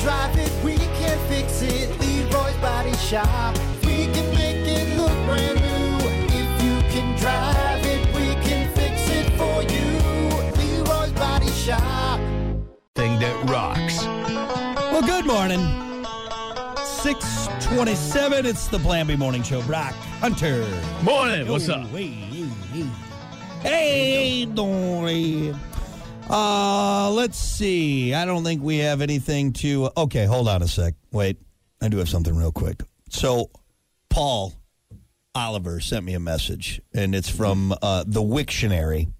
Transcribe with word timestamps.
drive 0.00 0.36
it, 0.38 0.52
we 0.64 0.76
can 0.76 1.18
fix 1.28 1.62
it. 1.62 1.98
Leroy's 2.00 2.56
Body 2.56 2.94
Shop. 2.96 3.56
We 3.84 4.06
can 4.06 4.34
make 4.34 4.66
it 4.66 4.96
look 4.96 5.12
brand 5.26 5.60
new. 5.60 6.08
If 6.32 6.62
you 6.62 6.80
can 6.90 7.18
drive 7.18 7.84
it, 7.84 8.06
we 8.14 8.34
can 8.48 8.72
fix 8.74 9.08
it 9.10 9.30
for 9.36 9.62
you. 9.62 9.98
Leroy's 10.56 11.12
Body 11.12 11.50
Shop. 11.50 12.18
Thing 12.94 13.18
that 13.20 13.50
rocks. 13.50 14.04
Well, 14.04 15.02
good 15.02 15.26
morning. 15.26 15.60
627. 16.84 18.46
It's 18.46 18.68
the 18.68 18.78
Plan 18.78 19.06
B 19.06 19.16
Morning 19.16 19.42
Show. 19.42 19.62
Brock 19.62 19.92
Hunter. 20.20 20.66
Morning. 21.02 21.46
What's 21.46 21.68
up? 21.68 21.86
Hey, 21.88 22.06
hey, 22.06 22.48
hey. 22.72 22.86
Hey, 23.62 24.44
Dory. 24.46 25.54
Uh, 26.30 27.10
let's 27.10 27.38
see. 27.38 28.14
I 28.14 28.24
don't 28.24 28.44
think 28.44 28.62
we 28.62 28.78
have 28.78 29.00
anything 29.00 29.52
to. 29.54 29.90
Okay, 29.96 30.26
hold 30.26 30.48
on 30.48 30.62
a 30.62 30.68
sec. 30.68 30.94
Wait, 31.10 31.38
I 31.82 31.88
do 31.88 31.96
have 31.98 32.08
something 32.08 32.36
real 32.36 32.52
quick. 32.52 32.82
So, 33.08 33.50
Paul 34.08 34.54
Oliver 35.34 35.80
sent 35.80 36.04
me 36.04 36.14
a 36.14 36.20
message, 36.20 36.80
and 36.94 37.14
it's 37.14 37.28
from 37.28 37.74
uh, 37.82 38.04
the 38.06 38.22
Wiktionary 38.22 39.12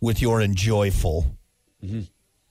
with 0.00 0.20
your 0.20 0.40
enjoyful. 0.40 1.26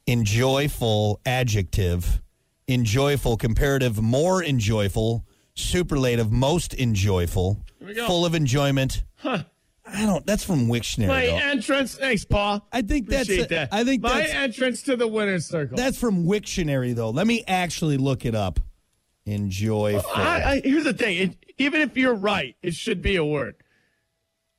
Enjoyful 0.08 1.20
adjective, 1.26 2.22
enjoyful 2.68 3.36
comparative, 3.38 4.02
more 4.02 4.42
enjoyful, 4.42 5.26
superlative, 5.56 6.32
most 6.32 6.74
enjoyful, 6.74 7.60
full 8.08 8.26
of 8.26 8.34
enjoyment. 8.36 9.04
I 9.88 10.06
don't. 10.06 10.26
That's 10.26 10.44
from 10.44 10.68
Wiktionary. 10.68 11.08
My 11.08 11.26
though. 11.28 11.36
entrance. 11.38 11.96
Thanks, 11.96 12.26
Paul. 12.26 12.68
I 12.72 12.82
think 12.82 13.08
that's 13.08 13.24
Appreciate 13.24 13.44
it. 13.46 13.50
that. 13.50 13.70
I 13.72 13.84
think 13.84 14.02
my 14.02 14.10
that's- 14.22 14.34
entrance 14.36 14.82
to 14.84 14.96
the 14.96 15.08
winner's 15.08 15.46
circle. 15.46 15.78
That's 15.78 15.98
from 16.00 16.26
Wiktionary, 16.26 16.96
though. 16.96 17.12
Let 17.12 17.28
me 17.28 17.44
actually 17.48 17.98
look 17.98 18.26
it 18.26 18.34
up. 18.36 18.60
Enjoyful. 19.26 20.10
I, 20.14 20.44
I, 20.44 20.62
here's 20.64 20.84
the 20.84 20.94
thing. 20.94 21.18
It, 21.18 21.38
even 21.58 21.82
if 21.82 21.98
you're 21.98 22.14
right, 22.16 22.56
it 22.62 22.74
should 22.76 23.02
be 23.02 23.16
a 23.16 23.26
word. 23.26 23.56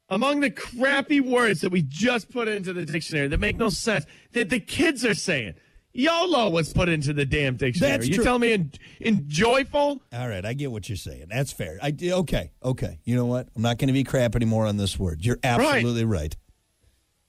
Among 0.08 0.40
the 0.40 0.50
crappy 0.50 1.20
words 1.20 1.60
that 1.62 1.70
we 1.72 1.82
just 1.82 2.30
put 2.30 2.46
into 2.48 2.72
the 2.72 2.84
dictionary 2.84 3.26
that 3.28 3.40
make 3.40 3.56
no 3.56 3.68
sense, 3.68 4.06
that 4.32 4.50
the 4.50 4.60
kids 4.60 5.04
are 5.04 5.14
saying. 5.14 5.54
YOLO 5.96 6.50
was 6.50 6.72
put 6.72 6.88
into 6.88 7.12
the 7.12 7.24
damn 7.24 7.56
dictionary. 7.56 7.92
That's 7.92 8.08
you 8.08 8.16
true. 8.16 8.24
tell 8.24 8.38
me 8.38 8.52
en- 8.52 8.72
enjoyful? 9.00 10.00
All 10.12 10.28
right, 10.28 10.44
I 10.44 10.52
get 10.52 10.70
what 10.70 10.88
you're 10.88 10.96
saying. 10.96 11.26
That's 11.30 11.52
fair. 11.52 11.78
I 11.82 11.94
okay, 12.02 12.52
okay. 12.62 12.98
You 13.04 13.16
know 13.16 13.26
what? 13.26 13.48
I'm 13.56 13.62
not 13.62 13.78
going 13.78 13.88
to 13.88 13.92
be 13.94 14.04
crap 14.04 14.36
anymore 14.36 14.66
on 14.66 14.76
this 14.76 14.98
word. 14.98 15.24
You're 15.24 15.38
absolutely 15.42 16.04
right. 16.04 16.36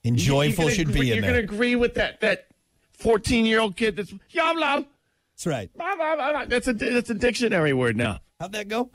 Enjoyful 0.03 0.65
You're 0.65 0.69
gonna 0.69 0.75
should 0.75 0.89
agree- 0.89 1.01
be 1.01 1.09
in 1.11 1.15
You're 1.15 1.21
there. 1.21 1.31
going 1.33 1.47
to 1.47 1.53
agree 1.53 1.75
with 1.75 1.93
that 1.95 2.21
that 2.21 2.47
14 2.93 3.45
year 3.45 3.59
old 3.59 3.75
kid 3.75 3.95
that's 3.95 4.13
YOLO. 4.29 4.85
That's 5.35 5.45
right. 5.47 5.71
Blah, 5.75 5.95
blah, 5.95 6.15
blah. 6.15 6.45
That's 6.45 6.67
a 6.67 6.73
that's 6.73 7.09
a 7.09 7.13
dictionary 7.13 7.73
word 7.73 7.95
now. 7.95 8.19
How'd 8.39 8.52
that 8.53 8.67
go? 8.67 8.91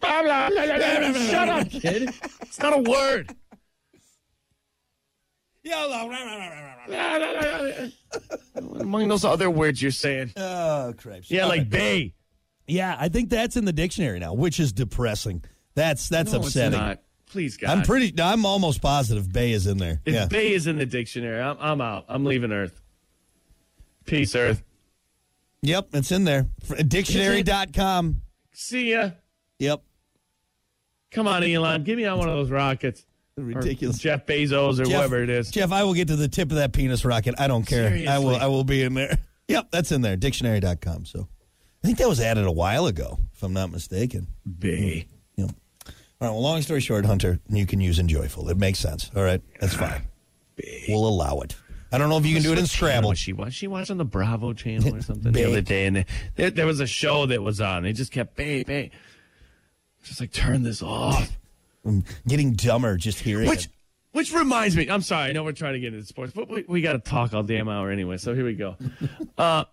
Blah, 0.00 0.22
blah, 0.22 0.50
blah, 0.50 0.66
blah, 0.66 0.76
blah. 0.78 1.12
Shut 1.30 1.48
up, 1.48 1.70
kid. 1.70 2.10
It's 2.42 2.58
not 2.58 2.72
a 2.74 2.78
word. 2.90 3.34
Among 8.56 9.08
those 9.08 9.24
other 9.24 9.48
words 9.50 9.80
you're 9.80 9.90
saying. 9.90 10.32
Oh, 10.36 10.92
crap. 10.96 11.20
Yeah, 11.26 11.46
like 11.46 11.68
bay. 11.68 12.14
yeah. 12.66 12.96
I 12.98 13.08
think 13.08 13.30
that's 13.30 13.56
in 13.56 13.64
the 13.64 13.72
dictionary 13.72 14.18
now, 14.18 14.34
which 14.34 14.58
is 14.58 14.72
depressing. 14.72 15.44
That's 15.74 16.08
that's 16.08 16.32
No, 16.32 16.38
it's 16.38 16.48
upsetting. 16.48 16.78
not. 16.78 17.00
Please, 17.26 17.56
God. 17.56 17.70
I'm 17.70 17.82
pretty. 17.84 18.12
I'm 18.20 18.44
almost 18.44 18.82
positive 18.82 19.32
Bay 19.32 19.52
is 19.52 19.66
in 19.66 19.78
there. 19.78 20.00
If 20.04 20.14
yeah. 20.14 20.26
bay 20.26 20.52
is 20.52 20.66
in 20.66 20.76
the 20.76 20.84
dictionary, 20.84 21.40
I'm, 21.40 21.56
I'm 21.60 21.80
out. 21.80 22.04
I'm 22.08 22.24
leaving 22.24 22.52
Earth. 22.52 22.78
Peace, 24.04 24.34
Earth. 24.34 24.62
Yep, 25.62 25.88
it's 25.94 26.10
in 26.12 26.24
there. 26.24 26.48
F- 26.68 26.86
Dictionary.com. 26.88 28.20
See 28.52 28.90
ya. 28.90 29.10
Yep. 29.60 29.82
Come 31.12 31.28
on, 31.28 31.44
Elon. 31.44 31.84
Give 31.84 31.96
me 31.96 32.04
on 32.04 32.18
one 32.18 32.28
of 32.28 32.34
those 32.34 32.50
rockets. 32.50 33.06
Or 33.38 33.44
Ridiculous. 33.44 33.98
Jeff 33.98 34.26
Bezos 34.26 34.78
or 34.78 34.84
Jeff- 34.84 34.92
whoever 34.94 35.22
it 35.22 35.30
is. 35.30 35.50
Jeff, 35.50 35.72
I 35.72 35.84
will 35.84 35.94
get 35.94 36.08
to 36.08 36.16
the 36.16 36.28
tip 36.28 36.50
of 36.50 36.56
that 36.58 36.72
penis 36.72 37.04
rocket. 37.04 37.34
I 37.38 37.46
don't 37.48 37.64
care. 37.64 38.04
I 38.08 38.18
will 38.18 38.36
I 38.36 38.46
will 38.46 38.64
be 38.64 38.82
in 38.82 38.94
there. 38.94 39.18
Yep, 39.48 39.68
that's 39.72 39.92
in 39.92 40.00
there. 40.02 40.16
Dictionary.com. 40.16 41.04
So 41.04 41.28
I 41.82 41.86
think 41.86 41.98
that 41.98 42.08
was 42.08 42.20
added 42.20 42.46
a 42.46 42.52
while 42.52 42.86
ago, 42.86 43.18
if 43.34 43.42
I'm 43.42 43.52
not 43.52 43.70
mistaken. 43.70 44.28
Bay. 44.58 45.06
Yep. 45.36 45.50
All 45.50 45.92
right, 46.20 46.30
well, 46.30 46.40
long 46.40 46.62
story 46.62 46.80
short, 46.80 47.04
Hunter, 47.04 47.40
you 47.50 47.66
can 47.66 47.80
use 47.80 47.98
enjoyful. 47.98 48.48
It 48.48 48.56
makes 48.56 48.78
sense. 48.78 49.10
All 49.16 49.22
right. 49.22 49.42
That's 49.60 49.74
fine. 49.74 50.00
Ah, 50.64 50.64
we'll 50.88 51.06
allow 51.06 51.40
it. 51.40 51.56
I 51.90 51.98
don't 51.98 52.08
know 52.08 52.16
if 52.16 52.24
you 52.24 52.32
can 52.34 52.42
do 52.42 52.52
it 52.52 52.58
in 52.58 52.66
Scrabble. 52.66 53.10
Was 53.10 53.18
she 53.18 53.32
was 53.34 53.52
she 53.52 53.66
watching 53.66 53.98
the 53.98 54.04
Bravo 54.04 54.52
channel 54.54 54.94
or 54.94 55.02
something 55.02 55.32
the 55.32 55.44
other 55.44 55.60
day, 55.60 55.86
and 55.86 56.06
there, 56.36 56.50
there 56.50 56.66
was 56.66 56.80
a 56.80 56.86
show 56.86 57.26
that 57.26 57.42
was 57.42 57.60
on. 57.60 57.82
They 57.82 57.92
just 57.92 58.12
kept 58.12 58.36
babe, 58.36 58.66
babe. 58.66 58.92
Just 60.04 60.20
like 60.20 60.32
turn 60.32 60.62
this 60.62 60.82
off. 60.82 61.36
I'm 61.84 62.04
getting 62.26 62.52
dumber 62.52 62.96
just 62.96 63.20
hearing 63.20 63.48
Which 63.48 63.66
it. 63.66 63.70
which 64.12 64.32
reminds 64.32 64.76
me, 64.76 64.88
I'm 64.88 65.02
sorry, 65.02 65.30
I 65.30 65.32
know 65.32 65.42
we're 65.44 65.52
trying 65.52 65.72
to 65.74 65.80
get 65.80 65.92
into 65.94 66.06
sports, 66.06 66.32
but 66.34 66.48
we, 66.48 66.64
we 66.68 66.80
got 66.80 66.92
to 66.92 66.98
talk 66.98 67.34
all 67.34 67.42
damn 67.42 67.68
hour 67.68 67.90
anyway. 67.90 68.16
So 68.18 68.34
here 68.34 68.44
we 68.44 68.54
go. 68.54 68.76
uh, 69.38 69.64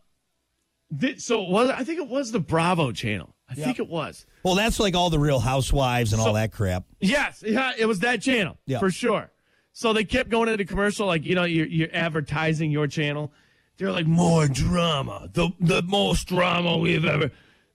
so 1.18 1.42
was 1.44 1.70
I 1.70 1.84
think 1.84 2.00
it 2.00 2.08
was 2.08 2.32
the 2.32 2.40
Bravo 2.40 2.92
channel. 2.92 3.36
I 3.50 3.56
think 3.56 3.80
it 3.80 3.88
was. 3.90 4.26
Well, 4.44 4.54
that's 4.56 4.80
like 4.80 4.96
all 4.96 5.10
the 5.10 5.18
real 5.20 5.40
housewives 5.40 6.14
and 6.14 6.22
all 6.22 6.34
that 6.34 6.52
crap. 6.52 6.86
Yes, 7.00 7.44
yeah, 7.46 7.72
it 7.78 7.86
was 7.88 8.00
that 8.00 8.22
channel 8.22 8.58
Yeah. 8.68 8.80
for 8.80 8.92
sure. 8.92 9.32
So 9.72 9.92
they 9.94 10.04
kept 10.04 10.30
going 10.30 10.50
into 10.50 10.66
commercial, 10.66 11.08
like 11.08 11.26
you 11.26 11.36
know, 11.36 11.46
you're, 11.46 11.66
you're 11.68 11.90
advertising 11.94 12.70
your 12.72 12.86
channel. 12.88 13.32
They're 13.78 13.92
like 13.92 14.06
more 14.08 14.48
drama, 14.48 15.30
the 15.34 15.50
the 15.60 15.82
most 15.84 16.28
drama 16.28 16.78
we've 16.78 17.06
ever. 17.06 17.32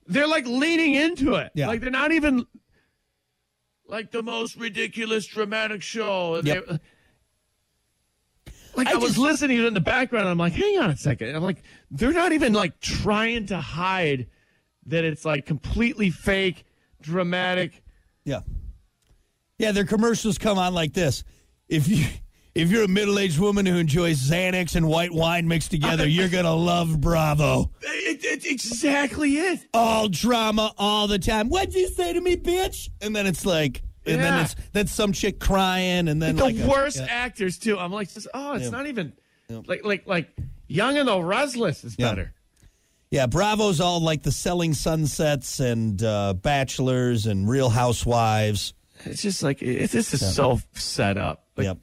They're 0.06 0.26
like 0.28 0.46
leaning 0.46 0.94
into 0.94 1.34
it, 1.36 1.50
Yeah. 1.54 1.66
like 1.68 1.80
they're 1.80 1.90
not 1.90 2.12
even 2.12 2.46
like 3.94 4.10
the 4.10 4.22
most 4.22 4.56
ridiculous 4.56 5.24
dramatic 5.24 5.80
show. 5.82 6.34
And 6.34 6.46
Yep. 6.48 6.80
Like 8.76 8.88
I, 8.88 8.92
I 8.92 8.94
was 8.96 9.10
just- 9.10 9.18
listening 9.18 9.64
in 9.64 9.72
the 9.72 9.80
background. 9.80 10.28
I'm 10.28 10.36
like, 10.38 10.52
hang 10.52 10.78
on 10.80 10.90
a 10.90 10.96
second. 10.96 11.28
And 11.28 11.36
I'm 11.36 11.44
like, 11.44 11.62
they're 11.92 12.12
not 12.12 12.32
even 12.32 12.52
like 12.52 12.80
trying 12.80 13.46
to 13.46 13.60
hide 13.60 14.26
that 14.86 15.04
it's 15.04 15.24
like 15.24 15.46
completely 15.46 16.10
fake, 16.10 16.64
dramatic. 17.00 17.82
Yeah. 18.24 18.40
Yeah, 19.58 19.70
their 19.70 19.84
commercials 19.84 20.38
come 20.38 20.58
on 20.58 20.74
like 20.74 20.92
this. 20.92 21.22
If 21.68 21.86
you 21.88 22.04
if 22.54 22.70
you're 22.70 22.84
a 22.84 22.88
middle-aged 22.88 23.38
woman 23.38 23.66
who 23.66 23.76
enjoys 23.76 24.18
Xanax 24.30 24.76
and 24.76 24.86
white 24.86 25.12
wine 25.12 25.48
mixed 25.48 25.70
together, 25.70 26.06
you're 26.06 26.28
going 26.28 26.44
to 26.44 26.52
love 26.52 27.00
Bravo. 27.00 27.70
It, 27.82 28.20
it's 28.22 28.46
exactly 28.46 29.32
it. 29.38 29.60
All 29.74 30.08
drama 30.08 30.72
all 30.78 31.08
the 31.08 31.18
time. 31.18 31.48
What'd 31.48 31.74
you 31.74 31.88
say 31.88 32.12
to 32.12 32.20
me, 32.20 32.36
bitch? 32.36 32.88
And 33.00 33.14
then 33.14 33.26
it's 33.26 33.44
like 33.44 33.82
and 34.06 34.20
then 34.20 34.40
it's 34.44 34.54
then 34.72 34.86
some 34.86 35.12
chick 35.12 35.40
crying 35.40 36.08
and 36.08 36.20
then 36.22 36.36
the 36.36 36.44
like 36.44 36.58
a- 36.58 36.66
worst 36.68 36.98
yeah. 36.98 37.06
actors 37.08 37.58
too. 37.58 37.78
I'm 37.78 37.90
like, 37.92 38.12
just, 38.12 38.28
oh, 38.34 38.52
it's 38.54 38.64
Yeah. 38.64 38.70
not 38.70 38.86
even 38.86 39.12
like 39.48 39.84
like 39.84 40.06
like 40.06 40.30
Young 40.68 40.96
and 40.96 41.08
the 41.08 41.20
Restless 41.20 41.84
is 41.84 41.96
Yeah. 41.98 42.10
better. 42.10 42.34
Yeah, 43.10 43.26
Bravo's 43.26 43.80
all 43.80 44.00
like 44.00 44.22
the 44.22 44.32
selling 44.32 44.74
sunsets 44.74 45.60
and 45.60 46.02
uh, 46.02 46.34
bachelors 46.34 47.26
and 47.26 47.48
real 47.48 47.68
housewives. 47.70 48.74
It's 49.04 49.22
just 49.22 49.42
like 49.42 49.62
it, 49.62 49.90
this 49.90 50.12
is 50.14 50.34
so 50.34 50.60
set 50.74 51.16
up. 51.16 51.44
Like, 51.56 51.64
Yep. 51.66 51.78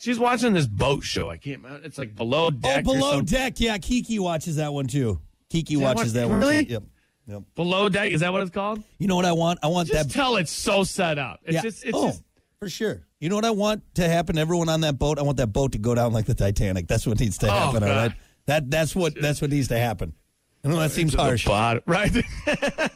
She's 0.00 0.18
watching 0.18 0.54
this 0.54 0.66
boat 0.66 1.04
show. 1.04 1.28
I 1.28 1.36
can't. 1.36 1.62
It's 1.84 1.98
like 1.98 2.16
below 2.16 2.46
oh, 2.46 2.50
deck. 2.50 2.84
Oh, 2.86 2.94
below 2.94 3.20
deck. 3.20 3.60
Yeah, 3.60 3.76
Kiki 3.76 4.18
watches 4.18 4.56
that 4.56 4.72
one 4.72 4.86
too. 4.86 5.20
Kiki 5.50 5.76
that 5.76 5.82
watches 5.82 6.14
that 6.14 6.26
one. 6.26 6.40
really? 6.40 6.64
Too. 6.64 6.72
Yep. 6.72 6.82
Yep. 7.26 7.42
Below 7.54 7.88
deck 7.90 8.10
is 8.10 8.20
that 8.20 8.32
what 8.32 8.40
it's 8.40 8.50
called? 8.50 8.82
You 8.98 9.08
know 9.08 9.16
what 9.16 9.26
I 9.26 9.32
want? 9.32 9.58
I 9.62 9.66
want 9.66 9.88
that. 9.88 9.94
Just 9.94 10.08
that 10.08 10.14
tell 10.14 10.36
it's 10.36 10.50
so 10.50 10.84
set 10.84 11.18
up. 11.18 11.40
It's 11.44 11.54
Yeah. 11.54 11.62
just 11.62 11.84
it's 11.84 11.96
oh, 11.96 12.06
just 12.08 12.22
for 12.58 12.70
sure. 12.70 13.02
You 13.20 13.28
know 13.28 13.34
what 13.34 13.44
I 13.44 13.50
want 13.50 13.82
to 13.96 14.08
happen? 14.08 14.38
Everyone 14.38 14.70
on 14.70 14.80
that 14.80 14.98
boat, 14.98 15.18
I 15.18 15.22
want 15.22 15.36
that 15.36 15.48
boat 15.48 15.72
to 15.72 15.78
go 15.78 15.94
down 15.94 16.14
like 16.14 16.24
the 16.24 16.34
Titanic. 16.34 16.88
That's 16.88 17.06
what 17.06 17.20
needs 17.20 17.36
to 17.38 17.48
Oh, 17.48 17.50
happen. 17.50 17.82
All 17.82 17.88
God. 17.90 17.96
right. 17.96 18.12
That 18.46 18.70
that's 18.70 18.96
what 18.96 19.14
that's 19.20 19.42
what 19.42 19.50
needs 19.50 19.68
to 19.68 19.78
happen. 19.78 20.14
I 20.62 20.68
know 20.68 20.78
that 20.78 20.90
seems 20.90 21.12
to 21.12 21.18
harsh. 21.18 21.46
bottom, 21.46 21.82
right? 21.86 22.14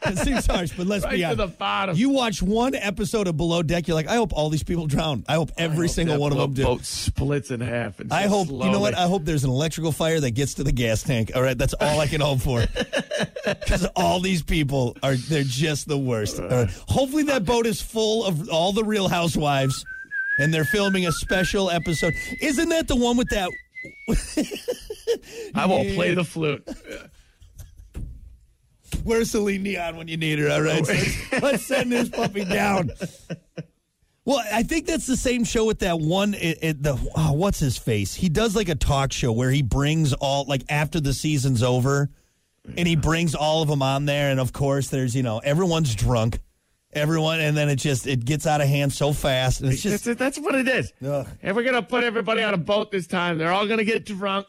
It 0.07 0.19
seems 0.19 0.45
harsh, 0.47 0.73
but 0.77 0.87
let's 0.87 1.03
Right 1.05 1.13
be 1.13 1.19
to 1.19 1.25
honest. 1.25 1.39
the 1.39 1.47
bottom. 1.47 1.97
You 1.97 2.11
watch 2.11 2.43
one 2.43 2.75
episode 2.75 3.27
of 3.27 3.39
Below 3.39 3.63
Deck, 3.63 3.89
you're 3.89 3.95
like, 3.95 4.07
I 4.07 4.17
hope 4.17 4.35
all 4.35 4.51
these 4.51 4.63
people 4.63 4.87
drown. 4.87 5.25
I 5.27 5.35
hope 5.35 5.51
every 5.57 5.89
single 5.89 6.19
one 6.19 6.31
of 6.31 6.37
them 6.39 6.53
do. 6.53 6.63
Boat 6.65 6.85
splits 6.85 7.51
in 7.51 7.61
half. 7.63 8.01
And 8.01 8.13
I 8.13 8.27
hope 8.27 8.49
you 8.49 8.59
know 8.71 8.81
what? 8.81 8.95
I 8.95 9.07
hope 9.07 9.25
there's 9.25 9.45
an 9.45 9.51
electrical 9.51 9.93
fire 9.93 10.21
that 10.21 10.33
gets 10.33 10.55
to 10.55 10.63
the 10.65 10.73
gas 10.73 11.03
tank. 11.03 11.33
All 11.35 11.43
right, 11.43 11.57
that's 11.57 11.73
all 11.75 12.01
I 12.01 12.07
can 12.07 12.21
hope 12.21 12.41
for. 12.41 12.65
Because 13.45 13.85
all 13.95 14.21
these 14.21 14.43
people 14.43 14.97
are 15.03 15.15
they're 15.17 15.43
just 15.45 15.87
the 15.87 15.99
worst. 15.99 16.41
All 16.41 16.49
right. 16.49 16.71
Hopefully 16.89 17.25
that 17.25 17.45
boat 17.45 17.67
is 17.67 17.81
full 17.81 18.25
of 18.25 18.49
all 18.49 18.73
the 18.73 18.83
real 18.85 19.07
housewives 19.09 19.85
and 20.39 20.53
they're 20.53 20.65
filming 20.65 21.07
a 21.07 21.13
special 21.13 21.71
episode. 21.71 22.15
Isn't 22.41 22.71
that 22.71 22.89
the 22.89 22.97
one 22.97 23.19
with 23.19 23.29
that 23.31 23.51
I 25.55 25.67
won't 25.67 25.95
play 25.95 26.15
the 26.15 26.25
flute. 26.25 26.67
Where's 29.05 29.31
Celine 29.31 29.63
Dion 29.63 29.97
when 29.97 30.09
you 30.09 30.17
need 30.17 30.39
her? 30.39 30.51
All 30.51 30.63
right, 30.63 30.81
oh, 30.81 30.85
So 30.85 30.93
let's, 30.93 31.43
let's 31.43 31.67
send 31.67 31.93
this 31.93 32.09
puppy 32.09 32.45
down. 32.45 32.91
Well, 34.27 34.43
I 34.51 34.63
think 34.63 34.87
that's 34.87 35.07
the 35.07 35.19
same 35.19 35.45
show 35.45 35.67
with 35.67 35.81
that 35.81 36.01
one. 36.01 36.33
It, 36.33 36.59
it, 36.63 36.83
the 36.83 36.95
oh, 37.15 37.33
what's 37.33 37.59
his 37.59 37.77
face? 37.77 38.15
He 38.15 38.31
does 38.31 38.57
like 38.57 38.71
a 38.71 38.75
talk 38.75 39.13
show 39.13 39.33
where 39.33 39.51
he 39.51 39.61
brings 39.61 40.15
all 40.15 40.47
like 40.47 40.63
after 40.71 40.99
the 40.99 41.13
season's 41.13 41.63
over, 41.63 42.09
and 42.77 42.89
he 42.89 42.97
brings 42.97 43.35
all 43.35 43.61
of 43.61 43.69
them 43.69 43.83
on 43.83 44.07
there, 44.07 44.31
and 44.31 44.41
of 44.41 44.55
course, 44.55 44.89
there's 44.89 45.15
you 45.15 45.23
know 45.23 45.41
everyone's 45.41 45.95
drunk, 45.95 46.39
everyone, 46.95 47.41
and 47.41 47.55
then 47.55 47.69
it 47.69 47.77
just 47.77 48.07
it 48.07 48.25
gets 48.25 48.47
out 48.47 48.63
of 48.63 48.69
hand 48.69 48.95
so 48.95 49.13
fast, 49.13 49.61
and 49.61 49.71
it's 49.71 49.83
just 49.83 50.07
That's, 50.07 50.19
that's 50.19 50.39
what 50.39 50.55
it 50.55 50.69
is. 50.69 50.91
Ugh. 51.07 51.29
And 51.43 51.55
we're 51.55 51.65
gonna 51.65 51.83
put 51.83 52.03
everybody 52.03 52.43
on 52.43 52.55
a 52.55 52.59
boat 52.59 52.91
this 52.91 53.07
time. 53.07 53.37
They're 53.37 53.53
all 53.53 53.67
gonna 53.67 53.85
get 53.85 54.07
drunk. 54.07 54.47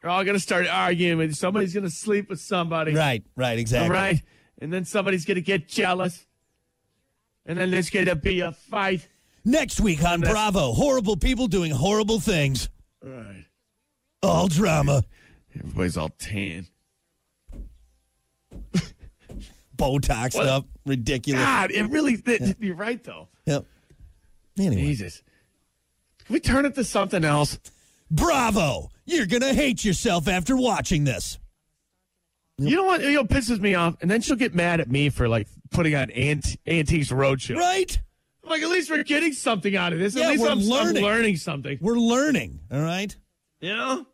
They're 0.00 0.10
all 0.10 0.24
gonna 0.24 0.38
start 0.38 0.66
arguing. 0.68 1.18
With 1.18 1.34
somebody's 1.34 1.74
gonna 1.74 1.90
sleep 1.90 2.28
with 2.30 2.40
somebody. 2.40 2.94
right, 2.94 3.24
right, 3.36 3.58
exactly. 3.58 3.90
right. 3.94 4.22
And 4.60 4.72
then 4.72 4.84
somebody's 4.84 5.24
gonna 5.24 5.40
get 5.40 5.68
jealous. 5.68 6.26
And 7.46 7.58
then 7.58 7.70
there's 7.70 7.90
gonna 7.90 8.14
be 8.14 8.40
a 8.40 8.52
fight. 8.52 9.08
Next 9.44 9.80
week 9.80 10.04
on 10.04 10.20
Bravo, 10.20 10.72
horrible 10.72 11.16
people 11.16 11.46
doing 11.48 11.72
horrible 11.72 12.20
things, 12.20 12.68
All 13.02 13.10
right. 13.10 13.44
all 14.22 14.46
drama, 14.48 15.02
Everybody's 15.58 15.96
all 15.96 16.10
tan. 16.18 16.66
Botoxed 19.76 20.34
What? 20.34 20.46
up, 20.46 20.66
ridiculous. 20.86 21.42
God, 21.42 21.70
it 21.70 21.84
really. 21.90 22.16
th- 22.16 22.56
You're 22.60 22.74
right 22.74 23.02
though. 23.02 23.28
Yep. 23.46 23.64
Anyway, 24.58 24.82
Jesus. 24.82 25.22
Can 26.26 26.34
we 26.34 26.40
turn 26.40 26.66
it 26.66 26.74
to 26.74 26.84
something 26.84 27.24
else? 27.24 27.58
Bravo, 28.10 28.90
you're 29.04 29.26
gonna 29.26 29.54
hate 29.54 29.84
yourself 29.84 30.28
after 30.28 30.56
watching 30.56 31.04
this. 31.04 31.38
You 32.60 32.74
know 32.74 32.84
what? 32.84 33.02
You 33.02 33.12
know, 33.12 33.24
pisses 33.24 33.60
me 33.60 33.74
off, 33.74 33.96
and 34.00 34.10
then 34.10 34.20
she'll 34.20 34.36
get 34.36 34.54
mad 34.54 34.80
at 34.80 34.90
me 34.90 35.10
for 35.10 35.28
like 35.28 35.46
putting 35.70 35.94
on 35.94 36.10
Ant- 36.10 36.56
Antiques 36.66 37.10
Roadshow. 37.10 37.56
Right? 37.56 38.00
I'm 38.42 38.50
Like, 38.50 38.62
at 38.62 38.68
least 38.68 38.90
we're 38.90 39.04
getting 39.04 39.32
something 39.32 39.76
out 39.76 39.92
of 39.92 39.98
this. 40.00 40.14
Yeah, 40.16 40.24
at 40.24 40.30
least 40.30 40.42
we're 40.42 40.50
I'm, 40.50 40.58
I'm 40.58 40.64
learning. 40.64 41.02
learning 41.04 41.36
something. 41.36 41.78
We're 41.80 41.98
learning. 41.98 42.58
All 42.72 42.80
right. 42.80 43.14
You 43.60 43.76
know? 43.76 44.06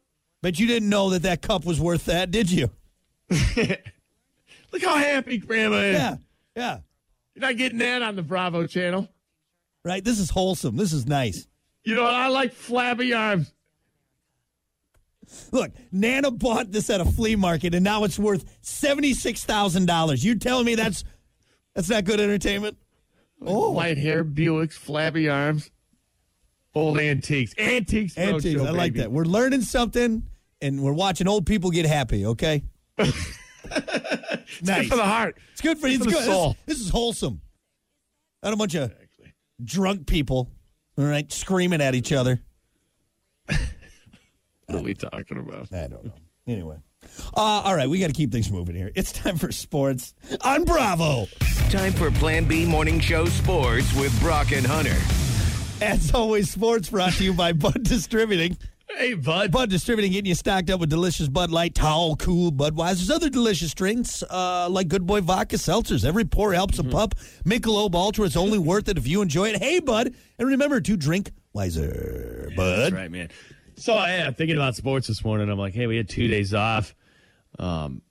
But 0.42 0.58
you 0.58 0.66
didn't 0.66 0.90
know 0.90 1.10
that 1.10 1.22
that 1.22 1.40
cup 1.40 1.64
was 1.64 1.80
worth 1.80 2.04
that, 2.06 2.30
did 2.30 2.50
you? 2.50 2.68
Look 3.30 4.82
how 4.82 4.96
happy 4.96 5.38
Grandma 5.38 5.76
is. 5.76 5.94
Yeah. 5.94 6.16
Yeah. 6.56 6.78
You're 7.34 7.40
not 7.48 7.56
getting 7.56 7.78
that 7.78 8.02
on 8.02 8.14
the 8.16 8.22
Bravo 8.22 8.66
channel. 8.66 9.08
Right. 9.86 10.04
This 10.04 10.18
is 10.18 10.28
wholesome. 10.30 10.76
This 10.76 10.92
is 10.92 11.06
nice. 11.06 11.46
You 11.84 11.94
know 11.94 12.02
what? 12.02 12.12
I 12.14 12.28
like 12.28 12.52
flabby 12.52 13.14
arms. 13.14 13.53
Look, 15.52 15.72
Nana 15.92 16.30
bought 16.30 16.70
this 16.72 16.90
at 16.90 17.00
a 17.00 17.04
flea 17.04 17.36
market, 17.36 17.74
and 17.74 17.84
now 17.84 18.04
it's 18.04 18.18
worth 18.18 18.44
seventy 18.60 19.14
six 19.14 19.44
thousand 19.44 19.86
dollars. 19.86 20.24
You 20.24 20.36
telling 20.36 20.66
me 20.66 20.74
that's 20.74 21.04
that's 21.74 21.88
not 21.88 22.04
good 22.04 22.20
entertainment? 22.20 22.76
Oh. 23.42 23.66
oh. 23.66 23.70
White 23.70 23.98
hair, 23.98 24.24
Buicks, 24.24 24.74
flabby 24.74 25.28
arms. 25.28 25.70
Old 26.74 26.98
antiques. 26.98 27.54
Antiques. 27.56 28.14
Oh, 28.18 28.22
antiques. 28.22 28.60
Roadshow, 28.60 28.66
I 28.66 28.70
like 28.70 28.92
baby. 28.94 29.00
that. 29.00 29.12
We're 29.12 29.24
learning 29.24 29.62
something, 29.62 30.24
and 30.60 30.82
we're 30.82 30.92
watching 30.92 31.28
old 31.28 31.46
people 31.46 31.70
get 31.70 31.86
happy. 31.86 32.26
Okay. 32.26 32.64
Good 32.98 33.14
nice. 34.62 34.88
for 34.88 34.96
the 34.96 35.04
heart. 35.04 35.38
It's 35.52 35.60
good 35.60 35.78
for 35.78 35.88
you. 35.88 35.96
It's 35.96 36.04
for 36.04 36.10
the 36.10 36.16
good. 36.16 36.24
soul. 36.24 36.56
This, 36.66 36.78
this 36.78 36.86
is 36.86 36.90
wholesome. 36.90 37.40
Not 38.42 38.52
a 38.52 38.56
bunch 38.56 38.74
of 38.74 38.92
drunk 39.62 40.06
people. 40.06 40.50
All 40.98 41.04
right, 41.04 41.30
screaming 41.32 41.80
at 41.80 41.94
each 41.94 42.12
other. 42.12 42.40
What 44.66 44.78
are 44.78 44.82
we 44.82 44.94
talking 44.94 45.38
about? 45.38 45.72
I 45.72 45.88
don't 45.88 46.04
know. 46.04 46.12
Anyway. 46.46 46.76
Uh, 47.36 47.40
all 47.40 47.74
right, 47.76 47.88
we 47.88 47.98
got 47.98 48.06
to 48.06 48.12
keep 48.12 48.32
things 48.32 48.50
moving 48.50 48.74
here. 48.74 48.90
It's 48.94 49.12
time 49.12 49.36
for 49.36 49.52
sports 49.52 50.14
on 50.42 50.64
Bravo. 50.64 51.26
Time 51.70 51.92
for 51.92 52.10
Plan 52.10 52.46
B 52.46 52.64
Morning 52.64 52.98
Show 52.98 53.26
Sports 53.26 53.92
with 53.94 54.18
Brock 54.20 54.52
and 54.52 54.66
Hunter. 54.66 54.96
As 55.82 56.14
always, 56.14 56.50
sports 56.50 56.88
brought 56.88 57.12
to 57.14 57.24
you 57.24 57.34
by 57.34 57.52
Bud 57.52 57.82
Distributing. 57.82 58.56
Hey, 58.88 59.14
bud. 59.14 59.50
Bud 59.50 59.70
Distributing 59.70 60.12
getting 60.12 60.28
you 60.28 60.34
stocked 60.34 60.70
up 60.70 60.78
with 60.78 60.88
delicious 60.88 61.28
Bud 61.28 61.50
Light, 61.50 61.74
Tall, 61.74 62.16
Cool, 62.16 62.52
Budweiser's, 62.52 63.10
other 63.10 63.28
delicious 63.28 63.74
drinks 63.74 64.22
uh, 64.30 64.68
like 64.70 64.88
Good 64.88 65.04
Boy 65.04 65.20
Vodka 65.20 65.56
Seltzers. 65.56 66.04
Every 66.04 66.24
pour 66.24 66.52
helps 66.52 66.78
a 66.78 66.84
pup. 66.84 67.14
Michelob 67.44 67.94
Ultra, 67.94 68.26
it's 68.26 68.36
only 68.36 68.58
worth 68.58 68.88
it 68.88 68.96
if 68.96 69.06
you 69.06 69.20
enjoy 69.20 69.48
it. 69.48 69.62
Hey, 69.62 69.80
Bud. 69.80 70.14
And 70.38 70.48
remember 70.48 70.80
to 70.80 70.96
drink 70.96 71.32
wiser, 71.52 72.50
Bud. 72.56 72.78
That's 72.78 72.92
right, 72.92 73.10
man. 73.10 73.30
So 73.76 73.94
yeah, 73.94 74.30
thinking 74.30 74.56
about 74.56 74.76
sports 74.76 75.06
this 75.08 75.24
morning, 75.24 75.50
I'm 75.50 75.58
like, 75.58 75.74
hey, 75.74 75.86
we 75.86 75.96
had 75.96 76.08
two 76.08 76.28
days 76.28 76.54
off. 76.54 76.94
Um, 77.58 78.02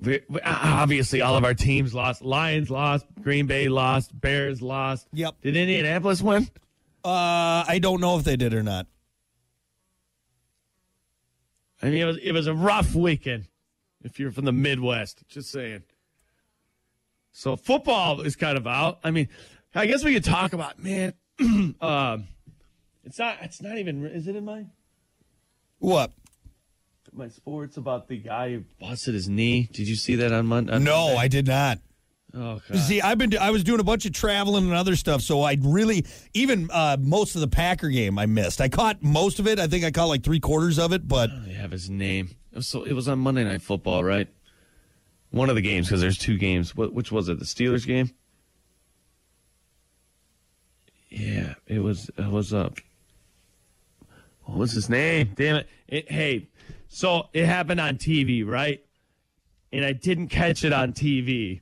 we, 0.00 0.20
we- 0.28 0.40
obviously, 0.42 1.22
all 1.22 1.36
of 1.36 1.44
our 1.44 1.54
teams 1.54 1.94
lost. 1.94 2.22
Lions 2.22 2.70
lost. 2.70 3.06
Green 3.20 3.46
Bay 3.46 3.68
lost. 3.68 4.18
Bears 4.18 4.62
lost. 4.62 5.08
Yep. 5.12 5.36
Did 5.42 5.56
Indianapolis 5.56 6.22
win? 6.22 6.48
Uh, 7.04 7.64
I 7.66 7.78
don't 7.80 8.00
know 8.00 8.18
if 8.18 8.24
they 8.24 8.36
did 8.36 8.54
or 8.54 8.62
not. 8.62 8.86
I 11.82 11.86
mean, 11.86 12.02
it 12.02 12.04
was 12.04 12.16
it 12.18 12.32
was 12.32 12.46
a 12.46 12.54
rough 12.54 12.94
weekend. 12.94 13.46
If 14.02 14.18
you're 14.20 14.30
from 14.30 14.44
the 14.44 14.52
Midwest, 14.52 15.22
just 15.28 15.50
saying. 15.50 15.82
So 17.32 17.56
football 17.56 18.20
is 18.20 18.36
kind 18.36 18.56
of 18.58 18.66
out. 18.66 18.98
I 19.04 19.10
mean, 19.10 19.28
I 19.74 19.86
guess 19.86 20.04
we 20.04 20.12
could 20.14 20.24
talk 20.24 20.52
about 20.52 20.82
man. 20.82 21.14
um, 21.80 22.26
it's 23.08 23.18
not. 23.18 23.38
It's 23.42 23.60
not 23.62 23.78
even. 23.78 24.04
Is 24.06 24.28
it 24.28 24.36
in 24.36 24.44
my 24.44 24.66
What? 25.78 26.12
my 27.10 27.28
sports 27.28 27.76
about 27.76 28.06
the 28.06 28.16
guy 28.18 28.50
who 28.52 28.64
busted 28.78 29.14
his 29.14 29.28
knee? 29.28 29.68
Did 29.72 29.88
you 29.88 29.96
see 29.96 30.14
that 30.16 30.32
on 30.32 30.46
Monday? 30.46 30.78
No, 30.78 31.16
I 31.16 31.26
did 31.26 31.46
not. 31.48 31.78
Oh 32.34 32.60
God. 32.68 32.78
See, 32.78 33.00
I've 33.00 33.16
been 33.18 33.36
I 33.38 33.50
was 33.50 33.64
doing 33.64 33.80
a 33.80 33.84
bunch 33.84 34.04
of 34.04 34.12
traveling 34.12 34.64
and 34.64 34.74
other 34.74 34.94
stuff, 34.94 35.22
so 35.22 35.42
I 35.42 35.56
really 35.60 36.04
even 36.34 36.68
uh, 36.70 36.96
most 37.00 37.34
of 37.34 37.40
the 37.40 37.48
Packer 37.48 37.88
game 37.88 38.18
I 38.18 38.26
missed. 38.26 38.60
I 38.60 38.68
caught 38.68 39.02
most 39.02 39.38
of 39.38 39.48
it. 39.48 39.58
I 39.58 39.66
think 39.66 39.84
I 39.84 39.90
caught 39.90 40.08
like 40.08 40.22
three 40.22 40.38
quarters 40.38 40.78
of 40.78 40.92
it, 40.92 41.08
but 41.08 41.30
I 41.30 41.48
have 41.52 41.70
his 41.72 41.88
name. 41.88 42.36
It 42.52 42.56
was, 42.56 42.68
so, 42.68 42.84
it 42.84 42.92
was 42.92 43.08
on 43.08 43.18
Monday 43.18 43.44
Night 43.44 43.62
Football, 43.62 44.04
right? 44.04 44.28
One 45.30 45.48
of 45.48 45.56
the 45.56 45.62
games 45.62 45.88
because 45.88 46.00
there's 46.00 46.18
two 46.18 46.38
games. 46.38 46.76
What, 46.76 46.92
which 46.92 47.10
was 47.10 47.28
it? 47.28 47.38
The 47.38 47.44
Steelers 47.46 47.86
game. 47.86 48.10
Yeah, 51.10 51.54
it 51.66 51.80
was. 51.80 52.10
It 52.18 52.30
was 52.30 52.52
up. 52.52 52.78
What 54.48 54.58
was 54.58 54.72
his 54.72 54.88
name? 54.88 55.32
Damn 55.36 55.56
it. 55.56 55.68
it! 55.86 56.10
Hey, 56.10 56.48
so 56.88 57.28
it 57.34 57.44
happened 57.44 57.80
on 57.80 57.96
TV, 57.96 58.46
right? 58.46 58.82
And 59.72 59.84
I 59.84 59.92
didn't 59.92 60.28
catch 60.28 60.64
it 60.64 60.72
on 60.72 60.94
TV. 60.94 61.60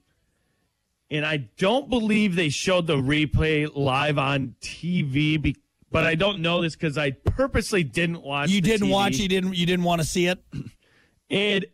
And 1.10 1.26
I 1.26 1.48
don't 1.58 1.90
believe 1.90 2.36
they 2.36 2.48
showed 2.48 2.86
the 2.86 2.96
replay 2.96 3.68
live 3.74 4.18
on 4.18 4.54
TV, 4.60 5.40
be, 5.40 5.56
but 5.90 6.04
I 6.04 6.14
don't 6.14 6.40
know 6.40 6.62
this 6.62 6.74
because 6.74 6.96
I 6.96 7.10
purposely 7.12 7.82
didn't 7.82 8.22
watch. 8.22 8.50
you 8.50 8.60
didn't 8.60 8.88
TV. 8.88 8.92
watch. 8.92 9.16
You 9.16 9.28
didn't. 9.28 9.54
You 9.56 9.66
didn't 9.66 9.84
want 9.84 10.00
to 10.00 10.06
see 10.06 10.26
it. 10.26 10.38
And 11.28 11.66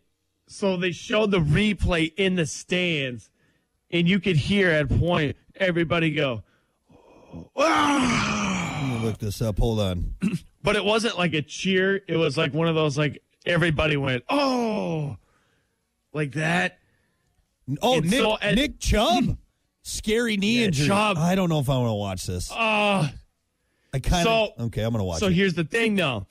so 0.47 0.77
they 0.77 0.91
showed 0.91 1.29
the 1.29 1.39
replay 1.39 2.11
in 2.17 2.35
the 2.35 2.47
stands, 2.47 3.29
and 3.91 4.09
you 4.09 4.19
could 4.19 4.35
hear 4.37 4.71
at 4.71 4.89
point 4.89 5.35
everybody 5.55 6.11
go, 6.11 6.43
"Ah!" 7.55 8.79
Let 8.81 8.99
me 8.99 9.05
look 9.07 9.19
this 9.19 9.41
up. 9.41 9.59
Hold 9.59 9.79
on. 9.79 10.15
but 10.63 10.75
it 10.75 10.83
wasn't 10.83 11.17
like 11.17 11.33
a 11.33 11.41
cheer. 11.41 12.01
It 12.07 12.15
was 12.17 12.37
like 12.37 12.53
one 12.53 12.67
of 12.67 12.75
those 12.75 12.97
like 12.97 13.21
everybody 13.45 13.97
went, 13.97 14.23
"Oh," 14.29 15.17
like 16.13 16.33
that. 16.33 16.79
Oh, 17.81 17.97
And 17.97 18.09
Nick, 18.09 18.19
so 18.19 18.37
at- 18.41 18.55
Nick 18.55 18.79
Chubb, 18.79 19.37
scary 19.83 20.37
knee 20.37 20.59
Yeah, 20.59 20.65
injury. 20.67 20.87
Chubb. 20.87 21.17
I 21.17 21.35
don't 21.35 21.49
know 21.49 21.59
if 21.59 21.69
I 21.69 21.77
want 21.77 21.89
to 21.89 21.93
watch 21.93 22.25
this. 22.25 22.51
Uh, 22.51 23.09
I 23.93 23.99
kind 23.99 24.27
of. 24.27 24.49
so- 24.57 24.63
okay, 24.65 24.81
I'm 24.83 24.91
gonna 24.91 25.03
watch 25.03 25.19
so 25.19 25.27
it. 25.27 25.33
here's 25.33 25.53
the 25.53 25.63
thing, 25.63 25.95
though. 25.95 26.27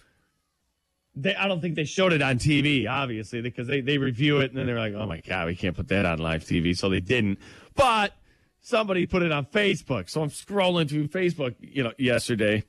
They, 1.14 1.34
I 1.34 1.46
don't 1.46 1.60
think 1.60 1.74
they 1.74 1.84
showed 1.84 2.14
it 2.14 2.22
on 2.22 2.38
TV, 2.38 2.88
obviously, 2.88 3.42
because 3.42 3.66
they, 3.66 3.82
they 3.82 3.98
review 3.98 4.38
it 4.40 4.50
and 4.50 4.56
then 4.58 4.66
they're 4.66 4.78
like, 4.78 4.94
oh 4.94 5.04
my 5.04 5.20
God, 5.20 5.46
we 5.46 5.54
can't 5.54 5.76
put 5.76 5.88
that 5.88 6.06
on 6.06 6.18
live 6.18 6.42
TV. 6.42 6.74
So 6.76 6.88
they 6.88 7.00
didn't. 7.00 7.38
But 7.74 8.14
somebody 8.62 9.04
put 9.06 9.22
it 9.22 9.30
on 9.30 9.44
Facebook. 9.44 10.08
So 10.08 10.22
I'm 10.22 10.30
scrolling 10.30 10.88
through 10.88 11.08
Facebook, 11.08 11.54
you 11.60 11.82
know, 11.82 11.92
yesterday. 11.98 12.64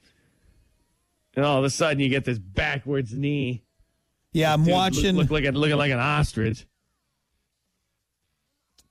And 1.36 1.44
all 1.46 1.58
of 1.58 1.64
a 1.64 1.70
sudden 1.70 2.00
you 2.00 2.10
get 2.10 2.26
this 2.26 2.38
backwards 2.40 3.14
knee. 3.14 3.64
yeah, 4.34 4.54
I'm 4.54 4.64
Dude, 4.64 4.74
watching. 4.74 5.16
Look, 5.16 5.30
look 5.30 5.44
like 5.44 5.46
a, 5.46 5.58
looking 5.58 5.78
like 5.78 5.92
an 5.92 6.00
ostrich. 6.00 6.66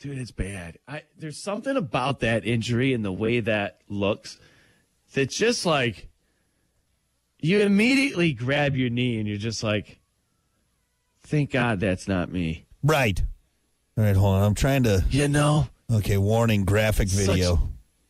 Dude, 0.01 0.19
it's 0.19 0.33
bad. 0.33 0.79
I 0.89 1.03
there's 1.17 1.41
something 1.41 1.77
about 1.77 2.21
that 2.21 2.45
injury 2.45 2.93
and 2.93 3.05
the 3.05 3.13
way 3.13 3.39
that 3.41 3.79
looks 3.89 4.39
that's 5.15 5.37
just 5.37 5.65
like 5.65 6.09
you 7.39 7.61
immediately 7.61 8.33
grab 8.33 8.75
your 8.77 8.91
knee 8.91 9.19
and 9.19 9.29
you're 9.29 9.37
just 9.39 9.63
like, 9.63 10.01
thank 11.23 11.51
God 11.53 11.79
that's 11.81 12.09
not 12.09 12.33
me. 12.33 12.67
right. 12.83 13.23
All 13.97 14.05
right, 14.05 14.17
hold 14.17 14.37
on. 14.37 14.43
I'm 14.43 14.55
trying 14.55 14.85
to. 14.85 15.05
You 15.11 15.29
know, 15.29 15.69
Okay, 15.93 16.17
warning. 16.17 16.65
Graphic 16.65 17.09
video. 17.09 17.69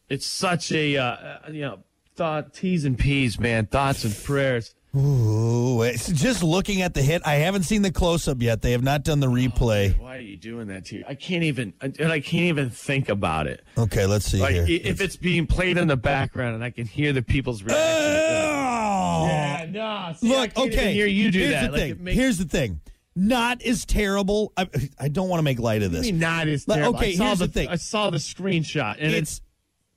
it's 0.08 0.24
such 0.26 0.70
a 0.72 0.96
uh, 0.96 1.04
uh, 1.04 1.38
you 1.50 1.62
know 1.62 1.80
thought 2.16 2.54
T's 2.54 2.84
and 2.84 2.98
P's, 2.98 3.38
man, 3.40 3.66
thoughts 3.66 4.04
and 4.04 4.14
prayers. 4.24 4.74
Ooh, 4.94 5.80
it's 5.82 6.08
just 6.12 6.42
looking 6.42 6.82
at 6.82 6.92
the 6.92 7.00
hit. 7.00 7.22
I 7.24 7.36
haven't 7.36 7.62
seen 7.62 7.80
the 7.80 7.90
close 7.90 8.28
up 8.28 8.42
yet. 8.42 8.60
They 8.60 8.72
have 8.72 8.82
not 8.82 9.04
done 9.04 9.20
the 9.20 9.26
oh, 9.26 9.30
replay. 9.30 9.98
Why 9.98 10.18
are 10.18 10.20
you 10.20 10.36
doing 10.36 10.66
that 10.68 10.84
to 10.86 10.96
you? 10.98 11.04
I 11.08 11.14
can't 11.14 11.44
even, 11.44 11.72
and 11.80 11.98
I 12.12 12.20
can't 12.20 12.44
even 12.44 12.68
think 12.68 13.08
about 13.08 13.46
it. 13.46 13.64
Okay, 13.78 14.04
let's 14.04 14.26
see 14.26 14.40
Like 14.40 14.54
here. 14.54 14.66
if 14.84 15.00
it's 15.00 15.16
being 15.16 15.46
played 15.46 15.78
in 15.78 15.88
the 15.88 15.96
background 15.96 16.56
and 16.56 16.62
I 16.62 16.68
can 16.70 16.84
hear 16.86 17.14
the 17.14 17.22
people's 17.22 17.62
reaction. 17.62 17.82
Oh! 17.82 19.26
yeah, 19.28 19.66
no. 19.70 20.14
See, 20.18 20.34
I 20.34 20.40
Look, 20.42 20.58
okay. 20.58 20.92
hear 20.92 21.06
you 21.06 21.30
do 21.30 21.38
Here's 21.38 21.52
that. 21.52 21.66
the 21.72 21.72
Like, 21.72 21.80
thing. 21.96 22.04
makes- 22.04 22.16
Here's 22.18 22.38
the 22.38 22.44
thing. 22.44 22.80
not 23.16 23.62
as 23.62 23.86
terrible. 23.86 24.52
I, 24.58 24.68
I 24.98 25.08
don't 25.08 25.30
want 25.30 25.38
to 25.38 25.44
make 25.44 25.58
light 25.58 25.82
of 25.82 25.92
this. 25.92 26.10
not 26.10 26.48
as 26.48 26.66
terrible. 26.66 26.96
okay, 26.98 27.12
I 27.12 27.16
saw 27.16 27.24
here's 27.28 27.38
the 27.38 27.48
thing. 27.48 27.68
I 27.68 27.76
saw 27.76 28.10
the 28.10 28.18
screenshot, 28.18 28.96
and 28.98 29.12
it's, 29.14 29.32
it's 29.38 29.40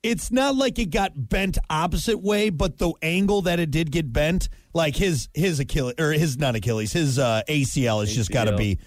it's 0.02 0.30
not 0.30 0.54
like 0.56 0.78
it 0.78 0.90
got 0.90 1.28
bent 1.28 1.58
opposite 1.70 2.18
way, 2.22 2.50
but 2.50 2.78
the 2.78 2.92
angle 3.02 3.42
that 3.42 3.58
it 3.60 3.70
did 3.70 3.90
get 3.90 4.12
bent, 4.12 4.48
like 4.72 4.96
his 4.96 5.28
his 5.34 5.58
Achilles 5.60 5.94
or 5.98 6.12
his 6.12 6.38
not 6.38 6.54
Achilles, 6.54 6.92
his 6.92 7.18
uh, 7.18 7.42
ACL 7.48 8.00
has 8.00 8.14
just 8.14 8.30
got 8.30 8.44
to 8.44 8.56
be 8.56 8.78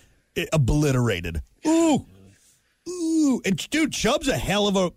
obliterated. 0.53 1.41
Ooh, 1.67 2.05
ooh, 2.87 3.41
and 3.45 3.57
dude, 3.69 3.91
Chubb's 3.91 4.27
a 4.27 4.37
hell 4.37 4.67
of 4.67 4.75
a 4.75 4.91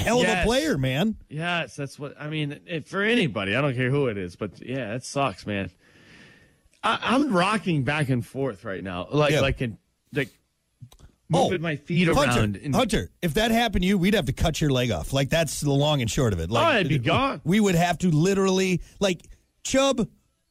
hell 0.00 0.20
of 0.20 0.28
a 0.28 0.42
player, 0.44 0.76
man. 0.78 1.16
yes, 1.28 1.76
that's 1.76 1.98
what 1.98 2.14
I 2.20 2.28
mean. 2.28 2.58
For 2.86 3.02
anybody, 3.02 3.54
I 3.54 3.60
don't 3.60 3.74
care 3.74 3.90
who 3.90 4.06
it 4.06 4.16
is, 4.18 4.36
but 4.36 4.60
yeah, 4.64 4.94
it 4.94 5.04
sucks, 5.04 5.46
man. 5.46 5.70
I, 6.82 6.98
I'm 7.02 7.32
rocking 7.32 7.82
back 7.84 8.08
and 8.08 8.24
forth 8.24 8.64
right 8.64 8.82
now, 8.82 9.08
like 9.10 9.32
Yeah. 9.32 9.40
like 9.40 9.60
in 9.60 9.78
like 10.12 10.30
moving 11.30 11.60
my 11.60 11.76
feet 11.76 12.08
Oh, 12.08 12.14
Hunter, 12.14 12.40
around. 12.40 12.56
and- 12.56 12.74
Hunter, 12.74 13.10
if 13.22 13.34
that 13.34 13.50
happened 13.50 13.82
to 13.82 13.88
you, 13.88 13.98
we'd 13.98 14.14
have 14.14 14.26
to 14.26 14.32
cut 14.32 14.60
your 14.60 14.70
leg 14.70 14.90
off. 14.90 15.12
Like 15.12 15.28
that's 15.30 15.60
the 15.60 15.70
long 15.72 16.00
and 16.00 16.10
short 16.10 16.32
of 16.32 16.40
it. 16.40 16.50
Like, 16.50 16.74
Oh, 16.74 16.78
it'd 16.78 16.88
be 16.88 16.98
gone. 16.98 17.40
We 17.44 17.60
would 17.60 17.74
have 17.74 17.98
to 17.98 18.10
literally 18.10 18.80
like 19.00 19.26
Chubb, 19.64 20.08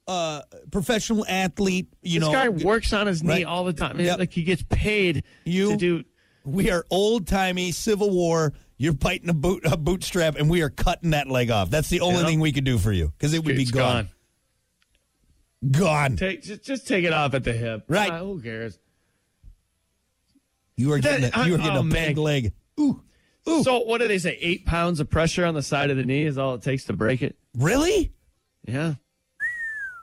uh, 0.07 0.41
professional 0.72 1.25
athlete. 1.27 1.88
You 2.01 2.19
this 2.19 2.27
know, 2.29 2.34
guy 2.34 2.50
works 2.50 2.93
on 2.93 3.07
his 3.07 3.24
knee 3.24 3.29
Right. 3.34 3.46
all 3.46 3.63
the 3.65 3.74
time. 3.74 4.00
Yep. 4.00 4.19
Like 4.19 4.34
he 4.34 4.43
gets 4.43 4.63
paid 4.69 5.24
You- 5.46 5.72
to 5.72 5.77
do. 5.77 6.03
We 6.46 6.72
are 6.72 6.86
old 6.89 7.27
timey 7.27 7.72
Civil 7.74 8.10
War. 8.12 8.53
You're 8.77 8.93
biting 8.93 9.27
a 9.29 9.34
boot 9.34 9.65
a 9.65 9.75
bootstrap, 9.75 10.36
and 10.38 10.50
we 10.50 10.62
are 10.62 10.69
cutting 10.69 11.10
that 11.10 11.27
leg 11.27 11.50
off. 11.51 11.69
That's 11.72 11.89
the 11.89 12.00
only 12.01 12.24
thing 12.24 12.39
we 12.39 12.51
could 12.51 12.63
do 12.63 12.77
for 12.77 12.91
you 12.93 13.12
because 13.17 13.34
it 13.34 13.43
would 13.43 13.55
be 13.57 13.65
gone. 13.65 14.10
gone. 15.63 15.72
Gone. 15.72 16.15
Take 16.17 16.43
just, 16.43 16.63
just 16.63 16.88
take 16.88 17.03
it 17.03 17.12
off 17.13 17.34
at 17.34 17.43
the 17.43 17.53
hip. 17.53 17.86
Right. 17.88 18.12
Ah, 18.12 18.19
who 18.19 18.39
cares? 18.41 18.77
You 20.77 20.93
are 20.93 21.00
getting 21.00 21.31
a, 21.34 21.46
you 21.46 21.55
are 21.55 21.57
getting 21.57 21.77
oh, 21.77 21.81
a 21.81 21.84
big 21.84 22.17
leg. 22.17 22.53
Ooh, 22.79 23.01
ooh. 23.50 23.63
So 23.63 23.79
what 23.79 24.00
do 24.00 24.07
they 24.07 24.19
say? 24.19 24.38
Eight 24.39 24.65
pounds 24.65 25.00
of 25.00 25.10
pressure 25.10 25.43
on 25.43 25.55
the 25.55 25.63
side 25.63 25.89
of 25.89 25.98
the 25.98 26.03
knee 26.03 26.24
is 26.24 26.38
all 26.38 26.53
it 26.53 26.62
takes 26.62 26.86
to 26.86 26.93
break 26.93 27.22
it. 27.22 27.36
really? 27.57 28.13
Yeah. 28.65 28.96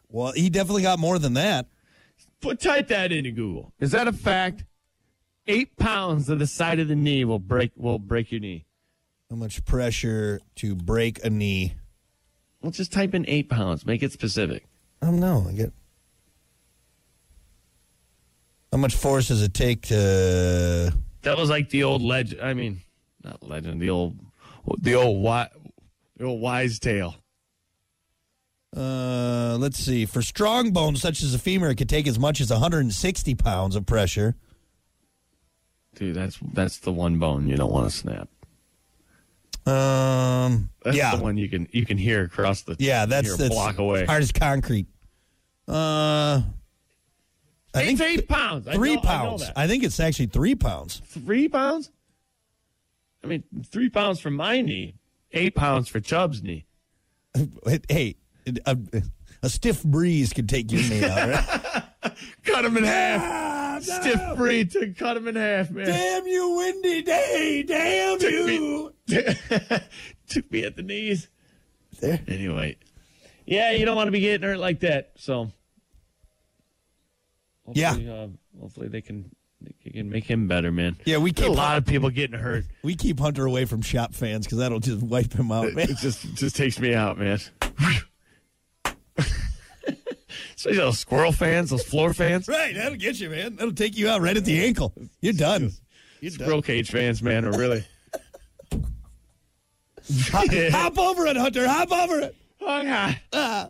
Well, 0.09 0.33
he 0.33 0.51
definitely 0.51 0.83
got 0.83 0.99
more 0.99 1.19
than 1.19 1.35
that. 1.35 1.67
Put 2.41 2.61
type 2.61 2.89
that 2.89 3.11
into 3.11 3.31
Google. 3.31 3.73
Is 3.81 3.93
that 3.93 4.07
a 4.07 4.13
fact? 4.13 4.65
Eight 5.47 5.77
pounds 5.77 6.29
of 6.29 6.39
the 6.39 6.47
side 6.47 6.79
of 6.79 6.89
the 6.89 6.97
knee 6.97 7.25
will 7.25 7.39
break 7.39 7.73
will 7.77 7.99
break 7.99 8.33
your 8.33 8.41
knee. 8.41 8.65
How 9.31 9.37
much 9.37 9.65
pressure 9.65 10.41
to 10.57 10.75
break 10.75 11.25
a 11.25 11.31
knee? 11.31 11.75
Well, 12.61 12.71
just 12.71 12.93
type 12.93 13.15
in 13.15 13.25
eight 13.29 13.51
pounds. 13.51 13.85
Make 13.85 14.03
it 14.03 14.13
specific. 14.13 14.67
I 15.03 15.07
don't 15.07 15.21
know. 15.21 15.47
I 15.49 15.53
get. 15.53 15.73
How 18.75 18.79
much 18.79 18.97
force 18.97 19.29
does 19.29 19.41
it 19.41 19.55
take 19.55 19.83
to? 19.83 20.93
That 21.23 21.39
was 21.39 21.49
like 21.49 21.71
the 21.71 21.85
old 21.85 22.03
legend. 22.03 22.41
I 22.41 22.55
mean, 22.55 22.81
not 23.23 23.41
legend. 23.41 23.81
The 23.81 23.89
old, 23.89 24.19
the 24.81 24.97
old 24.97 25.19
wi- 25.19 25.49
the 26.17 26.25
old 26.25 26.41
wise 26.41 26.81
tale. 26.81 27.15
Uh, 28.77 29.59
let's 29.61 29.79
see. 29.79 30.07
For 30.07 30.23
strong 30.23 30.73
bones 30.73 31.01
such 31.01 31.23
as 31.23 31.35
a 31.35 31.39
femur, 31.39 31.71
it 31.71 31.77
could 31.77 31.89
take 31.89 32.09
as 32.09 32.19
much 32.19 32.41
as 32.41 32.51
160 32.51 33.37
pounds 33.37 33.77
of 33.77 33.87
pressure. 33.87 34.35
Dude, 35.95 36.17
that's 36.17 36.37
that's 36.53 36.79
the 36.79 36.91
one 36.91 37.21
bone 37.21 37.47
you 37.47 37.57
don't 37.57 37.71
want 37.71 37.89
to 37.89 37.97
snap. 37.97 38.29
Um, 39.73 40.69
That's 40.83 40.97
yeah, 40.97 41.15
the 41.15 41.23
one 41.23 41.37
you 41.37 41.49
can 41.49 41.69
you 41.71 41.87
can 41.87 41.97
hear 41.97 42.25
across 42.25 42.63
the 42.63 42.75
yeah, 42.81 43.07
that's 43.07 43.37
that's 43.37 43.55
block 43.55 43.79
away. 43.79 44.05
hard 44.05 44.25
as 44.25 44.33
concrete. 44.33 44.89
Uh, 45.69 46.43
I 47.75 47.81
Eight, 47.83 47.87
think 47.99 48.01
eight 48.01 48.29
pounds. 48.29 48.69
I 48.69 48.75
three 48.75 48.93
I 48.93 48.95
know 48.97 49.01
pounds. 49.01 49.47
that. 49.47 49.53
I 49.59 49.67
think 49.67 49.83
it's 49.85 49.99
actually 49.99 50.27
three 50.27 50.55
pounds. 50.55 51.01
three 51.07 51.49
pounds. 51.49 51.91
I 53.23 53.27
mean, 53.27 53.43
three 53.67 53.89
pounds 53.89 54.21
for 54.21 54.31
my 54.31 54.61
knee, 54.61 54.95
eight 55.33 55.55
pounds 55.55 55.89
for 55.89 55.99
Chubb's 56.01 56.43
knee. 56.43 56.67
Hey, 57.89 58.17
a, 58.67 58.77
a 59.43 59.49
stiff 59.49 59.83
breeze 59.83 60.33
could 60.33 60.49
take 60.49 60.71
your 60.71 60.83
knee 60.83 61.03
out. 61.05 61.29
Right? 62.05 62.13
Cut 62.45 62.65
him 62.65 62.77
in 62.77 62.85
half. 62.85 63.83
Stiff 63.83 64.21
free 64.37 64.65
to 64.67 64.93
cut 64.95 65.17
him 65.17 65.27
in 65.27 65.35
half, 65.35 65.71
man. 65.71 65.87
Damn 65.87 66.27
you, 66.27 66.51
windy 66.57 67.03
day! 67.03 67.65
Damn 67.67 68.21
you! 68.21 68.95
Took 70.29 70.53
me 70.53 70.65
at 70.65 70.77
the 70.77 70.83
knees. 70.83 71.29
There. 72.01 72.21
Anyway, 72.29 72.77
yeah, 73.47 73.73
you 73.73 73.85
don't 73.85 73.97
want 73.97 74.09
to 74.09 74.13
be 74.13 74.21
getting 74.21 74.47
hurt 74.47 74.59
like 74.59 74.81
that. 74.81 75.13
So, 75.17 75.51
Yeah. 77.73 77.91
hopefully, 77.95 78.11
uh, 78.11 78.29
hopefully 78.61 78.89
they 78.89 79.01
can 79.01 79.31
they 79.83 79.91
can 79.91 80.11
make 80.11 80.25
him 80.25 80.47
better, 80.47 80.71
man. 80.71 80.97
Yeah, 81.05 81.19
we 81.19 81.33
keep 81.33 81.47
a 81.47 81.51
lot 81.51 81.79
of 81.79 81.87
people 81.87 82.11
getting 82.11 82.39
hurt. 82.39 82.65
we 82.83 82.95
keep 82.95 83.19
Hunter 83.19 83.47
away 83.47 83.65
from 83.65 83.81
shop 83.83 84.15
fans 84.15 84.47
because 84.47 84.59
that'll 84.59 84.81
just 84.81 85.03
wipe 85.03 85.33
him 85.33 85.51
out. 85.51 85.73
Man. 85.73 85.91
It 85.91 85.97
just 85.99 86.35
just 86.35 86.57
takes 86.57 86.79
me 86.79 86.95
out, 86.95 87.19
man. 87.19 87.39
Especially 90.57 90.79
those 90.79 90.99
squirrel 90.99 91.33
fans, 91.33 91.71
those 91.71 91.85
floor 91.85 92.13
fans, 92.15 92.49
Right, 92.49 92.75
that'll 92.75 92.97
get 92.97 93.21
you, 93.21 93.29
man. 93.31 93.57
That'll 93.57 93.75
take 93.75 93.97
you 93.97 94.09
out 94.09 94.21
right 94.23 94.37
at 94.37 94.45
the 94.45 94.65
ankle. 94.65 94.93
You're 95.21 95.33
done. 95.33 95.73
You're 96.21 96.31
done. 96.31 96.39
squirrel 96.41 96.63
cage 96.63 96.91
fans, 96.91 97.23
man, 97.23 97.45
are 97.45 97.53
really. 97.59 97.85
Hop, 100.31 100.47
hop 100.71 100.99
over 100.99 101.27
it, 101.27 101.37
Hunter. 101.37 101.69
Hop 101.69 101.93
over 101.93 102.21
it. 102.21 102.37
Oh, 102.61 102.81
yeah. 102.81 103.69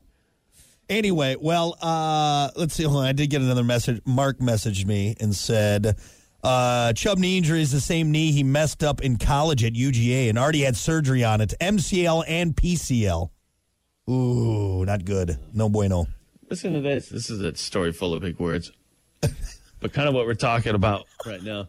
Anyway, 0.88 1.36
well, 1.40 1.76
uh, 1.80 2.50
let's 2.56 2.74
see. 2.74 2.84
Hold 2.84 2.98
on. 2.98 3.06
I 3.06 3.12
did 3.12 3.30
get 3.30 3.40
another 3.40 3.64
message. 3.64 4.00
Mark 4.04 4.38
messaged 4.38 4.86
me 4.86 5.16
and 5.20 5.34
said, 5.34 5.96
uh, 6.42 6.92
Chubb 6.92 7.18
knee 7.18 7.38
injury 7.38 7.62
is 7.62 7.72
the 7.72 7.80
same 7.80 8.12
knee 8.12 8.30
he 8.30 8.42
messed 8.42 8.84
up 8.84 9.00
in 9.00 9.16
college 9.16 9.64
at 9.64 9.72
UGA 9.72 10.28
and 10.28 10.38
already 10.38 10.60
had 10.60 10.76
surgery 10.76 11.24
on 11.24 11.40
it, 11.40 11.54
MCL 11.60 12.24
and 12.28 12.54
PCL. 12.54 13.30
Ooh, 14.10 14.84
not 14.84 15.06
good. 15.06 15.38
No 15.54 15.70
bueno. 15.70 16.06
Listen 16.50 16.74
to 16.74 16.82
this. 16.82 17.08
This 17.08 17.30
is 17.30 17.40
a 17.40 17.54
story 17.54 17.92
full 17.92 18.12
of 18.12 18.20
big 18.20 18.38
words, 18.38 18.70
but 19.80 19.94
kind 19.94 20.06
of 20.06 20.14
what 20.14 20.26
we're 20.26 20.34
talking 20.34 20.74
about 20.74 21.06
right 21.24 21.42
now. 21.42 21.68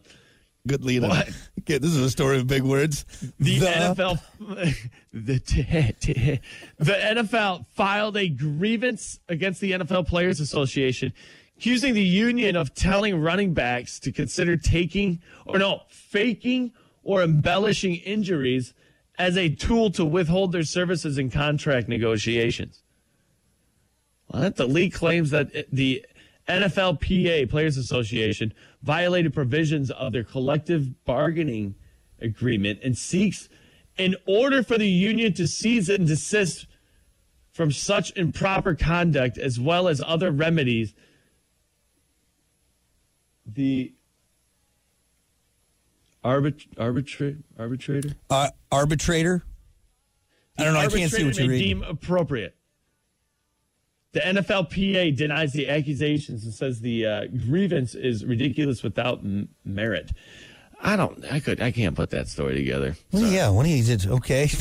Good 0.66 0.84
lead. 0.84 1.02
What? 1.02 1.28
Okay, 1.60 1.78
this 1.78 1.90
is 1.90 2.02
a 2.02 2.10
story 2.10 2.38
of 2.38 2.46
big 2.46 2.62
words. 2.62 3.04
The, 3.38 3.58
NFL, 3.58 4.20
the, 5.12 5.38
t- 5.38 5.92
t- 6.00 6.40
the 6.78 6.92
NFL 6.92 7.66
filed 7.74 8.16
a 8.16 8.28
grievance 8.28 9.20
against 9.28 9.60
the 9.60 9.72
NFL 9.72 10.06
Players 10.06 10.40
Association, 10.40 11.12
accusing 11.56 11.94
the 11.94 12.02
union 12.02 12.56
of 12.56 12.74
telling 12.74 13.20
running 13.20 13.54
backs 13.54 14.00
to 14.00 14.12
consider 14.12 14.56
taking 14.56 15.20
or 15.44 15.58
no 15.58 15.82
faking 15.88 16.72
or 17.02 17.22
embellishing 17.22 17.96
injuries 17.96 18.74
as 19.18 19.36
a 19.36 19.48
tool 19.48 19.90
to 19.90 20.04
withhold 20.04 20.52
their 20.52 20.64
services 20.64 21.16
in 21.18 21.30
contract 21.30 21.88
negotiations. 21.88 22.82
What? 24.26 24.56
The 24.56 24.66
league 24.66 24.92
claims 24.92 25.30
that 25.30 25.66
the 25.72 26.04
NFLPA 26.48 27.48
Players 27.50 27.76
Association 27.76 28.52
violated 28.82 29.34
provisions 29.34 29.90
of 29.90 30.12
their 30.12 30.24
collective 30.24 31.04
bargaining 31.04 31.74
agreement 32.20 32.78
and 32.84 32.96
seeks 32.96 33.48
in 33.98 34.14
order 34.26 34.62
for 34.62 34.78
the 34.78 34.88
union 34.88 35.32
to 35.34 35.46
cease 35.48 35.88
and 35.88 36.06
desist 36.06 36.66
from 37.52 37.72
such 37.72 38.14
improper 38.16 38.74
conduct 38.74 39.38
as 39.38 39.58
well 39.58 39.88
as 39.88 40.02
other 40.06 40.30
remedies 40.30 40.94
the 43.46 43.94
arbit- 46.24 46.68
arbitra- 46.76 47.42
arbitrator 47.58 48.10
Uh, 48.28 48.50
arbitrator? 48.70 49.44
I 50.58 50.64
don't 50.64 50.74
know. 50.74 50.80
I 50.80 50.88
can't 50.88 51.10
see 51.12 51.24
what 51.24 51.36
you're 51.36 51.48
reading. 51.48 51.80
deem 51.80 51.82
appropriate. 51.82 52.56
The 54.16 54.22
NFLPA 54.22 55.14
denies 55.14 55.52
the 55.52 55.68
accusations 55.68 56.44
and 56.46 56.54
says 56.54 56.80
the 56.80 57.04
uh, 57.04 57.26
grievance 57.26 57.94
is 57.94 58.24
ridiculous 58.24 58.82
without 58.82 59.18
m- 59.18 59.50
merit. 59.62 60.10
I 60.80 60.96
don't. 60.96 61.22
I 61.30 61.38
could. 61.38 61.60
I 61.60 61.70
can't 61.70 61.94
put 61.94 62.08
that 62.10 62.26
story 62.26 62.54
together. 62.54 62.96
Well, 63.12 63.30
yeah, 63.30 63.50
when 63.50 63.66
he 63.66 63.82
did, 63.82 64.06
okay. 64.06 64.48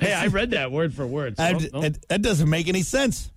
Hey, 0.00 0.12
I 0.12 0.26
read 0.26 0.50
that 0.50 0.70
word 0.70 0.92
for 0.92 1.06
word. 1.06 1.38
So 1.38 1.42
I, 1.42 1.52
don't- 1.52 1.72
don't- 1.72 1.80
that- 1.82 2.08
that 2.08 2.22
doesn't 2.22 2.48
make 2.50 2.68
any 2.68 2.82
sense. 2.82 3.30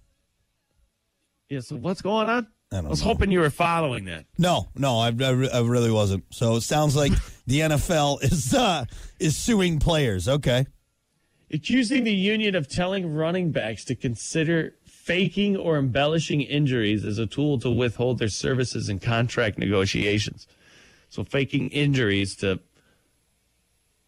yeah. 1.50 1.62
So 1.62 1.78
what's 1.78 2.02
going 2.02 2.30
on? 2.30 2.48
I 2.74 2.82
don't 2.82 2.90
was 2.90 3.02
know. 3.02 3.08
hoping 3.08 3.32
you 3.32 3.40
were 3.40 3.50
following 3.50 4.06
that. 4.06 4.26
No, 4.38 4.68
no, 4.76 5.00
I, 5.00 5.08
I, 5.08 5.48
I 5.54 5.62
really 5.62 5.92
wasn't. 5.92 6.26
So 6.32 6.58
it 6.58 6.62
sounds 6.62 6.96
like 6.96 7.14
the 7.48 7.62
NFL 7.62 8.22
is 8.24 8.54
uh, 8.54 8.84
is 9.18 9.38
suing 9.38 9.80
players. 9.80 10.28
Okay. 10.28 10.66
Accusing 11.54 12.04
the 12.04 12.14
union 12.14 12.56
of 12.56 12.68
telling 12.68 13.14
running 13.14 13.52
backs 13.52 13.84
to 13.86 13.96
consider 13.96 14.76
faking 14.86 15.58
or 15.58 15.78
embellishing 15.78 16.42
injuries 16.42 17.04
as 17.04 17.18
a 17.18 17.26
tool 17.26 17.60
to 17.60 17.70
withhold 17.70 18.20
their 18.20 18.30
services 18.30 18.88
in 18.90 19.00
contract 19.00 19.58
negotiations. 19.58 20.48
So 21.10 21.24
faking 21.24 21.70
injuries 21.70 22.36
to 22.38 22.60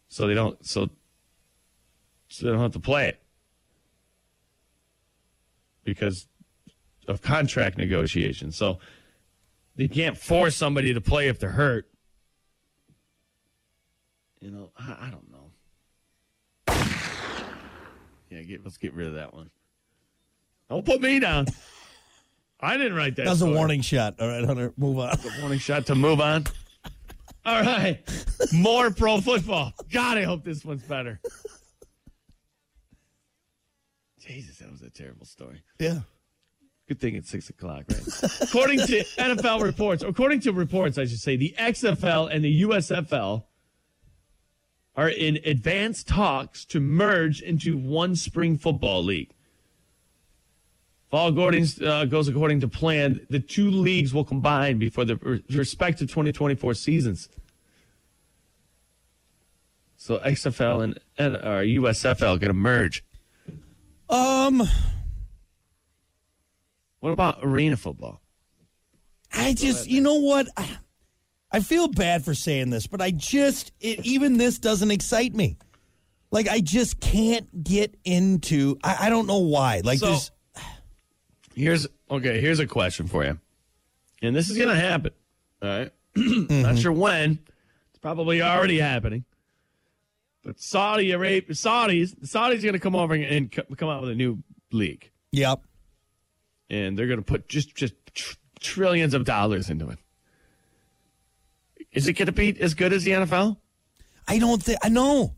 so 0.08 0.26
they 0.26 0.34
don't 0.34 0.64
so 0.64 0.88
so 2.28 2.46
they 2.46 2.52
don't 2.52 2.60
have 2.60 2.72
to 2.72 2.80
play 2.80 3.08
it 3.08 3.20
because 5.84 6.26
of 7.06 7.20
contract 7.20 7.76
negotiations. 7.76 8.56
So 8.56 8.78
You 9.76 9.88
can't 9.88 10.16
force 10.16 10.56
somebody 10.56 10.94
to 10.94 11.00
play 11.00 11.28
if 11.28 11.38
they're 11.38 11.50
hurt. 11.50 11.88
You 14.40 14.50
know, 14.50 14.70
I, 14.78 15.06
I 15.06 15.10
don't 15.10 15.30
know. 15.32 15.33
Yeah, 18.34 18.42
get, 18.42 18.64
let's 18.64 18.78
get 18.78 18.94
rid 18.94 19.06
of 19.06 19.14
that 19.14 19.32
one. 19.32 19.50
Don't 20.68 20.84
put 20.84 21.00
me 21.00 21.20
down. 21.20 21.46
I 22.58 22.76
didn't 22.76 22.96
write 22.96 23.14
that. 23.16 23.26
That 23.26 23.30
was 23.30 23.42
a 23.42 23.46
warning 23.50 23.80
shot. 23.80 24.16
All 24.18 24.26
right, 24.26 24.44
Hunter, 24.44 24.72
move 24.76 24.98
on. 24.98 25.10
A 25.10 25.40
Warning 25.40 25.58
shot 25.58 25.86
to 25.86 25.94
move 25.94 26.20
on. 26.20 26.44
All 27.44 27.62
right. 27.62 28.00
More 28.52 28.90
pro 28.90 29.20
football. 29.20 29.72
God, 29.92 30.18
I 30.18 30.22
hope 30.22 30.44
this 30.44 30.64
one's 30.64 30.82
better. 30.82 31.20
Jesus, 34.18 34.56
that 34.58 34.70
was 34.70 34.82
a 34.82 34.90
terrible 34.90 35.26
story. 35.26 35.62
Yeah. 35.78 36.00
Good 36.88 37.00
thing 37.00 37.14
it's 37.14 37.30
six 37.30 37.50
o'clock, 37.50 37.84
right? 37.88 38.22
according 38.40 38.78
to 38.80 39.04
NFL 39.18 39.62
reports, 39.62 40.02
according 40.02 40.40
to 40.40 40.52
reports, 40.52 40.98
I 40.98 41.04
should 41.04 41.20
say, 41.20 41.36
the 41.36 41.54
XFL 41.58 42.34
and 42.34 42.44
the 42.44 42.62
USFL 42.62 43.44
are 44.96 45.08
in 45.08 45.38
advanced 45.44 46.06
talks 46.06 46.64
to 46.66 46.80
merge 46.80 47.40
into 47.40 47.76
one 47.76 48.14
spring 48.16 48.56
football 48.56 49.02
league. 49.02 49.30
If 51.08 51.14
all 51.14 51.28
according, 51.28 51.66
uh, 51.84 52.04
goes 52.06 52.28
according 52.28 52.60
to 52.60 52.68
plan, 52.68 53.26
the 53.28 53.40
two 53.40 53.70
leagues 53.70 54.14
will 54.14 54.24
combine 54.24 54.78
before 54.78 55.04
the 55.04 55.42
respective 55.50 56.08
2024 56.08 56.74
seasons. 56.74 57.28
So 59.96 60.18
XFL 60.18 60.84
and, 60.84 61.00
and 61.18 61.36
uh, 61.36 61.60
USFL 61.60 62.38
going 62.38 62.48
to 62.48 62.52
merge. 62.52 63.04
Um, 64.08 64.68
What 67.00 67.10
about 67.10 67.40
arena 67.42 67.76
football? 67.76 68.22
I 69.30 69.52
just, 69.52 69.88
you 69.88 70.00
know 70.00 70.14
what? 70.14 70.48
I, 70.56 70.78
I 71.54 71.60
feel 71.60 71.86
bad 71.86 72.24
for 72.24 72.34
saying 72.34 72.70
this, 72.70 72.88
but 72.88 73.00
I 73.00 73.12
just, 73.12 73.70
it, 73.78 74.04
even 74.04 74.38
this 74.38 74.58
doesn't 74.58 74.90
excite 74.90 75.34
me. 75.34 75.56
Like, 76.32 76.48
I 76.48 76.58
just 76.58 76.98
can't 76.98 77.62
get 77.62 77.96
into, 78.04 78.76
I, 78.82 78.96
I 79.02 79.08
don't 79.08 79.28
know 79.28 79.38
why. 79.38 79.80
Like, 79.84 80.00
So- 80.00 80.10
this, 80.10 80.30
Here's 81.54 81.86
okay. 82.10 82.40
Here's 82.40 82.58
a 82.58 82.66
question 82.66 83.06
for 83.06 83.24
you, 83.24 83.38
and 84.20 84.34
this 84.34 84.50
is 84.50 84.56
going 84.56 84.70
to 84.70 84.74
happen. 84.74 85.12
All 85.62 85.68
right? 85.68 85.92
not 86.16 86.76
sure 86.76 86.90
when. 86.90 87.38
It's 87.90 88.00
probably 88.02 88.42
already 88.42 88.80
happening. 88.80 89.24
But 90.42 90.58
Saudi 90.58 91.12
Arabia, 91.12 91.54
Saudis, 91.54 92.18
the 92.18 92.26
Saudis 92.26 92.58
are 92.58 92.62
going 92.62 92.72
to 92.72 92.80
come 92.80 92.96
over 92.96 93.14
and 93.14 93.52
co- 93.52 93.62
come 93.76 93.88
out 93.88 94.02
with 94.02 94.10
a 94.10 94.16
new 94.16 94.42
league, 94.72 95.12
yep. 95.30 95.60
and 96.68 96.98
they're 96.98 97.06
going 97.06 97.20
to 97.20 97.24
put 97.24 97.48
just 97.48 97.76
just 97.76 97.94
tr- 98.12 98.34
trillions 98.58 99.14
of 99.14 99.24
dollars 99.24 99.70
into 99.70 99.88
it. 99.90 100.00
Is 101.94 102.06
it 102.08 102.12
going 102.14 102.26
to 102.26 102.32
be 102.32 102.60
as 102.60 102.74
good 102.74 102.92
as 102.92 103.04
the 103.04 103.12
NFL? 103.12 103.56
I 104.28 104.38
don't 104.38 104.62
think, 104.62 104.78
I 104.82 104.88
know. 104.88 105.34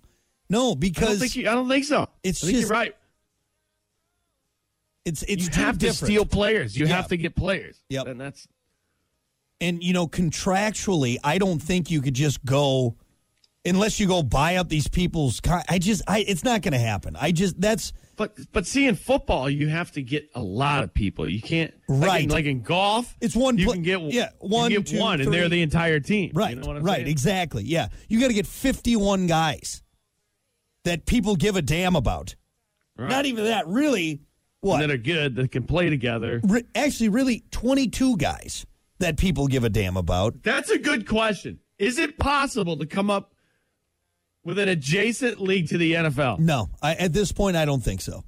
No, 0.49 0.63
I 0.63 0.71
don't 0.71 0.81
because 0.81 1.19
think. 1.21 1.37
You, 1.37 1.49
I 1.51 1.55
don't 1.55 1.69
think 1.69 1.85
so. 1.85 2.09
It's 2.23 2.41
think 2.41 2.53
just- 2.53 2.61
you're 2.63 2.71
right. 2.71 2.95
it's, 5.05 5.23
it's 5.25 5.45
You 5.57 5.65
have 5.65 5.75
to 5.79 5.87
different. 5.87 5.97
steal 6.13 6.25
players. 6.25 6.77
You 6.77 6.87
Yeah. 6.87 6.97
have 6.97 7.09
to 7.09 7.17
get 7.17 7.35
players. 7.37 7.77
Yep. 7.89 8.07
and 8.09 8.21
that's 8.21 8.49
And 9.61 9.83
you 9.83 9.93
know, 9.93 10.07
contractually, 10.09 11.17
I 11.25 11.39
don't 11.39 11.61
think 11.61 11.91
you 11.91 12.01
could 12.03 12.15
just 12.15 12.45
go 12.45 12.97
unless 13.67 14.01
you 14.01 14.07
go 14.07 14.23
buy 14.23 14.57
up 14.57 14.69
these 14.69 14.89
people's. 14.89 15.41
Con- 15.41 15.63
I 15.69 15.79
just, 15.79 16.03
I 16.07 16.21
it's 16.21 16.45
not 16.45 16.63
going 16.63 16.73
to 16.73 16.79
happen. 16.79 17.17
I 17.21 17.33
just 17.33 17.61
that's 17.61 17.93
But 18.17 18.37
but 18.53 18.67
see, 18.67 18.87
in 18.87 18.95
football, 18.95 19.51
you 19.51 19.69
have 19.69 19.93
to 19.93 20.03
get 20.03 20.31
a 20.35 20.41
lot 20.43 20.85
of 20.85 20.95
people. 20.95 21.29
You 21.29 21.43
can't 21.43 21.75
like 21.89 22.09
Right. 22.09 22.25
In, 22.25 22.31
like 22.31 22.45
in 22.47 22.63
golf, 22.63 23.15
It's 23.21 23.37
one 23.37 23.59
You 23.59 23.65
pla- 23.67 23.75
can 23.75 23.83
get 23.83 24.01
yeah, 24.03 24.31
you 24.43 24.49
one, 24.49 24.71
get 24.71 24.87
two, 24.87 24.99
one, 24.99 25.21
and 25.21 25.33
they're 25.33 25.49
the 25.49 25.61
entire 25.63 26.01
team. 26.01 26.31
right, 26.35 26.57
You 26.57 26.63
know 26.63 26.79
right, 26.81 26.97
saying? 26.97 27.09
exactly. 27.09 27.65
Yeah, 27.65 27.89
you 28.09 28.21
got 28.21 28.29
to 28.29 28.35
get 28.35 28.47
fifty-one 28.47 29.27
guys 29.27 29.83
that 30.85 31.05
people 31.07 31.37
give 31.37 31.57
a 31.57 31.63
damn 31.63 31.97
about. 31.97 32.35
Right. 32.97 33.11
Not 33.11 33.27
even 33.27 33.45
that, 33.45 33.67
really. 33.67 34.11
And 34.13 34.21
What? 34.61 34.81
that 34.81 34.91
are 34.91 34.97
good 34.97 35.37
that 35.37 35.53
can 35.53 35.65
play 35.65 35.91
together. 35.91 36.41
Re- 36.43 36.65
actually, 36.75 37.11
really, 37.11 37.45
twenty-two 37.51 38.17
guys 38.17 38.65
that 38.99 39.17
people 39.19 39.47
give 39.47 39.63
a 39.65 39.69
damn 39.69 39.97
about. 39.97 40.43
That's 40.43 40.71
a 40.71 40.79
good 40.79 41.07
question. 41.07 41.59
Is 41.79 41.99
it 41.99 42.19
possible 42.19 42.77
to 42.79 42.87
come 42.87 43.11
up 43.11 43.35
with 44.47 44.61
an 44.61 44.69
adjacent 44.69 45.41
league 45.41 45.69
to 45.69 45.77
the 45.77 45.93
NFL? 45.93 46.39
No, 46.39 46.71
I, 46.81 46.95
at 46.95 47.13
this 47.13 47.33
point, 47.33 47.57
I 47.57 47.65
don't 47.65 47.83
think 47.83 48.01
so. 48.01 48.23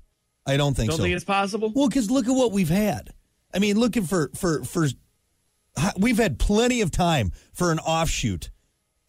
I 0.44 0.56
don't 0.56 0.74
think 0.74 0.90
so. 0.90 0.96
Don't 0.96 1.04
think 1.04 1.14
it's 1.14 1.24
possible. 1.24 1.72
Well, 1.74 1.88
because 1.88 2.10
look 2.10 2.26
at 2.26 2.34
what 2.34 2.52
we've 2.52 2.68
had. 2.68 3.10
I 3.54 3.60
mean, 3.60 3.78
looking 3.78 4.02
for 4.02 4.30
for 4.34 4.64
for 4.64 4.88
we've 5.96 6.18
had 6.18 6.38
plenty 6.38 6.80
of 6.80 6.90
time 6.90 7.32
for 7.52 7.70
an 7.70 7.78
offshoot 7.78 8.50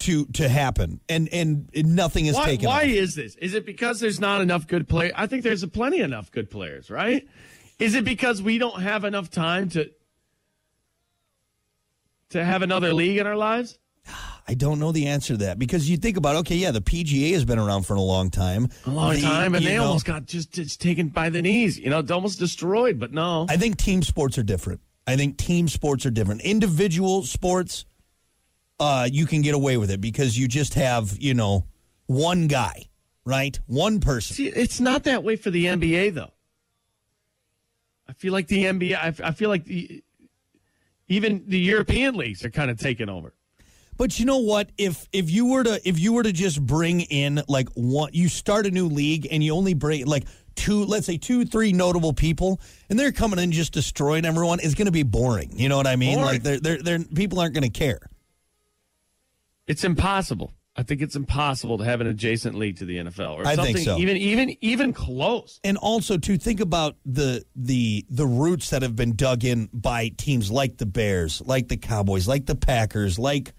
to 0.00 0.26
to 0.26 0.48
happen, 0.48 1.00
and 1.08 1.28
and 1.32 1.68
nothing 1.74 2.26
is 2.26 2.36
why 2.36 2.44
taken. 2.44 2.66
why 2.66 2.82
off. 2.82 2.88
is 2.88 3.14
this? 3.16 3.34
Is 3.36 3.54
it 3.54 3.66
because 3.66 4.00
there's 4.00 4.20
not 4.20 4.40
enough 4.40 4.66
good 4.66 4.88
players? 4.88 5.12
I 5.16 5.26
think 5.26 5.42
there's 5.42 5.64
plenty 5.66 6.00
enough 6.00 6.30
good 6.30 6.48
players, 6.48 6.90
right? 6.90 7.26
Is 7.78 7.94
it 7.94 8.04
because 8.04 8.40
we 8.40 8.58
don't 8.58 8.82
have 8.82 9.04
enough 9.04 9.30
time 9.30 9.68
to 9.70 9.90
to 12.30 12.44
have 12.44 12.62
another 12.62 12.94
league 12.94 13.18
in 13.18 13.26
our 13.26 13.36
lives? 13.36 13.78
I 14.50 14.54
don't 14.54 14.80
know 14.80 14.90
the 14.90 15.06
answer 15.06 15.34
to 15.34 15.44
that 15.44 15.60
because 15.60 15.88
you 15.88 15.96
think 15.96 16.16
about 16.16 16.34
okay, 16.36 16.56
yeah, 16.56 16.72
the 16.72 16.80
PGA 16.80 17.34
has 17.34 17.44
been 17.44 17.60
around 17.60 17.84
for 17.84 17.94
a 17.94 18.00
long 18.00 18.30
time, 18.30 18.68
a 18.84 18.90
long 18.90 19.14
The- 19.14 19.20
time, 19.22 19.54
and 19.54 19.64
they 19.64 19.76
know, 19.76 19.84
almost 19.84 20.04
got 20.06 20.26
just, 20.26 20.50
just 20.50 20.80
taken 20.80 21.06
by 21.06 21.30
the 21.30 21.40
knees. 21.40 21.78
You 21.78 21.88
know, 21.88 22.04
almost 22.10 22.40
destroyed. 22.40 22.98
But 22.98 23.12
no, 23.12 23.46
I 23.48 23.56
think 23.56 23.76
team 23.76 24.02
sports 24.02 24.38
are 24.38 24.42
different. 24.42 24.80
I 25.06 25.14
think 25.16 25.36
team 25.36 25.68
sports 25.68 26.04
are 26.04 26.10
different. 26.10 26.40
Individual 26.42 27.22
sports, 27.22 27.84
uh, 28.80 29.08
you 29.12 29.24
can 29.24 29.40
get 29.40 29.54
away 29.54 29.76
with 29.76 29.88
it 29.92 30.00
because 30.00 30.36
you 30.36 30.48
just 30.48 30.74
have 30.74 31.16
you 31.20 31.32
know 31.32 31.66
one 32.06 32.48
guy, 32.48 32.88
right? 33.24 33.56
One 33.66 34.00
person. 34.00 34.34
See, 34.34 34.48
it's 34.48 34.80
not 34.80 35.04
that 35.04 35.22
way 35.22 35.36
for 35.36 35.50
the 35.52 35.66
NBA 35.66 36.12
though. 36.14 36.32
I 38.08 38.14
feel 38.14 38.32
like 38.32 38.48
the 38.48 38.64
NBA. 38.64 38.96
I, 38.96 39.28
I 39.28 39.30
feel 39.30 39.48
like 39.48 39.64
the, 39.64 40.02
even 41.06 41.44
the 41.46 41.60
European 41.60 42.16
leagues 42.16 42.44
are 42.44 42.50
kind 42.50 42.68
of 42.68 42.80
taking 42.80 43.08
over. 43.08 43.32
But 44.00 44.18
you 44.18 44.24
know 44.24 44.38
what? 44.38 44.70
If 44.78 45.06
if 45.12 45.28
you 45.28 45.44
were 45.44 45.62
to 45.62 45.78
if 45.86 45.98
you 45.98 46.14
were 46.14 46.22
to 46.22 46.32
just 46.32 46.64
bring 46.64 47.02
in 47.02 47.42
like 47.48 47.68
one, 47.74 48.08
you 48.14 48.30
start 48.30 48.64
a 48.64 48.70
new 48.70 48.86
league 48.86 49.28
and 49.30 49.44
you 49.44 49.52
only 49.52 49.74
bring 49.74 50.06
like 50.06 50.24
two, 50.54 50.86
let's 50.86 51.04
say 51.04 51.18
two, 51.18 51.44
three 51.44 51.74
notable 51.74 52.14
people, 52.14 52.62
and 52.88 52.98
they're 52.98 53.12
coming 53.12 53.38
in 53.38 53.52
just 53.52 53.74
destroying 53.74 54.24
everyone. 54.24 54.58
It's 54.62 54.74
going 54.74 54.86
to 54.86 54.90
be 54.90 55.02
boring. 55.02 55.50
You 55.54 55.68
know 55.68 55.76
what 55.76 55.86
I 55.86 55.96
mean? 55.96 56.14
Boring. 56.14 56.26
Like 56.32 56.42
they're 56.42 56.60
they're, 56.60 56.78
they're 56.82 57.04
people 57.14 57.40
aren't 57.40 57.52
going 57.52 57.70
to 57.70 57.78
care. 57.78 58.00
It's 59.66 59.84
impossible. 59.84 60.54
I 60.76 60.82
think 60.82 61.02
it's 61.02 61.14
impossible 61.14 61.76
to 61.76 61.84
have 61.84 62.00
an 62.00 62.06
adjacent 62.06 62.54
league 62.54 62.78
to 62.78 62.86
the 62.86 62.96
NFL 62.96 63.36
or 63.36 63.46
I 63.46 63.54
something 63.54 63.74
think 63.74 63.84
so. 63.84 63.98
even 63.98 64.16
even 64.16 64.56
even 64.62 64.92
close. 64.94 65.60
And 65.62 65.76
also 65.76 66.16
to 66.16 66.38
think 66.38 66.60
about 66.60 66.96
the 67.04 67.44
the 67.54 68.06
the 68.08 68.24
roots 68.24 68.70
that 68.70 68.80
have 68.80 68.96
been 68.96 69.14
dug 69.14 69.44
in 69.44 69.68
by 69.74 70.08
teams 70.08 70.50
like 70.50 70.78
the 70.78 70.86
Bears, 70.86 71.42
like 71.44 71.68
the 71.68 71.76
Cowboys, 71.76 72.26
like 72.26 72.46
the 72.46 72.56
Packers, 72.56 73.18
like. 73.18 73.52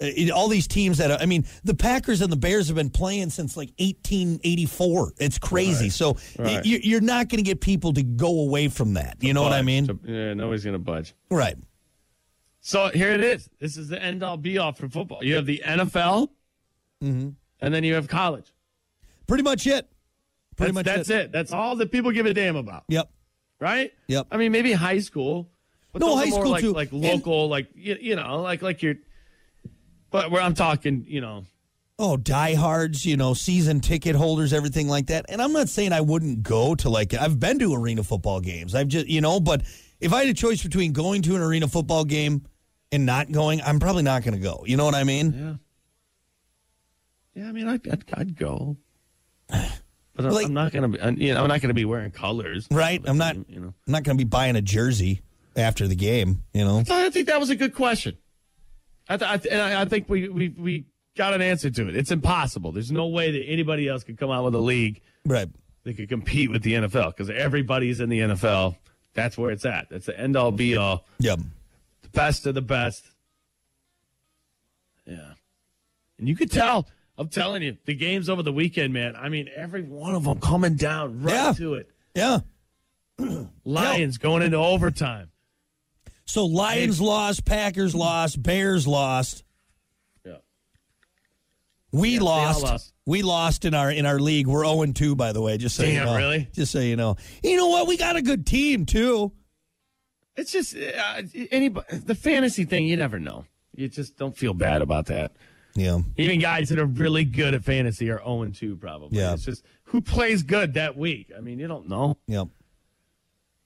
Uh, 0.00 0.06
it- 0.06 0.30
all 0.30 0.48
these 0.48 0.66
teams 0.68 0.98
that 0.98 1.20
I 1.22 1.26
mean, 1.26 1.44
the 1.64 1.74
Packers 1.74 2.20
and 2.20 2.30
the 2.32 2.36
Bears 2.36 2.68
have 2.68 2.76
been 2.76 2.90
playing 2.90 3.30
since 3.30 3.56
like 3.56 3.70
1884. 3.78 5.12
It's 5.18 5.38
crazy. 5.38 5.90
So 5.90 6.16
Right. 6.38 6.64
you, 6.64 6.78
you're 6.82 7.00
not 7.00 7.28
going 7.28 7.38
to 7.42 7.48
get 7.48 7.60
people 7.60 7.92
to 7.94 8.02
go 8.02 8.40
away 8.40 8.68
from 8.68 8.94
that. 8.94 9.16
You 9.20 9.32
know 9.34 9.42
what 9.42 9.52
I 9.52 9.62
mean? 9.62 9.86
So, 9.86 9.98
yeah, 10.04 10.34
nobody's 10.34 10.64
going 10.64 10.74
to 10.74 10.78
budge. 10.78 11.14
Right. 11.30 11.56
So 12.60 12.88
here 12.88 13.10
it 13.12 13.22
is. 13.22 13.48
This 13.60 13.76
is 13.76 13.88
the 13.88 14.02
end 14.02 14.22
all 14.22 14.36
be 14.36 14.58
all 14.58 14.72
for 14.72 14.88
football. 14.88 15.22
You 15.24 15.36
have 15.36 15.46
the 15.46 15.62
NFL, 15.64 16.28
Mm-hmm. 17.02 17.28
and 17.60 17.74
then 17.74 17.84
you 17.84 17.94
have 17.94 18.08
college. 18.08 18.52
Pretty 19.28 19.44
much 19.44 19.66
it. 19.68 19.88
Pretty 20.56 20.72
That's, 20.72 20.74
much 20.74 20.96
that's 20.96 21.10
it. 21.10 21.30
That's 21.32 21.52
all 21.52 21.76
that 21.76 21.92
people 21.92 22.10
give 22.10 22.26
a 22.26 22.34
damn 22.34 22.56
about, 22.56 22.82
Yep. 22.88 23.08
right? 23.60 23.92
Yep. 24.08 24.26
I 24.32 24.36
mean, 24.36 24.50
maybe 24.50 24.72
high 24.72 24.98
school. 24.98 25.48
But 25.92 26.00
No, 26.02 26.16
high 26.16 26.28
school 26.30 26.50
like, 26.50 26.60
too. 26.62 26.72
Like 26.72 26.90
And- 26.90 27.02
local, 27.04 27.48
like 27.48 27.68
you, 27.74 27.96
you 28.00 28.16
know, 28.16 28.42
like 28.42 28.62
like 28.62 28.82
your. 28.82 28.96
But 30.10 30.30
where 30.30 30.42
I'm 30.42 30.54
talking, 30.54 31.04
you 31.06 31.20
know, 31.20 31.44
Oh, 32.00 32.16
diehards, 32.16 33.04
you 33.04 33.16
know, 33.16 33.34
season 33.34 33.80
ticket 33.80 34.14
holders, 34.14 34.52
everything 34.52 34.86
like 34.88 35.08
that. 35.08 35.26
And 35.28 35.42
I'm 35.42 35.52
not 35.52 35.68
saying 35.68 35.92
I 35.92 36.00
wouldn't 36.00 36.44
go 36.44 36.76
to 36.76 36.88
like 36.88 37.12
I've 37.12 37.40
been 37.40 37.58
to 37.58 37.74
arena 37.74 38.04
football 38.04 38.40
games. 38.40 38.74
I've 38.74 38.86
just 38.86 39.08
you 39.08 39.20
know, 39.20 39.40
but 39.40 39.62
if 39.98 40.12
I 40.12 40.20
had 40.20 40.28
a 40.28 40.34
choice 40.34 40.62
between 40.62 40.92
going 40.92 41.22
to 41.22 41.34
an 41.34 41.42
arena 41.42 41.66
football 41.66 42.04
game 42.04 42.46
and 42.92 43.04
not 43.04 43.32
going, 43.32 43.60
I'm 43.62 43.80
probably 43.80 44.04
not 44.04 44.22
going 44.22 44.34
to 44.34 44.40
go. 44.40 44.62
You 44.64 44.76
know 44.76 44.84
what 44.84 44.94
I 44.94 45.02
mean? 45.02 45.58
yeah, 47.34 47.42
yeah. 47.42 47.48
I 47.48 47.52
mean, 47.52 47.66
I'd, 47.68 47.86
I'd, 47.88 48.04
I'd 48.14 48.36
go, 48.36 48.76
but 49.48 49.58
I'm, 50.18 50.30
Like- 50.30 50.46
I'm 50.46 50.54
not 50.54 50.72
gonna 50.72 50.88
be. 50.88 50.98
You 51.24 51.34
know, 51.34 51.42
I'm 51.42 51.48
not 51.48 51.60
gonna 51.60 51.74
be 51.74 51.84
wearing 51.84 52.12
colors, 52.12 52.68
Right? 52.70 53.02
I'm 53.04 53.18
not 53.18 53.34
You 53.48 53.58
know, 53.60 53.74
I'm 53.86 53.92
not 53.92 54.04
going 54.04 54.16
to 54.16 54.24
be 54.24 54.28
buying 54.28 54.54
a 54.54 54.62
jersey 54.62 55.22
after 55.56 55.88
the 55.88 55.96
game, 55.96 56.44
you 56.54 56.64
know. 56.64 56.84
I 56.88 57.10
think 57.10 57.26
that 57.26 57.40
was 57.40 57.50
a 57.50 57.56
good 57.56 57.74
question. 57.74 58.16
I, 59.08 59.16
th- 59.16 59.30
I 59.30 59.36
th- 59.38 59.52
and 59.52 59.62
I, 59.62 59.82
I 59.82 59.84
think 59.86 60.08
we, 60.08 60.28
we 60.28 60.48
we 60.50 60.84
got 61.16 61.34
an 61.34 61.40
answer 61.42 61.70
to 61.70 61.88
it. 61.88 61.96
It's 61.96 62.10
impossible. 62.10 62.72
There's 62.72 62.92
no 62.92 63.06
way 63.08 63.30
that 63.30 63.42
anybody 63.44 63.88
else 63.88 64.04
could 64.04 64.18
come 64.18 64.30
out 64.30 64.44
with 64.44 64.54
a 64.54 64.58
league 64.60 65.00
Right. 65.24 65.48
that 65.84 65.94
could 65.96 66.08
compete 66.08 66.50
with 66.50 66.62
the 66.62 66.74
NFL 66.74 67.08
because 67.16 67.30
everybody's 67.30 68.00
in 68.00 68.08
the 68.08 68.20
NFL. 68.20 68.76
That's 69.14 69.36
where 69.38 69.50
it's 69.50 69.64
at. 69.66 69.88
That's 69.90 70.06
the 70.06 70.18
end 70.18 70.36
all 70.36 70.52
be 70.52 70.76
all. 70.76 71.06
Yep. 71.18 71.40
the 72.02 72.08
best 72.10 72.46
of 72.46 72.54
the 72.54 72.62
best. 72.62 73.04
Yeah. 75.06 75.32
And 76.18 76.28
you 76.28 76.36
could 76.36 76.50
tell. 76.52 76.86
I'm 77.16 77.28
telling 77.28 77.62
you, 77.62 77.76
the 77.84 77.94
games 77.94 78.28
over 78.28 78.42
the 78.44 78.52
weekend, 78.52 78.92
man. 78.92 79.16
I 79.16 79.28
mean, 79.28 79.48
every 79.56 79.82
one 79.82 80.14
of 80.14 80.24
them 80.24 80.38
coming 80.38 80.76
down 80.76 81.22
right 81.22 81.32
Yeah. 81.34 81.52
to 81.54 81.74
it. 81.74 81.90
Yeah. 82.14 82.40
Lions 83.64 84.18
going 84.18 84.42
into 84.42 84.56
overtime. 84.58 85.30
So 86.28 86.44
Lions 86.44 87.00
lost, 87.00 87.46
Packers 87.46 87.94
lost, 87.94 88.42
Bears 88.42 88.86
lost. 88.86 89.44
Yeah. 90.26 90.36
We 91.90 92.14
Yeah, 92.16 92.20
lost. 92.20 92.62
lost. 92.62 92.92
We 93.06 93.22
lost 93.22 93.64
in 93.64 93.72
our 93.72 93.90
in 93.90 94.04
our 94.04 94.18
league. 94.20 94.46
We're 94.46 94.66
0 94.66 94.92
2, 94.92 95.16
by 95.16 95.32
the 95.32 95.40
way, 95.40 95.56
just 95.56 95.74
so 95.74 95.84
you 95.84 96.04
know. 96.04 96.14
really? 96.16 96.46
Just 96.52 96.70
so 96.72 96.80
you 96.80 96.96
know. 96.96 97.16
You 97.42 97.56
know 97.56 97.68
what? 97.68 97.88
We 97.88 97.96
got 97.96 98.16
a 98.16 98.22
good 98.22 98.46
team 98.46 98.84
too. 98.84 99.32
It's 100.36 100.52
just 100.52 100.76
uh, 100.76 101.22
anybody 101.50 101.96
the 101.96 102.14
fantasy 102.14 102.64
thing. 102.64 102.86
You 102.86 102.98
never 102.98 103.18
know. 103.18 103.46
You 103.74 103.88
just 103.88 104.18
don't 104.18 104.36
feel 104.36 104.52
bad 104.52 104.82
about 104.82 105.06
that. 105.06 105.32
Yeah. 105.74 106.00
Even 106.18 106.40
guys 106.40 106.68
that 106.68 106.78
are 106.78 106.84
really 106.86 107.24
good 107.24 107.54
at 107.54 107.64
fantasy 107.64 108.10
are 108.10 108.18
0 108.18 108.50
2 108.54 108.76
probably. 108.76 109.18
Yeah. 109.18 109.32
It's 109.32 109.44
just 109.46 109.64
who 109.84 110.02
plays 110.02 110.42
good 110.42 110.74
that 110.74 110.94
week. 110.98 111.32
I 111.34 111.40
mean, 111.40 111.58
you 111.58 111.68
don't 111.68 111.88
know. 111.88 112.18
Yep. 112.26 112.48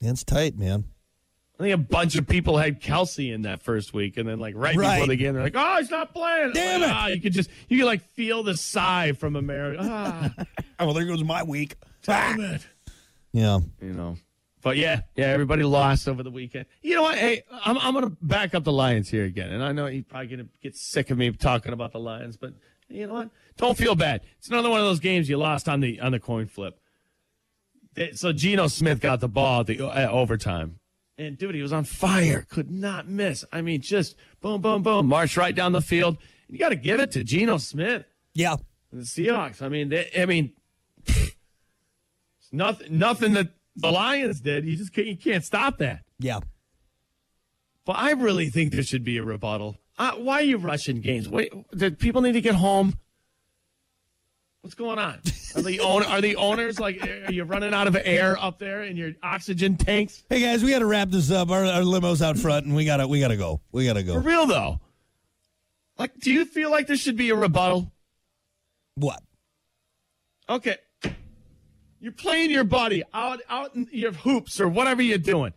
It's 0.00 0.22
tight, 0.22 0.56
man. 0.56 0.84
I 1.58 1.64
think 1.64 1.74
a 1.74 1.78
bunch 1.78 2.16
of 2.16 2.26
people 2.26 2.56
had 2.58 2.80
Kelce 2.80 3.32
in 3.32 3.42
that 3.42 3.62
first 3.62 3.92
week, 3.94 4.16
and 4.16 4.28
then 4.28 4.38
like 4.40 4.54
right, 4.56 4.74
Right. 4.74 4.94
before 4.96 5.06
the 5.08 5.16
game, 5.16 5.34
they're 5.34 5.42
like, 5.44 5.54
"Oh, 5.56 5.76
he's 5.78 5.90
not 5.90 6.12
playing." 6.12 6.52
Damn 6.54 6.80
Like, 6.80 6.90
it. 6.90 6.94
ah, 6.94 7.06
you 7.08 7.20
could 7.20 7.32
just 7.32 7.50
you 7.68 7.78
could 7.78 7.86
like 7.86 8.02
feel 8.02 8.42
the 8.42 8.56
sigh 8.56 9.12
from 9.12 9.36
America. 9.36 9.80
Ah, 9.82 10.44
Oh, 10.80 10.86
well, 10.86 10.94
there 10.94 11.04
goes 11.04 11.22
my 11.22 11.42
week. 11.44 11.76
damn 12.02 12.40
it. 12.40 12.66
Yeah. 13.32 13.60
You 13.80 13.92
know. 13.92 14.16
But 14.62 14.76
yeah, 14.76 15.00
yeah, 15.16 15.26
everybody 15.26 15.62
lost 15.64 16.06
over 16.08 16.22
the 16.22 16.30
weekend. 16.30 16.66
You 16.82 16.94
know 16.96 17.02
what? 17.02 17.16
Hey, 17.18 17.42
I'm 17.64 17.76
I'm 17.78 17.94
gonna 17.94 18.10
back 18.22 18.54
up 18.54 18.64
the 18.64 18.72
Lions 18.72 19.08
here 19.08 19.24
again, 19.24 19.50
and 19.50 19.62
I 19.62 19.72
know 19.72 19.86
you're 19.86 20.04
probably 20.04 20.28
gonna 20.28 20.46
get 20.62 20.76
sick 20.76 21.10
of 21.10 21.18
me 21.18 21.30
talking 21.32 21.72
about 21.72 21.92
the 21.92 21.98
Lions, 22.00 22.36
but 22.36 22.54
you 22.88 23.06
know 23.06 23.14
what? 23.14 23.30
Don't 23.56 23.76
feel 23.76 23.94
bad. 23.94 24.22
It's 24.38 24.48
another 24.48 24.70
one 24.70 24.80
of 24.80 24.86
those 24.86 25.00
games 25.00 25.28
you 25.28 25.36
lost 25.36 25.68
on 25.68 25.80
the 25.80 26.00
on 26.00 26.12
the 26.12 26.20
coin 26.20 26.46
flip. 26.46 26.78
So 28.14 28.32
Geno 28.32 28.68
Smith 28.68 29.00
got 29.00 29.20
the 29.20 29.28
ball 29.28 29.60
at 29.60 29.66
the 29.66 29.80
at 29.84 30.08
overtime, 30.10 30.78
and 31.18 31.36
dude, 31.38 31.54
he 31.54 31.62
was 31.62 31.72
on 31.72 31.84
fire. 31.84 32.46
Could 32.48 32.70
not 32.70 33.08
miss. 33.08 33.44
I 33.52 33.62
mean, 33.62 33.80
just 33.80 34.16
boom, 34.40 34.60
boom, 34.60 34.82
boom, 34.82 35.06
march 35.06 35.36
right 35.36 35.54
down 35.54 35.72
the 35.72 35.80
field. 35.80 36.18
You 36.48 36.58
got 36.58 36.70
to 36.70 36.76
give 36.76 37.00
it 37.00 37.12
to 37.12 37.24
Geno 37.24 37.56
Smith 37.58 38.04
Yeah. 38.34 38.56
and 38.90 39.00
the 39.02 39.04
Seahawks. 39.04 39.62
I 39.62 39.68
mean, 39.68 39.88
they, 39.88 40.10
I 40.18 40.26
mean, 40.26 40.52
nothing, 42.52 42.98
nothing 42.98 43.32
that 43.34 43.48
the 43.76 43.90
Lions 43.90 44.40
did. 44.40 44.64
You 44.66 44.76
just 44.76 44.92
can't, 44.92 45.06
you 45.06 45.16
can't 45.16 45.44
stop 45.44 45.78
that. 45.78 46.00
Yeah. 46.18 46.40
But 47.84 47.96
I 47.96 48.12
really 48.12 48.48
think 48.50 48.72
there 48.72 48.82
should 48.82 49.04
be 49.04 49.16
a 49.18 49.22
rebuttal. 49.24 49.78
Uh, 49.98 50.12
why 50.12 50.34
are 50.36 50.42
you 50.42 50.56
rushing 50.56 51.00
games? 51.00 51.28
Wait, 51.28 51.52
do 51.76 51.90
people 51.90 52.22
need 52.22 52.32
to 52.32 52.40
get 52.40 52.54
home? 52.54 52.94
What's 54.62 54.76
going 54.76 55.00
on? 55.00 55.20
Are 55.56 55.62
the 55.62 55.80
own, 55.80 56.04
are 56.04 56.20
the 56.20 56.36
owners 56.36 56.78
like? 56.78 57.02
Are 57.04 57.32
you 57.32 57.42
running 57.42 57.74
out 57.74 57.88
of 57.88 57.96
air 58.04 58.38
up 58.40 58.60
there 58.60 58.84
in 58.84 58.96
your 58.96 59.12
oxygen 59.20 59.76
tanks? 59.76 60.22
Hey 60.30 60.40
guys, 60.40 60.62
we 60.62 60.70
got 60.70 60.78
to 60.78 60.86
wrap 60.86 61.08
this 61.08 61.32
up. 61.32 61.50
Our, 61.50 61.64
our 61.64 61.82
limo's 61.82 62.22
out 62.22 62.38
front, 62.38 62.66
and 62.66 62.76
we 62.76 62.84
gotta 62.84 63.08
we 63.08 63.18
gotta 63.18 63.36
go. 63.36 63.60
We 63.72 63.84
gotta 63.84 64.04
go. 64.04 64.14
For 64.14 64.20
go. 64.20 64.26
real 64.26 64.46
though. 64.46 64.80
Like, 65.98 66.18
do 66.20 66.32
you 66.32 66.44
feel 66.44 66.70
like 66.70 66.86
there 66.86 66.96
should 66.96 67.16
be 67.16 67.30
a 67.30 67.34
rebuttal? 67.34 67.92
What? 68.94 69.20
Okay. 70.48 70.76
You're 71.98 72.12
playing 72.12 72.50
your 72.50 72.64
buddy 72.64 73.02
out 73.12 73.40
out 73.48 73.74
in 73.74 73.88
your 73.90 74.12
hoops 74.12 74.60
or 74.60 74.68
whatever 74.68 75.02
you're 75.02 75.18
doing. 75.18 75.52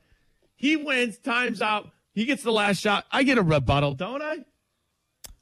He 0.56 0.78
wins, 0.78 1.20
times 1.20 1.62
out, 1.62 1.92
he 2.14 2.26
gets 2.26 2.42
the 2.42 2.52
last 2.52 2.82
shot. 2.82 3.06
I 3.12 3.22
get 3.22 3.38
a 3.38 3.44
rebuttal, 3.44 3.94
don't 3.94 4.24
I? 4.24 4.46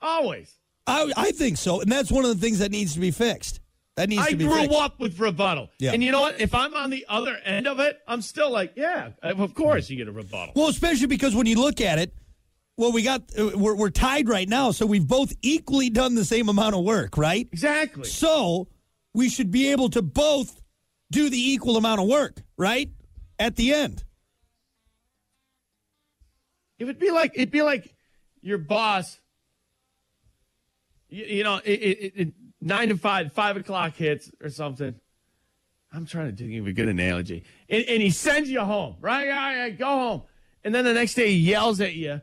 Always. 0.02 0.54
I 0.88 1.12
I 1.15 1.32
think 1.32 1.58
so, 1.58 1.82
and 1.82 1.91
that's 1.91 2.12
one 2.12 2.26
of 2.26 2.30
the 2.30 2.41
things 2.41 2.60
that 2.60 2.72
needs 2.72 2.93
to 2.93 3.00
be 3.00 3.12
fixed. 3.12 3.60
That 3.96 4.10
needs 4.10 4.24
I 4.24 4.32
to 4.32 4.36
be 4.36 4.46
grew 4.46 4.62
fixed. 4.62 4.76
up 4.76 5.00
with 5.00 5.19
rebuttal. 5.19 5.69
Yeah. 5.80 5.91
And 5.91 6.04
you 6.04 6.12
know 6.12 6.22
what? 6.22 6.41
If 6.41 6.56
I'm 6.56 6.74
on 6.74 6.89
the 6.89 7.06
other 7.08 7.38
end 7.46 7.67
of 7.67 7.80
it, 7.80 8.00
I'm 8.08 8.24
still 8.24 8.50
like, 8.50 8.74
yeah, 8.76 9.12
of 9.22 9.54
course 9.54 9.88
you 9.89 9.98
get 9.98 10.08
a 10.08 10.12
rebuttal. 10.12 10.54
Well, 10.56 10.67
especially 10.67 11.08
because 11.08 11.36
when 11.36 11.46
you 11.46 11.60
look 11.60 11.80
at 11.80 12.00
it, 12.00 12.15
well, 12.76 12.91
we 12.91 13.04
got 13.04 13.22
uh, 13.38 13.52
we're, 13.56 13.76
we're 13.76 13.91
tied 13.91 14.28
right 14.28 14.50
now, 14.50 14.72
so 14.72 14.88
we've 14.88 15.08
both 15.08 15.32
equally 15.43 15.91
done 15.91 16.15
the 16.15 16.26
same 16.26 16.50
amount 16.50 16.76
of 16.76 16.84
work, 16.84 17.17
right? 17.17 17.48
Exactly. 17.52 18.06
So 18.06 18.67
we 19.13 19.30
should 19.30 19.52
be 19.52 19.72
able 19.72 19.89
to 19.91 20.02
both 20.02 20.60
do 21.12 21.30
the 21.30 21.38
equal 21.38 21.78
amount 21.78 22.02
of 22.02 22.08
work, 22.08 22.41
right? 22.58 22.89
At 23.38 23.56
the 23.58 23.74
end. 23.76 24.04
It 26.80 26.86
would 26.86 26.98
be 26.98 27.12
like 27.12 27.34
it'd 27.36 27.52
be 27.52 27.62
like 27.62 27.93
your 28.41 28.58
boss. 28.58 29.19
You, 31.13 31.26
you 31.26 31.43
know, 31.43 31.62
it, 31.63 31.71
it, 31.71 32.13
it, 32.15 32.34
nine 32.60 32.89
to 32.89 32.97
five, 32.97 33.32
five 33.34 33.56
o'clock 33.56 33.95
hits 33.95 34.32
or 34.41 34.49
something. 34.49 34.95
I'm 35.93 36.08
trying 36.08 36.36
to 36.36 36.36
think 36.36 36.60
of 36.60 36.65
a 36.65 36.73
good 36.73 36.89
analogy, 36.89 37.43
and, 37.69 37.86
and 37.86 38.02
he 38.02 38.10
sends 38.10 38.49
you 38.49 38.62
home, 38.62 38.95
right? 38.99 39.30
All 39.30 39.36
right, 39.36 39.78
go 39.78 39.86
home, 39.86 40.21
and 40.63 40.73
then 40.73 40.86
the 40.86 40.93
next 40.93 41.13
day 41.13 41.30
he 41.30 41.38
yells 41.38 41.80
at 41.82 41.93
you 41.93 42.21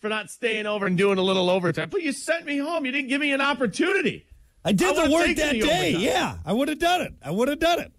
for 0.00 0.08
not 0.08 0.30
staying 0.30 0.64
over 0.64 0.86
and 0.86 0.96
doing 0.96 1.18
a 1.18 1.22
little 1.22 1.50
overtime. 1.50 1.90
But 1.90 2.02
you 2.02 2.12
sent 2.12 2.46
me 2.46 2.56
home. 2.56 2.86
You 2.86 2.92
didn't 2.92 3.08
give 3.08 3.20
me 3.20 3.32
an 3.32 3.42
opportunity. 3.42 4.24
I 4.64 4.72
did 4.72 4.96
I 4.96 5.06
the 5.06 5.12
work 5.12 5.26
that 5.36 5.52
the 5.52 5.60
day. 5.60 5.88
overtime. 5.94 6.00
Yeah, 6.00 6.36
I 6.46 6.52
would 6.54 6.68
have 6.68 6.78
done 6.78 7.02
it. 7.02 7.12
I 7.22 7.30
would 7.30 7.48
have 7.48 7.58
done 7.58 7.80
it. 7.80 7.92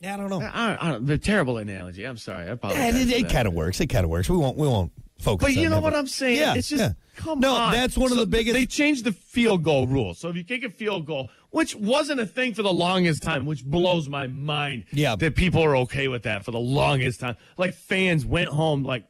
Yeah, 0.00 0.14
I 0.14 0.16
don't 0.18 0.28
know. 0.28 0.40
I, 0.42 0.76
I, 0.80 0.98
the 0.98 1.16
terrible 1.16 1.56
analogy. 1.56 2.04
I'm 2.04 2.18
sorry. 2.18 2.44
I 2.44 2.50
apologize. 2.50 2.94
Yeah, 2.94 3.16
it, 3.16 3.24
it 3.24 3.30
kind 3.30 3.48
of 3.48 3.54
works. 3.54 3.80
It 3.80 3.86
kind 3.86 4.04
of 4.04 4.10
works. 4.10 4.28
We 4.28 4.36
won't. 4.36 4.58
We 4.58 4.68
won't 4.68 4.92
focus. 5.18 5.46
But 5.46 5.54
you 5.54 5.68
know 5.68 5.80
what 5.80 5.94
I'm 5.94 6.06
saying? 6.06 6.38
Yeah, 6.38 6.54
it's 6.54 6.68
just 6.68 6.82
yeah. 6.82 6.92
Come 7.20 7.40
no, 7.40 7.54
on. 7.54 7.72
that's 7.72 7.96
one 7.96 8.10
of 8.10 8.18
So 8.18 8.24
the 8.24 8.26
biggest. 8.26 8.54
They 8.54 8.66
changed 8.66 9.04
the 9.04 9.12
field 9.12 9.62
goal 9.62 9.86
rule. 9.86 10.14
So 10.14 10.28
if 10.28 10.36
you 10.36 10.44
kick 10.44 10.64
a 10.64 10.70
field 10.70 11.06
goal, 11.06 11.30
which 11.50 11.74
wasn't 11.76 12.20
a 12.20 12.26
thing 12.26 12.54
for 12.54 12.62
the 12.62 12.72
longest 12.72 13.22
time, 13.22 13.46
which 13.46 13.64
blows 13.64 14.08
my 14.08 14.26
mind. 14.26 14.84
Yeah. 14.92 15.16
that 15.16 15.36
people 15.36 15.62
are 15.62 15.76
okay 15.78 16.08
with 16.08 16.22
that 16.24 16.44
for 16.44 16.50
the 16.50 16.58
longest 16.60 17.20
time. 17.20 17.36
Like 17.56 17.74
fans 17.74 18.24
went 18.24 18.48
home, 18.48 18.82
like 18.84 19.04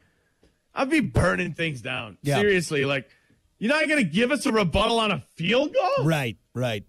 I'd 0.75 0.89
be 0.89 0.99
burning 0.99 1.53
things 1.53 1.81
down. 1.81 2.17
Yeah. 2.21 2.39
Seriously, 2.39 2.85
like 2.85 3.09
you're 3.59 3.69
not 3.73 3.87
going 3.87 4.03
to 4.03 4.09
give 4.09 4.31
us 4.31 4.45
a 4.45 4.51
rebuttal 4.51 4.99
on 4.99 5.11
a 5.11 5.19
field 5.35 5.73
goal. 5.73 6.05
right, 6.05 6.37
right. 6.53 6.83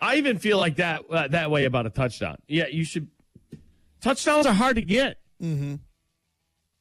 I 0.00 0.16
even 0.16 0.38
feel 0.38 0.58
like 0.58 0.76
that 0.76 1.02
uh, 1.10 1.28
that 1.28 1.50
way 1.50 1.64
about 1.64 1.86
a 1.86 1.90
touchdown. 1.90 2.36
Yeah, 2.46 2.66
you 2.68 2.84
should. 2.84 3.08
Touchdowns 4.00 4.46
are 4.46 4.54
hard 4.54 4.76
to 4.76 4.82
get. 4.82 5.18
Mm-hmm. 5.42 5.74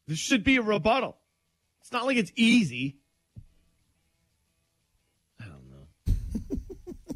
There 0.06 0.16
should 0.16 0.44
be 0.44 0.58
a 0.58 0.62
rebuttal. 0.62 1.18
It's 1.88 1.94
not 1.94 2.06
like 2.06 2.18
it's 2.18 2.34
easy. 2.36 2.98
I 5.40 5.46
don't 5.46 5.70
know. 5.70 6.58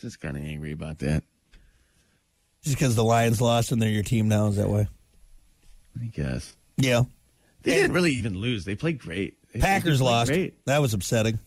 Just 0.00 0.18
kind 0.18 0.36
of 0.36 0.42
angry 0.42 0.72
about 0.72 0.98
that. 0.98 1.22
Just 2.64 2.76
because 2.76 2.96
the 2.96 3.04
Lions 3.04 3.40
lost 3.40 3.70
and 3.70 3.80
they're 3.80 3.90
your 3.90 4.02
team 4.02 4.26
now, 4.26 4.48
is 4.48 4.56
that 4.56 4.68
why? 4.68 4.88
I 6.00 6.06
guess 6.06 6.56
Yeah. 6.78 7.04
they 7.62 7.74
didn't 7.74 7.92
really 7.92 8.10
even 8.10 8.36
lose. 8.38 8.64
They 8.64 8.74
played 8.74 8.98
great. 8.98 9.36
They- 9.52 9.60
Packers 9.60 10.00
played 10.00 10.10
lost. 10.10 10.28
Great. 10.32 10.66
That 10.66 10.78
was 10.82 10.92
upsetting. 10.92 11.38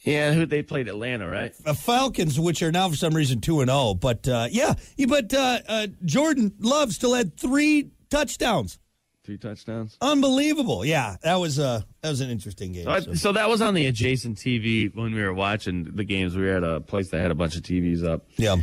Yeah, 0.00 0.32
who 0.32 0.46
they 0.46 0.62
played 0.64 0.88
Atlanta, 0.88 1.28
right? 1.30 1.54
Uh, 1.64 1.74
Falcons, 1.74 2.40
which 2.40 2.60
are 2.64 2.72
now 2.72 2.88
for 2.88 2.96
some 2.96 3.14
reason 3.14 3.40
two 3.40 3.60
and 3.60 3.70
zero, 3.70 3.94
but 3.94 4.26
uh, 4.26 4.48
yeah, 4.50 4.74
yeah, 4.96 5.06
but 5.06 5.32
uh, 5.32 5.60
uh, 5.68 5.86
Jordan 6.04 6.54
Love 6.58 6.90
still 6.92 7.14
had 7.14 7.36
three 7.36 7.92
touchdowns. 8.08 8.80
Three 9.22 9.36
touchdowns. 9.36 9.96
Unbelievable. 10.00 10.84
Yeah, 10.84 11.16
that 11.22 11.34
was 11.36 11.58
uh, 11.58 11.82
that 12.00 12.08
was 12.08 12.20
an 12.22 12.30
interesting 12.30 12.72
game. 12.72 12.84
So, 12.84 12.90
I, 12.90 13.00
so. 13.00 13.14
so 13.14 13.32
that 13.32 13.48
was 13.50 13.60
on 13.60 13.74
the 13.74 13.86
adjacent 13.86 14.38
TV 14.38 14.94
when 14.94 15.14
we 15.14 15.22
were 15.22 15.34
watching 15.34 15.84
the 15.94 16.04
games. 16.04 16.34
We 16.34 16.42
were 16.44 16.56
at 16.56 16.64
a 16.64 16.80
place 16.80 17.10
that 17.10 17.20
had 17.20 17.30
a 17.30 17.34
bunch 17.34 17.54
of 17.56 17.62
TVs 17.62 18.02
up. 18.04 18.24
Yeah. 18.36 18.56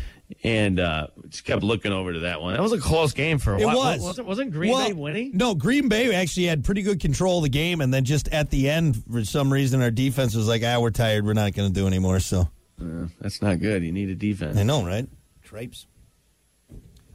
and 0.43 0.79
uh, 0.79 1.07
just 1.29 1.45
kept 1.45 1.61
looking 1.63 1.91
over 1.93 2.11
to 2.11 2.19
that 2.21 2.41
one. 2.41 2.53
That 2.53 2.61
was 2.63 2.73
a 2.73 2.79
close 2.79 3.13
game 3.13 3.37
for 3.37 3.53
a 3.53 3.61
It 3.61 3.65
while. 3.65 3.75
was. 3.77 4.01
Wasn't, 4.01 4.27
wasn't 4.27 4.51
Green 4.51 4.71
Well, 4.73 4.87
Bay 4.87 4.93
winning? 4.93 5.31
No, 5.35 5.53
Green 5.55 5.87
Bay 5.89 6.13
actually 6.13 6.47
had 6.47 6.65
pretty 6.65 6.81
good 6.81 6.99
control 6.99 7.37
of 7.37 7.43
the 7.43 7.49
game, 7.49 7.79
and 7.79 7.93
then 7.93 8.03
just 8.03 8.27
at 8.29 8.49
the 8.49 8.67
end, 8.69 9.01
for 9.09 9.23
some 9.23 9.53
reason, 9.53 9.81
our 9.83 9.91
defense 9.91 10.33
was 10.35 10.47
like, 10.47 10.63
"Ah, 10.65 10.79
we're 10.79 10.89
tired. 10.89 11.23
We're 11.23 11.33
not 11.33 11.53
going 11.53 11.71
to 11.71 11.73
do 11.73 11.85
anymore." 11.87 12.19
So 12.19 12.49
Uh, 12.81 13.07
that's 13.21 13.41
not 13.43 13.59
good. 13.59 13.83
You 13.83 13.91
need 13.91 14.09
a 14.09 14.15
defense. 14.15 14.57
I 14.57 14.63
know, 14.63 14.83
right? 14.83 15.07
Tripes. 15.43 15.85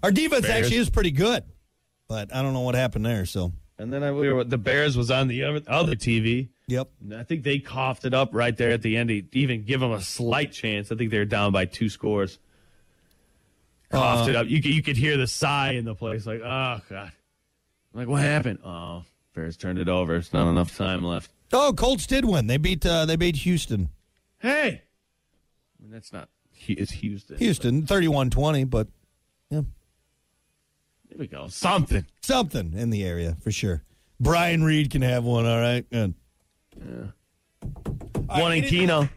Our 0.03 0.11
defense 0.13 0.47
Bears. 0.47 0.65
actually 0.67 0.79
is 0.79 0.91
pretty 0.91 1.11
good, 1.11 1.43
but 2.13 2.35
I 2.35 2.43
don't 2.43 2.53
know 2.53 2.61
what 2.61 2.75
happened 2.75 3.07
there. 3.07 3.25
So 3.25 3.53
And 3.79 3.91
then 3.91 4.03
I, 4.03 4.13
we 4.13 4.31
were, 4.31 4.45
the 4.45 4.59
Bears 4.59 4.99
was 4.99 5.11
on 5.11 5.29
the 5.29 5.45
other, 5.45 5.95
TV. 5.97 6.51
yep. 6.69 6.91
And 7.01 7.15
I 7.15 7.23
think 7.25 7.43
they 7.43 7.59
coughed 7.59 8.05
it 8.05 8.13
up 8.13 8.31
right 8.35 8.55
there 8.55 8.71
at 8.71 8.83
the 8.83 8.99
end 8.99 9.09
to 9.09 9.23
even 9.33 9.65
give 9.65 9.81
them 9.81 9.93
a 9.93 10.03
slight 10.03 10.53
chance. 10.53 10.93
I 10.93 10.97
think 10.97 11.11
they 11.11 11.17
were 11.17 11.25
down 11.25 11.53
by 11.53 11.65
two 11.65 11.89
scores. 11.89 12.39
Coughed 13.91 14.29
Uh, 14.29 14.31
it 14.31 14.37
up. 14.37 14.47
You 14.47 14.61
could, 14.61 14.75
you 14.75 14.83
could 14.83 14.99
hear 14.99 15.17
the 15.17 15.27
sigh 15.27 15.71
in 15.73 15.87
the 15.87 15.95
place, 15.95 16.27
like, 16.27 16.41
oh 16.43 16.81
god. 16.91 17.13
I'm 17.95 18.01
like, 18.01 18.09
what 18.09 18.21
happened? 18.21 18.59
Oh, 18.63 19.05
Bears 19.35 19.57
turned 19.57 19.79
it 19.79 19.89
over. 19.89 20.17
It's 20.17 20.35
not 20.35 20.51
enough 20.51 20.77
time 20.77 21.03
left. 21.03 21.31
Oh, 21.51 21.73
Colts 21.75 22.07
did 22.07 22.27
win. 22.27 22.47
They 22.47 22.59
beat 22.59 22.85
uh, 22.85 23.07
they 23.07 23.17
beat 23.17 23.37
Houston. 23.37 23.89
Hey, 24.39 24.83
I 25.79 25.83
mean, 25.83 25.91
that's 25.93 26.13
not. 26.13 26.29
It's 26.69 26.93
Houston. 26.93 27.39
Houston 27.39 27.83
31-20, 27.83 28.69
but 28.71 28.87
yeah. 29.51 29.63
Here 31.13 31.19
we 31.19 31.27
go. 31.27 31.47
Something. 31.49 32.07
Something 32.23 32.73
in 32.75 32.89
the 32.89 33.05
area 33.05 33.37
for 33.43 33.53
sure. 33.53 33.83
Brian 34.19 34.65
Reed 34.65 34.91
can 34.91 35.03
have 35.03 35.25
one. 35.25 35.45
All 35.45 35.61
right. 35.61 35.85
Good. 35.91 36.15
All 38.31 38.41
One 38.41 38.51
right, 38.53 38.65
in 38.65 38.71
Keno. 38.71 39.11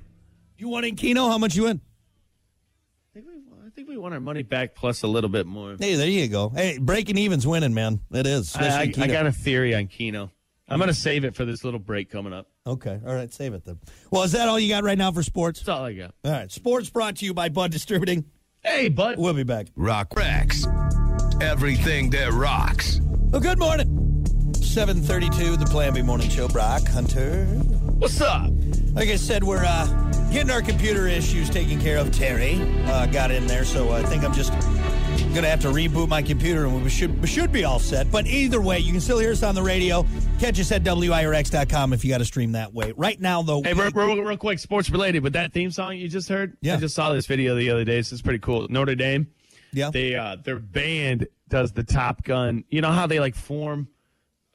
You 0.57 0.67
won 0.67 0.83
in 0.83 0.97
Keno? 0.97 1.29
How 1.29 1.37
much 1.37 1.55
you 1.55 1.63
win? 1.63 1.79
I 1.79 3.13
think, 3.13 3.27
we, 3.27 3.65
I 3.65 3.69
think 3.69 3.87
we 3.87 3.97
want 3.97 4.13
our 4.13 4.19
money 4.19 4.43
back 4.43 4.75
plus 4.75 5.03
a 5.03 5.07
little 5.07 5.29
bit 5.29 5.45
more. 5.45 5.77
Hey, 5.79 5.95
there 5.95 6.09
you 6.09 6.27
go. 6.27 6.49
Hey, 6.49 6.77
breaking 6.79 7.17
even's 7.17 7.47
winning, 7.47 7.73
man. 7.73 8.01
It 8.11 8.27
is. 8.27 8.57
I, 8.57 8.67
I, 8.67 8.81
I 8.81 9.07
got 9.07 9.25
a 9.25 9.31
theory 9.31 9.73
on 9.73 9.87
Keno. 9.87 10.31
I'm 10.67 10.79
going 10.79 10.89
to 10.89 10.93
save 10.93 11.23
it 11.23 11.33
for 11.33 11.45
this 11.45 11.63
little 11.63 11.79
break 11.79 12.09
coming 12.11 12.33
up. 12.33 12.49
Okay. 12.67 12.99
All 13.07 13.15
right. 13.15 13.31
Save 13.33 13.53
it 13.53 13.63
then. 13.63 13.79
Well, 14.11 14.23
is 14.23 14.33
that 14.33 14.49
all 14.49 14.59
you 14.59 14.67
got 14.67 14.83
right 14.83 14.97
now 14.97 15.13
for 15.13 15.23
sports? 15.23 15.61
That's 15.61 15.69
all 15.69 15.85
I 15.85 15.93
got. 15.93 16.13
All 16.25 16.31
right. 16.31 16.51
Sports 16.51 16.89
brought 16.89 17.15
to 17.17 17.25
you 17.25 17.33
by 17.33 17.47
Bud 17.47 17.71
Distributing. 17.71 18.25
Hey, 18.61 18.89
bud. 18.89 19.17
We'll 19.17 19.33
be 19.33 19.43
back. 19.43 19.67
Rock 19.77 20.13
Rex. 20.13 20.65
Everything 21.41 22.09
that 22.11 22.31
rocks. 22.31 22.99
Well, 23.03 23.41
good 23.41 23.59
morning. 23.59 24.23
732, 24.55 25.57
the 25.57 25.65
Plan 25.65 25.93
B 25.93 26.01
Morning 26.01 26.29
Show. 26.29 26.47
Brock 26.47 26.87
Hunter. 26.87 27.45
What's 27.45 28.21
up? 28.21 28.49
Like 28.93 29.09
I 29.09 29.15
said, 29.17 29.43
we're 29.43 29.63
uh, 29.65 29.85
getting 30.31 30.49
our 30.49 30.61
computer 30.61 31.07
issues 31.07 31.49
taken 31.49 31.79
care 31.79 31.97
of. 31.97 32.11
Terry 32.11 32.59
uh, 32.85 33.05
got 33.07 33.31
in 33.31 33.47
there, 33.47 33.65
so 33.65 33.91
I 33.91 34.03
think 34.03 34.23
I'm 34.23 34.33
just 34.33 34.51
going 34.53 35.43
to 35.43 35.49
have 35.49 35.59
to 35.61 35.67
reboot 35.69 36.07
my 36.07 36.21
computer, 36.21 36.65
and 36.65 36.83
we 36.83 36.89
should, 36.89 37.21
we 37.21 37.27
should 37.27 37.51
be 37.51 37.63
all 37.65 37.79
set. 37.79 38.09
But 38.11 38.25
either 38.27 38.61
way, 38.61 38.79
you 38.79 38.91
can 38.93 39.01
still 39.01 39.19
hear 39.19 39.31
us 39.31 39.43
on 39.43 39.55
the 39.55 39.63
radio. 39.63 40.05
Catch 40.39 40.59
us 40.59 40.71
at 40.71 40.83
WIRX.com 40.83 41.93
if 41.93 42.03
you 42.05 42.11
got 42.11 42.19
to 42.19 42.25
stream 42.25 42.53
that 42.53 42.73
way. 42.73 42.93
Right 42.95 43.19
now, 43.19 43.41
though, 43.41 43.61
Hey, 43.61 43.73
real, 43.73 43.91
real, 43.91 44.21
real 44.21 44.37
quick, 44.37 44.59
sports 44.59 44.89
related, 44.89 45.23
but 45.23 45.33
that 45.33 45.51
theme 45.53 45.71
song 45.71 45.97
you 45.97 46.07
just 46.07 46.29
heard, 46.29 46.57
Yeah. 46.61 46.75
I 46.75 46.77
just 46.77 46.95
saw 46.95 47.11
this 47.13 47.25
video 47.27 47.55
the 47.55 47.69
other 47.69 47.83
day. 47.83 47.97
This 47.97 48.11
is 48.13 48.21
pretty 48.21 48.39
cool. 48.39 48.67
Notre 48.69 48.95
Dame, 48.95 49.27
yeah, 49.75 49.91
they 49.91 50.15
uh, 50.15 50.37
their 50.43 50.59
band 50.59 51.27
does 51.49 51.73
the 51.73 51.83
Top 51.83 52.23
Gun. 52.23 52.63
You 52.69 52.81
know 52.81 52.91
how 52.91 53.07
they 53.07 53.19
like 53.19 53.35
form 53.35 53.87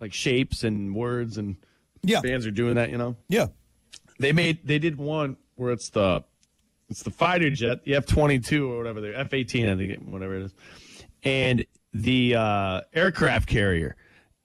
like 0.00 0.12
shapes 0.12 0.64
and 0.64 0.94
words, 0.94 1.38
and 1.38 1.56
yeah, 2.02 2.20
bands 2.20 2.46
are 2.46 2.50
doing 2.50 2.74
that. 2.74 2.90
You 2.90 2.98
know, 2.98 3.16
yeah. 3.28 3.46
they 4.18 4.32
made 4.32 4.66
they 4.66 4.78
did 4.78 4.96
one 4.96 5.36
where 5.56 5.72
it's 5.72 5.90
the 5.90 6.24
it's 6.88 7.02
the 7.02 7.10
fighter 7.10 7.50
jet, 7.50 7.84
the 7.84 7.94
F 7.94 8.06
twenty 8.06 8.38
two 8.38 8.70
or 8.72 8.78
whatever 8.78 9.00
the 9.00 9.16
F 9.18 9.32
eighteen, 9.34 9.68
I 9.68 9.76
think 9.76 10.02
whatever 10.04 10.36
it 10.36 10.42
is, 10.44 10.54
and 11.22 11.64
the 11.92 12.34
uh, 12.36 12.80
aircraft 12.92 13.48
carrier, 13.48 13.96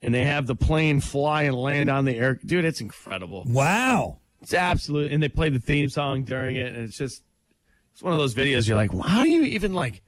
and 0.02 0.14
they 0.14 0.24
have 0.24 0.46
the 0.46 0.56
plane 0.56 1.00
fly 1.00 1.44
and 1.44 1.56
land 1.56 1.90
on 1.90 2.04
the 2.04 2.16
air. 2.16 2.38
Dude, 2.44 2.64
it's 2.64 2.80
incredible. 2.80 3.44
Wow. 3.46 4.18
It's 4.42 4.54
absolute, 4.54 5.10
and 5.10 5.22
they 5.22 5.28
play 5.28 5.48
the 5.48 5.58
theme 5.58 5.88
song 5.88 6.22
during 6.22 6.56
it, 6.56 6.74
and 6.74 6.84
it's 6.84 6.96
just 6.96 7.22
it's 7.92 8.02
one 8.02 8.12
of 8.12 8.18
those 8.18 8.34
videos. 8.34 8.68
You're 8.68 8.76
like, 8.76 8.92
well, 8.92 9.02
how 9.02 9.22
do 9.22 9.30
you 9.30 9.42
even 9.42 9.72
like? 9.72 10.02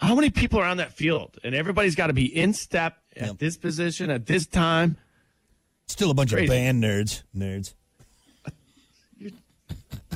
How 0.00 0.14
many 0.14 0.30
people 0.30 0.58
are 0.60 0.64
on 0.66 0.78
that 0.78 0.92
field, 0.92 1.38
and 1.44 1.54
everybody's 1.54 1.94
got 1.94 2.08
to 2.08 2.12
be 2.12 2.24
in 2.24 2.52
step 2.52 2.96
at 3.16 3.26
Yep. 3.28 3.38
this 3.38 3.56
position 3.56 4.10
at 4.10 4.26
this 4.26 4.46
time. 4.46 4.96
Still 5.86 6.10
a 6.10 6.14
bunch 6.14 6.32
Crazy. 6.32 6.46
of 6.46 6.50
band 6.50 6.82
nerds. 6.82 7.22
Nerds. 7.36 7.74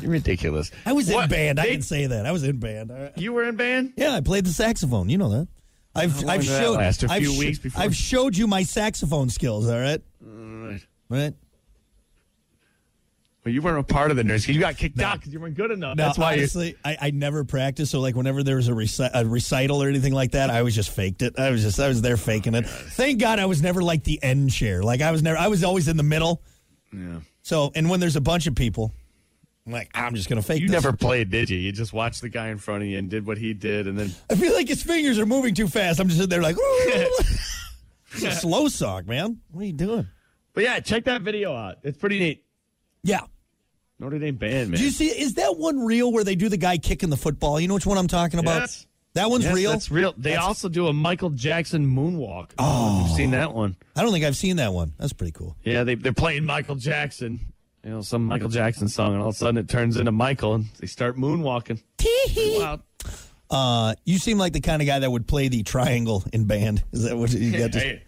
You're 0.02 0.10
ridiculous. 0.10 0.70
I 0.84 0.92
was 0.92 1.08
in 1.08 1.14
What? 1.14 1.30
band. 1.30 1.58
I 1.58 1.64
They- 1.66 1.72
can 1.72 1.82
say 1.82 2.06
that. 2.06 2.26
I 2.26 2.32
was 2.32 2.42
in 2.44 2.58
band. 2.58 2.92
You 3.16 3.32
were 3.32 3.44
in 3.48 3.56
band. 3.56 3.94
Yeah, 3.96 4.14
I 4.14 4.20
played 4.20 4.44
the 4.44 4.52
saxophone. 4.52 5.08
You 5.08 5.16
know 5.18 5.30
that. 5.30 5.48
I've 5.94 6.28
I've 6.28 6.44
showed 6.44 6.76
last? 6.76 7.02
A 7.04 7.10
I've 7.10 7.22
few 7.22 7.32
sh- 7.32 7.38
weeks 7.38 7.58
before? 7.58 7.82
I've 7.82 7.96
showed 7.96 8.36
you 8.36 8.46
my 8.46 8.62
saxophone 8.62 9.30
skills. 9.30 9.66
All 9.68 9.78
right, 9.80 10.02
Right. 10.20 10.80
right. 11.08 11.34
Well, 13.46 13.54
you 13.54 13.62
weren't 13.62 13.78
a 13.78 13.84
part 13.84 14.10
of 14.10 14.16
the 14.16 14.24
nurse. 14.24 14.48
You 14.48 14.58
got 14.58 14.76
kicked 14.76 15.00
out 15.00 15.20
because 15.20 15.32
you 15.32 15.38
weren't 15.38 15.54
good 15.54 15.70
enough. 15.70 15.96
No, 15.96 16.02
That's 16.06 16.18
why 16.18 16.32
you. 16.32 16.40
honestly, 16.40 16.74
I, 16.84 16.96
I 17.00 17.10
never 17.12 17.44
practiced. 17.44 17.92
So 17.92 18.00
like, 18.00 18.16
whenever 18.16 18.42
there 18.42 18.56
was 18.56 18.66
a, 18.66 18.72
reci- 18.72 19.08
a 19.14 19.24
recital 19.24 19.80
or 19.80 19.88
anything 19.88 20.12
like 20.12 20.32
that, 20.32 20.50
I 20.50 20.62
was 20.62 20.74
just 20.74 20.90
faked 20.90 21.22
it. 21.22 21.38
I 21.38 21.50
was 21.50 21.62
just 21.62 21.78
I 21.78 21.86
was 21.86 22.02
there 22.02 22.16
faking 22.16 22.56
it. 22.56 22.66
Thank 22.66 23.20
God 23.20 23.38
I 23.38 23.46
was 23.46 23.62
never 23.62 23.84
like 23.84 24.02
the 24.02 24.20
end 24.20 24.50
chair. 24.50 24.82
Like 24.82 25.00
I 25.00 25.12
was 25.12 25.22
never. 25.22 25.38
I 25.38 25.46
was 25.46 25.62
always 25.62 25.86
in 25.86 25.96
the 25.96 26.02
middle. 26.02 26.42
Yeah. 26.92 27.20
So 27.42 27.70
and 27.76 27.88
when 27.88 28.00
there's 28.00 28.16
a 28.16 28.20
bunch 28.20 28.48
of 28.48 28.56
people, 28.56 28.92
I'm 29.64 29.70
like, 29.70 29.92
I'm 29.94 30.16
just 30.16 30.28
gonna 30.28 30.42
fake. 30.42 30.60
You 30.62 30.66
this. 30.66 30.82
never 30.82 30.96
played, 30.96 31.30
did 31.30 31.48
you? 31.48 31.56
You 31.56 31.70
just 31.70 31.92
watched 31.92 32.22
the 32.22 32.28
guy 32.28 32.48
in 32.48 32.58
front 32.58 32.82
of 32.82 32.88
you 32.88 32.98
and 32.98 33.08
did 33.08 33.28
what 33.28 33.38
he 33.38 33.54
did, 33.54 33.86
and 33.86 33.96
then 33.96 34.10
I 34.28 34.34
feel 34.34 34.54
like 34.54 34.66
his 34.66 34.82
fingers 34.82 35.20
are 35.20 35.26
moving 35.26 35.54
too 35.54 35.68
fast. 35.68 36.00
I'm 36.00 36.08
just 36.08 36.18
sitting 36.18 36.30
there 36.30 36.42
like, 36.42 36.56
it's 36.58 38.22
a 38.24 38.32
slow 38.32 38.66
song, 38.66 39.06
man. 39.06 39.38
What 39.52 39.62
are 39.62 39.66
you 39.66 39.72
doing? 39.72 40.08
But 40.52 40.64
yeah, 40.64 40.80
check 40.80 41.04
that 41.04 41.22
video 41.22 41.54
out. 41.54 41.76
It's 41.84 41.96
pretty 41.96 42.18
neat. 42.18 42.42
Yeah. 43.04 43.20
Notre 43.98 44.18
Dame 44.18 44.36
band, 44.36 44.70
man. 44.70 44.78
Do 44.78 44.84
you 44.84 44.90
see? 44.90 45.06
Is 45.08 45.34
that 45.34 45.56
one 45.56 45.80
real 45.84 46.12
where 46.12 46.24
they 46.24 46.34
do 46.34 46.48
the 46.48 46.56
guy 46.58 46.76
kicking 46.78 47.08
the 47.10 47.16
football? 47.16 47.58
You 47.58 47.68
know 47.68 47.74
which 47.74 47.86
one 47.86 47.96
I'm 47.98 48.08
talking 48.08 48.38
about? 48.38 48.60
Yes. 48.60 48.86
That 49.14 49.30
one's 49.30 49.44
Yes, 49.44 49.54
real. 49.54 49.70
That's 49.70 49.90
real. 49.90 50.12
They 50.18 50.36
also 50.36 50.68
do 50.68 50.88
a 50.88 50.92
Michael 50.92 51.30
Jackson 51.30 51.86
moonwalk. 51.86 52.50
Oh, 52.58 53.06
you've 53.06 53.16
seen 53.16 53.30
that 53.30 53.54
one? 53.54 53.74
I 53.96 54.02
don't 54.02 54.12
think 54.12 54.26
I've 54.26 54.36
seen 54.36 54.56
that 54.56 54.74
one. 54.74 54.92
That's 54.98 55.14
pretty 55.14 55.32
cool. 55.32 55.56
Yeah, 55.64 55.84
they 55.84 55.94
they're 55.94 56.12
playing 56.12 56.44
Michael 56.44 56.74
Jackson. 56.74 57.40
You 57.82 57.90
know, 57.92 58.02
some 58.02 58.24
Michael 58.26 58.50
Jackson 58.50 58.88
song, 58.88 59.14
and 59.14 59.22
all 59.22 59.28
of 59.28 59.34
a 59.34 59.38
sudden 59.38 59.56
it 59.56 59.68
turns 59.70 59.96
into 59.96 60.12
Michael, 60.12 60.54
and 60.56 60.66
they 60.80 60.86
start 60.86 61.16
moonwalking. 61.16 61.80
Wow. 62.58 62.80
Uh, 63.48 63.94
you 64.04 64.18
seem 64.18 64.38
like 64.38 64.52
the 64.52 64.60
kind 64.60 64.82
of 64.82 64.86
guy 64.88 64.98
that 64.98 65.10
would 65.10 65.26
play 65.28 65.48
the 65.48 65.62
triangle 65.62 66.24
in 66.32 66.44
band. 66.46 66.82
Is 66.92 67.04
that 67.04 67.16
what 67.16 67.32
you 67.32 67.52
got? 67.58 67.72
To, 67.72 67.78
Hey, 67.78 68.02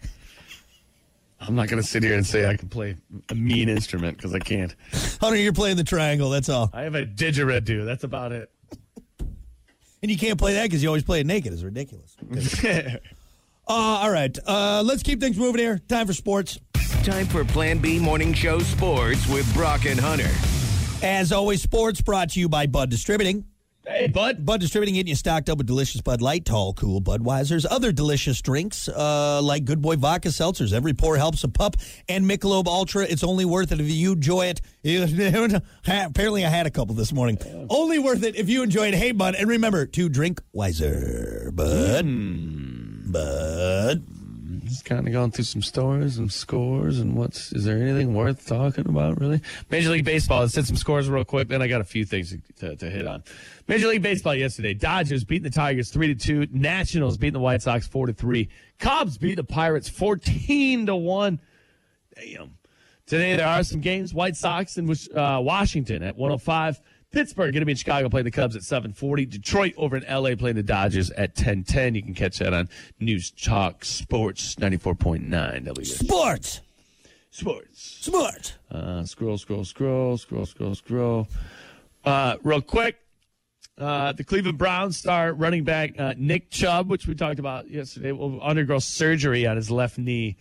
I'm 1.41 1.55
not 1.55 1.69
going 1.69 1.81
to 1.81 1.87
sit 1.87 2.03
here 2.03 2.15
and 2.15 2.25
say 2.25 2.45
I 2.45 2.55
can 2.55 2.69
play 2.69 2.97
a 3.29 3.35
mean 3.35 3.69
instrument 3.69 4.17
because 4.17 4.33
I 4.33 4.39
can't. 4.39 4.75
Hunter, 5.21 5.37
you're 5.37 5.53
playing 5.53 5.77
the 5.77 5.83
triangle. 5.83 6.29
That's 6.29 6.49
all. 6.49 6.69
I 6.73 6.81
have 6.81 6.95
a 6.95 7.05
didgeridoo. 7.05 7.85
That's 7.85 8.03
about 8.03 8.31
it. 8.31 8.51
And 10.01 10.09
you 10.09 10.17
can't 10.17 10.37
play 10.37 10.53
that 10.53 10.63
because 10.63 10.81
you 10.81 10.89
always 10.89 11.03
play 11.03 11.19
it 11.21 11.27
naked. 11.27 11.53
It's 11.53 11.63
ridiculous. 11.63 12.15
uh, 12.65 12.97
all 13.67 14.11
right. 14.11 14.37
Uh, 14.45 14.81
let's 14.85 15.03
keep 15.03 15.19
things 15.19 15.37
moving 15.37 15.59
here. 15.59 15.79
Time 15.87 16.07
for 16.07 16.13
sports. 16.13 16.59
Time 17.03 17.25
for 17.25 17.43
Plan 17.45 17.79
B 17.79 17.99
Morning 17.99 18.33
Show 18.33 18.59
Sports 18.59 19.27
with 19.27 19.51
Brock 19.53 19.85
and 19.85 19.99
Hunter. 19.99 20.29
As 21.01 21.31
always, 21.31 21.61
sports 21.61 22.01
brought 22.01 22.31
to 22.31 22.39
you 22.39 22.49
by 22.49 22.67
Bud 22.67 22.89
Distributing. 22.89 23.45
Hey, 23.89 24.07
bud. 24.07 24.45
Bud 24.45 24.59
Distributing 24.59 24.95
getting 24.95 25.09
you 25.09 25.15
stocked 25.15 25.49
up 25.49 25.57
with 25.57 25.67
delicious 25.67 26.01
Bud 26.01 26.21
Light, 26.21 26.45
tall, 26.45 26.73
cool 26.73 27.01
Budweisers, 27.01 27.65
other 27.69 27.91
delicious 27.91 28.41
drinks 28.41 28.87
uh, 28.87 29.41
like 29.41 29.65
Good 29.65 29.81
Boy 29.81 29.95
Vodka 29.95 30.29
Seltzers. 30.29 30.73
Every 30.73 30.93
pour 30.93 31.17
helps 31.17 31.43
a 31.43 31.47
pup. 31.47 31.75
And 32.07 32.25
Michelob 32.25 32.67
Ultra, 32.67 33.03
it's 33.03 33.23
only 33.23 33.45
worth 33.45 33.71
it 33.71 33.79
if 33.79 33.89
you 33.89 34.13
enjoy 34.13 34.53
it. 34.53 34.61
Apparently, 35.87 36.45
I 36.45 36.49
had 36.49 36.67
a 36.67 36.71
couple 36.71 36.95
this 36.95 37.11
morning. 37.11 37.37
Only 37.69 37.99
worth 37.99 38.23
it 38.23 38.35
if 38.35 38.49
you 38.49 38.63
enjoy 38.63 38.87
it. 38.87 38.93
Hey, 38.93 39.11
Bud, 39.11 39.35
and 39.35 39.49
remember 39.49 39.85
to 39.85 40.09
drink 40.09 40.41
wiser, 40.53 41.51
Bud. 41.53 42.05
Bud. 43.11 44.18
Just 44.69 44.85
kind 44.85 45.07
of 45.07 45.11
going 45.11 45.31
through 45.31 45.45
some 45.45 45.63
stories 45.63 46.19
and 46.19 46.31
scores 46.31 46.99
and 46.99 47.15
what's 47.15 47.51
is 47.51 47.65
there 47.65 47.77
anything 47.77 48.13
worth 48.13 48.45
talking 48.45 48.87
about 48.87 49.19
really? 49.19 49.41
Major 49.71 49.89
League 49.89 50.05
Baseball. 50.05 50.41
Let's 50.41 50.53
hit 50.53 50.65
some 50.65 50.75
scores 50.75 51.09
real 51.09 51.25
quick. 51.25 51.47
Then 51.47 51.63
I 51.63 51.67
got 51.67 51.81
a 51.81 51.85
few 51.85 52.05
things 52.05 52.35
to, 52.59 52.75
to 52.75 52.89
hit 52.89 53.07
on. 53.07 53.23
Major 53.67 53.87
League 53.87 54.03
Baseball 54.03 54.35
yesterday. 54.35 54.75
Dodgers 54.75 55.23
beating 55.23 55.43
the 55.43 55.49
Tigers 55.49 55.89
three 55.89 56.13
to 56.13 56.15
two. 56.15 56.47
Nationals 56.51 57.17
beating 57.17 57.33
the 57.33 57.39
White 57.39 57.63
Sox 57.63 57.87
four 57.87 58.05
to 58.05 58.13
three. 58.13 58.49
Cubs 58.77 59.17
beat 59.17 59.35
the 59.35 59.43
Pirates 59.43 59.89
fourteen 59.89 60.85
to 60.85 60.95
one. 60.95 61.39
Damn. 62.15 62.51
Today 63.07 63.35
there 63.35 63.47
are 63.47 63.63
some 63.63 63.81
games. 63.81 64.13
White 64.13 64.35
Sox 64.35 64.77
and 64.77 64.87
uh, 65.15 65.39
Washington 65.41 66.03
at 66.03 66.15
105. 66.15 66.79
Pittsburgh 67.11 67.51
going 67.53 67.61
to 67.61 67.65
be 67.65 67.71
in 67.71 67.77
Chicago 67.77 68.07
playing 68.07 68.25
the 68.25 68.31
Cubs 68.31 68.55
at 68.55 68.63
740. 68.63 69.25
Detroit 69.25 69.73
over 69.77 69.97
in 69.97 70.03
LA 70.03 70.35
playing 70.35 70.55
the 70.55 70.63
Dodgers 70.63 71.09
at 71.11 71.29
1010. 71.31 71.95
You 71.95 72.03
can 72.03 72.13
catch 72.13 72.37
that 72.37 72.53
on 72.53 72.69
News 72.99 73.31
Talk 73.31 73.83
Sports 73.83 74.55
94.9 74.55 75.65
W. 75.65 75.85
Sports. 75.85 76.61
Sports. 77.31 77.97
Sports. 78.01 78.53
Uh, 78.69 79.03
scroll, 79.05 79.37
scroll, 79.37 79.65
scroll, 79.65 80.17
scroll, 80.17 80.45
scroll, 80.45 80.75
scroll. 80.75 81.27
Uh, 82.05 82.37
real 82.43 82.61
quick, 82.61 82.97
uh, 83.79 84.11
the 84.11 84.23
Cleveland 84.23 84.57
Browns 84.57 84.97
star 84.97 85.33
running 85.33 85.63
back 85.63 85.99
uh, 85.99 86.13
Nick 86.15 86.51
Chubb, 86.51 86.89
which 86.89 87.07
we 87.07 87.15
talked 87.15 87.39
about 87.39 87.69
yesterday, 87.69 88.11
will 88.11 88.39
undergo 88.41 88.77
surgery 88.77 89.47
on 89.47 89.55
his 89.55 89.71
left 89.71 89.97
knee 89.97 90.37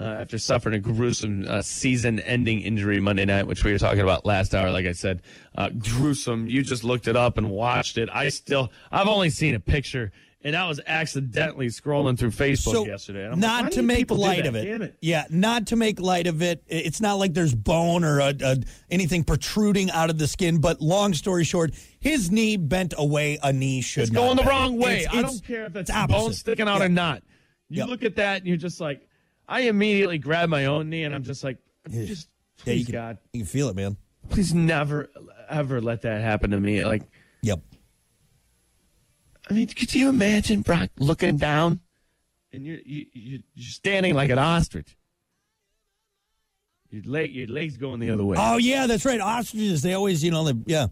uh, 0.00 0.04
after 0.04 0.38
suffering 0.38 0.74
a 0.74 0.78
gruesome 0.78 1.44
uh, 1.48 1.62
season-ending 1.62 2.60
injury 2.60 3.00
Monday 3.00 3.24
night, 3.24 3.46
which 3.46 3.64
we 3.64 3.72
were 3.72 3.78
talking 3.78 4.00
about 4.00 4.24
last 4.24 4.54
hour. 4.54 4.70
Like 4.70 4.86
I 4.86 4.92
said, 4.92 5.22
uh, 5.56 5.70
gruesome. 5.70 6.46
You 6.46 6.62
just 6.62 6.84
looked 6.84 7.08
it 7.08 7.16
up 7.16 7.38
and 7.38 7.50
watched 7.50 7.98
it. 7.98 8.08
I 8.12 8.28
still, 8.28 8.70
I've 8.92 9.08
only 9.08 9.30
seen 9.30 9.54
a 9.54 9.60
picture. 9.60 10.12
And 10.40 10.54
I 10.54 10.68
was 10.68 10.80
accidentally 10.86 11.66
scrolling 11.66 12.16
through 12.16 12.30
Facebook 12.30 12.72
so 12.72 12.86
yesterday. 12.86 13.28
like, 13.28 13.38
not 13.38 13.64
do 13.72 13.78
to 13.78 13.82
make 13.82 14.08
light 14.08 14.46
of 14.46 14.54
it. 14.54 14.82
It. 14.82 14.94
Yeah, 15.00 15.24
not 15.30 15.66
to 15.66 15.76
make 15.76 15.98
light 15.98 16.28
of 16.28 16.42
it. 16.42 16.62
It's 16.68 17.00
not 17.00 17.14
like 17.14 17.34
there's 17.34 17.56
bone 17.56 18.04
or 18.04 18.20
a, 18.20 18.32
a, 18.40 18.58
anything 18.88 19.24
protruding 19.24 19.90
out 19.90 20.10
of 20.10 20.18
the 20.18 20.28
skin. 20.28 20.60
But 20.60 20.80
long 20.80 21.12
story 21.12 21.42
short, 21.42 21.74
his 21.98 22.30
knee 22.30 22.56
bent 22.56 22.94
away. 22.96 23.40
A 23.42 23.52
knee 23.52 23.80
should 23.80 24.02
It's 24.04 24.10
going 24.12 24.36
the 24.36 24.44
wrong 24.44 24.78
way. 24.78 25.00
It's- 25.00 25.12
I 25.12 25.22
don't 25.22 25.44
care 25.44 25.64
if 25.64 25.74
it's 25.74 25.90
it's 25.90 26.06
bone 26.12 26.32
sticking 26.32 26.68
out 26.68 26.78
Yeah. 26.78 26.86
or 26.86 26.88
not. 26.88 27.24
You 27.68 27.78
Yep. 27.78 27.88
look 27.88 28.02
at 28.04 28.14
that 28.16 28.38
and 28.38 28.46
you're 28.46 28.56
just 28.56 28.80
like, 28.80 29.07
I 29.48 29.62
immediately 29.62 30.18
grab 30.18 30.48
my 30.50 30.66
own 30.66 30.90
knee 30.90 31.04
and 31.04 31.14
I'm 31.14 31.22
just 31.24 31.42
like, 31.42 31.56
just 31.90 32.28
Yeah, 32.64 32.74
you 32.74 32.84
can, 32.84 32.92
God, 32.92 33.18
you 33.32 33.40
can 33.40 33.46
feel 33.46 33.68
it, 33.70 33.76
man. 33.76 33.96
please 34.28 34.52
never 34.52 35.08
ever 35.48 35.80
let 35.80 36.02
that 36.02 36.20
happen 36.20 36.50
to 36.50 36.60
me. 36.60 36.84
Like 36.84 37.02
Yep. 37.42 37.60
I 39.50 39.54
mean, 39.54 39.66
could 39.68 39.94
you 39.94 40.08
imagine 40.10 40.60
Brock 40.60 40.90
looking 40.98 41.38
down 41.38 41.80
and 42.52 42.66
you're 42.66 42.78
you, 42.84 43.06
you- 43.14 43.42
you're 43.54 43.70
standing 43.70 44.14
like 44.14 44.30
an 44.30 44.38
ostrich? 44.38 44.94
Your 46.90 47.02
leg, 47.04 47.34
your 47.34 47.46
legs 47.48 47.76
going 47.76 48.00
the 48.00 48.10
other 48.10 48.24
way. 48.24 48.36
Oh 48.40 48.56
yeah, 48.56 48.86
that's 48.86 49.04
right. 49.04 49.20
Ostriches, 49.20 49.82
they 49.82 49.92
always, 49.94 50.22
you 50.24 50.30
know, 50.30 50.44
they, 50.50 50.58
yeah, 50.66 50.86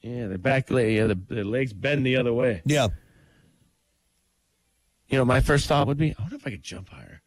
Yeah, 0.00 0.26
the 0.28 0.38
back 0.38 0.70
leg, 0.70 0.94
yeah, 0.96 1.06
the, 1.08 1.14
the 1.16 1.42
legs 1.44 1.72
bend 1.72 2.04
the 2.06 2.16
other 2.16 2.32
way. 2.32 2.62
yeah. 2.64 2.88
You 5.08 5.18
know, 5.18 5.24
my 5.24 5.40
first 5.40 5.66
thought 5.68 5.86
would 5.88 5.98
be, 5.98 6.14
I 6.18 6.22
wonder 6.22 6.36
if 6.36 6.46
I 6.46 6.50
could 6.50 6.62
jump 6.62 6.88
higher. 6.88 7.21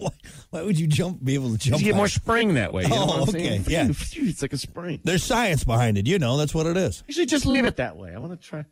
Why, 0.00 0.10
why 0.50 0.62
would 0.62 0.78
you 0.78 0.86
jump? 0.86 1.22
Be 1.24 1.34
able 1.34 1.52
to 1.52 1.58
jump? 1.58 1.80
You 1.80 1.86
get 1.86 1.96
more 1.96 2.08
spring 2.08 2.54
that 2.54 2.72
way. 2.72 2.82
You 2.84 2.88
know 2.88 3.06
Oh, 3.08 3.22
okay, 3.28 3.62
yeah. 3.68 3.88
It's 3.90 4.42
like 4.42 4.52
a 4.52 4.58
spring. 4.58 5.00
There's 5.04 5.22
science 5.22 5.64
behind 5.64 5.98
it. 5.98 6.06
You 6.06 6.18
know, 6.18 6.36
that's 6.36 6.54
what 6.54 6.66
it 6.66 6.76
is. 6.76 7.02
Actually, 7.08 7.26
just 7.26 7.46
leave 7.46 7.64
it 7.64 7.76
that 7.76 7.96
way. 7.96 8.14
I 8.14 8.18
want 8.18 8.40
to 8.40 8.48
try. 8.48 8.64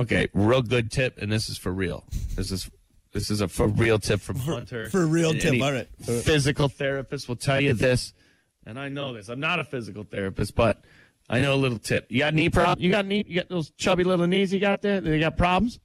Okay, 0.00 0.28
real 0.34 0.62
good 0.62 0.90
tip, 0.90 1.18
and 1.18 1.30
this 1.30 1.48
is 1.48 1.56
for 1.56 1.72
real. 1.72 2.04
This 2.34 2.50
is 2.50 2.68
this 3.12 3.30
is 3.30 3.40
a 3.40 3.46
for 3.46 3.68
real 3.68 3.98
tip 4.00 4.20
from 4.20 4.36
Hunter. 4.40 4.88
for 4.90 5.06
real 5.06 5.30
And 5.30 5.40
tip, 5.40 5.62
all 5.62 5.72
right. 5.72 5.88
Physical 6.02 6.68
therapist 6.68 7.28
will 7.28 7.36
tell 7.36 7.60
you 7.60 7.74
this, 7.74 8.12
and 8.66 8.78
I 8.78 8.88
know 8.88 9.12
this. 9.14 9.28
I'm 9.28 9.38
not 9.38 9.60
a 9.60 9.64
physical 9.64 10.02
therapist, 10.02 10.56
but 10.56 10.82
I 11.30 11.40
know 11.40 11.54
a 11.54 11.56
little 11.56 11.78
tip. 11.78 12.06
You 12.10 12.18
got 12.18 12.34
knee 12.34 12.50
problem? 12.50 12.84
You 12.84 12.90
got 12.90 13.06
knee? 13.06 13.24
You 13.28 13.36
got 13.36 13.48
those 13.48 13.70
chubby 13.78 14.02
little 14.02 14.26
knees 14.26 14.52
you 14.52 14.58
got 14.58 14.82
there? 14.82 15.00
They 15.00 15.20
got 15.20 15.36
problems? 15.36 15.78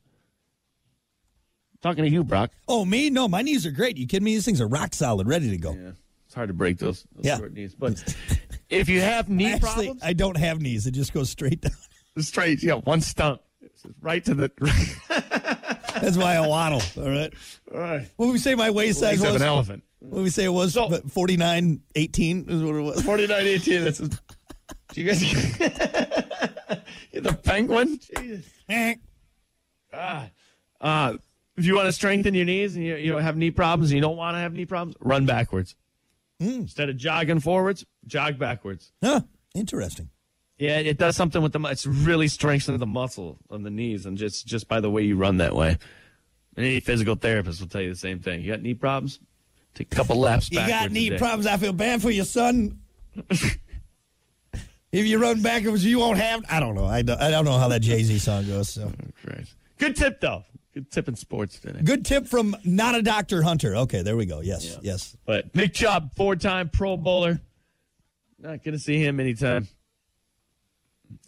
Talking 1.81 2.03
to 2.03 2.09
you, 2.09 2.23
Brock. 2.23 2.51
Oh, 2.67 2.83
me? 2.85 3.09
No, 3.09 3.27
my 3.27 3.41
knees 3.41 3.65
are 3.65 3.71
great. 3.71 3.97
You 3.97 4.05
kidding 4.07 4.25
me? 4.25 4.35
These 4.35 4.45
things 4.45 4.59
are 4.61 4.67
rock 4.67 4.93
solid, 4.93 5.27
ready 5.27 5.49
to 5.49 5.57
go. 5.57 5.71
Yeah, 5.73 5.91
it's 6.25 6.35
hard 6.35 6.49
to 6.49 6.53
break 6.53 6.77
those, 6.77 7.05
those 7.15 7.25
Yeah. 7.25 7.37
short 7.37 7.53
knees. 7.53 7.73
But 7.73 8.03
if 8.69 8.89
you 8.89 8.99
have 9.01 9.29
knee 9.29 9.53
Actually, 9.53 9.85
problems, 9.85 10.01
I 10.03 10.13
don't 10.13 10.37
have 10.37 10.61
knees. 10.61 10.87
It 10.87 10.91
just 10.91 11.13
goes 11.13 11.29
straight 11.29 11.61
down. 11.61 11.71
straight, 12.19 12.61
yeah, 12.63 12.73
one 12.75 13.01
stump. 13.01 13.41
Right 14.01 14.23
to 14.25 14.33
the. 14.33 14.51
That's 16.01 16.17
why 16.17 16.35
I 16.35 16.45
waddle. 16.45 16.81
All 16.97 17.09
right. 17.09 17.33
All 17.73 17.79
right. 17.79 18.07
What 18.17 18.25
would 18.27 18.33
we 18.33 18.39
say 18.39 18.55
my 18.55 18.69
waist 18.71 18.99
size 18.99 19.21
was? 19.21 19.35
an 19.35 19.41
elephant. 19.41 19.83
What 19.99 20.15
would 20.15 20.23
we 20.23 20.29
say 20.29 20.43
it 20.45 20.49
was? 20.49 20.73
So- 20.73 20.89
Forty 21.09 21.37
nine 21.37 21.81
eighteen 21.95 22.45
is 22.49 22.61
what 22.61 22.75
it 22.75 22.81
was. 22.81 23.01
49 23.01 23.45
18. 23.47 23.83
This 23.85 23.99
is. 24.01 24.09
Do 24.93 25.01
you 25.01 25.07
guys. 25.07 25.21
You're 27.11 27.21
the 27.21 27.39
penguin? 27.41 27.99
Jesus. 28.17 28.45
Ah. 29.93 30.29
Uh, 30.81 31.13
if 31.59 31.65
you 31.65 31.75
want 31.75 31.87
to 31.87 31.91
strengthen 31.91 32.33
your 32.33 32.45
knees 32.45 32.75
and 32.75 32.85
you, 32.85 32.95
you 32.95 33.11
don't 33.11 33.21
have 33.21 33.37
knee 33.37 33.51
problems 33.51 33.91
and 33.91 33.97
you 33.97 34.01
don't 34.01 34.17
want 34.17 34.35
to 34.35 34.39
have 34.39 34.53
knee 34.53 34.65
problems, 34.65 34.95
run 35.01 35.25
backwards. 35.25 35.75
Hmm. 36.39 36.61
Instead 36.61 36.89
of 36.89 36.97
jogging 36.97 37.41
forwards, 37.41 37.85
jog 38.07 38.39
backwards. 38.39 38.93
Huh. 39.03 39.21
Interesting. 39.53 40.09
Yeah, 40.57 40.79
it 40.79 40.97
does 40.97 41.15
something 41.15 41.41
with 41.41 41.53
the. 41.53 41.59
It's 41.65 41.85
really 41.85 42.27
strengthening 42.27 42.79
the 42.79 42.85
muscle 42.85 43.37
on 43.49 43.63
the 43.63 43.69
knees, 43.69 44.05
and 44.05 44.17
just 44.17 44.45
just 44.45 44.67
by 44.67 44.81
the 44.81 44.89
way 44.89 45.03
you 45.03 45.15
run 45.15 45.37
that 45.37 45.55
way. 45.55 45.77
Any 46.57 46.81
physical 46.81 47.15
therapist 47.15 47.61
will 47.61 47.69
tell 47.69 47.81
you 47.81 47.89
the 47.89 47.95
same 47.95 48.19
thing. 48.19 48.41
You 48.41 48.51
got 48.51 48.61
knee 48.61 48.73
problems? 48.73 49.19
Take 49.73 49.93
a 49.93 49.95
couple 49.95 50.17
laps. 50.17 50.51
You 50.51 50.57
got 50.57 50.91
knee 50.91 51.17
problems. 51.17 51.47
I 51.47 51.55
feel 51.55 51.71
bad 51.71 52.01
for 52.01 52.09
you, 52.09 52.25
son. 52.25 52.79
if 53.29 53.57
you 54.91 55.17
run 55.17 55.41
backwards, 55.41 55.85
you 55.85 55.99
won't 55.99 56.17
have. 56.17 56.43
I 56.49 56.59
don't 56.59 56.75
know. 56.75 56.85
I 56.85 57.03
don't, 57.03 57.21
I 57.21 57.31
don't 57.31 57.45
know 57.45 57.57
how 57.57 57.69
that 57.69 57.81
Jay 57.81 58.03
Z 58.03 58.19
song 58.19 58.45
goes. 58.45 58.67
So. 58.67 58.91
Good 59.77 59.95
tip 59.95 60.19
though. 60.19 60.43
Good 60.73 60.91
tip 60.91 61.07
in 61.07 61.15
sports 61.15 61.59
today. 61.59 61.81
good 61.83 62.05
tip 62.05 62.27
from 62.27 62.55
not 62.63 62.93
a 62.93 63.01
doctor 63.01 63.41
Hunter. 63.41 63.75
Okay, 63.75 64.03
there 64.03 64.15
we 64.15 64.27
go. 64.27 64.39
Yes, 64.41 64.77
yes. 64.81 65.17
But 65.25 65.55
Nick 65.55 65.73
Chubb, 65.73 66.13
four-time 66.15 66.69
Pro 66.69 66.95
Bowler. 66.95 67.41
Not 68.37 68.63
going 68.63 68.73
to 68.73 68.79
see 68.79 69.03
him 69.03 69.19
anytime 69.19 69.67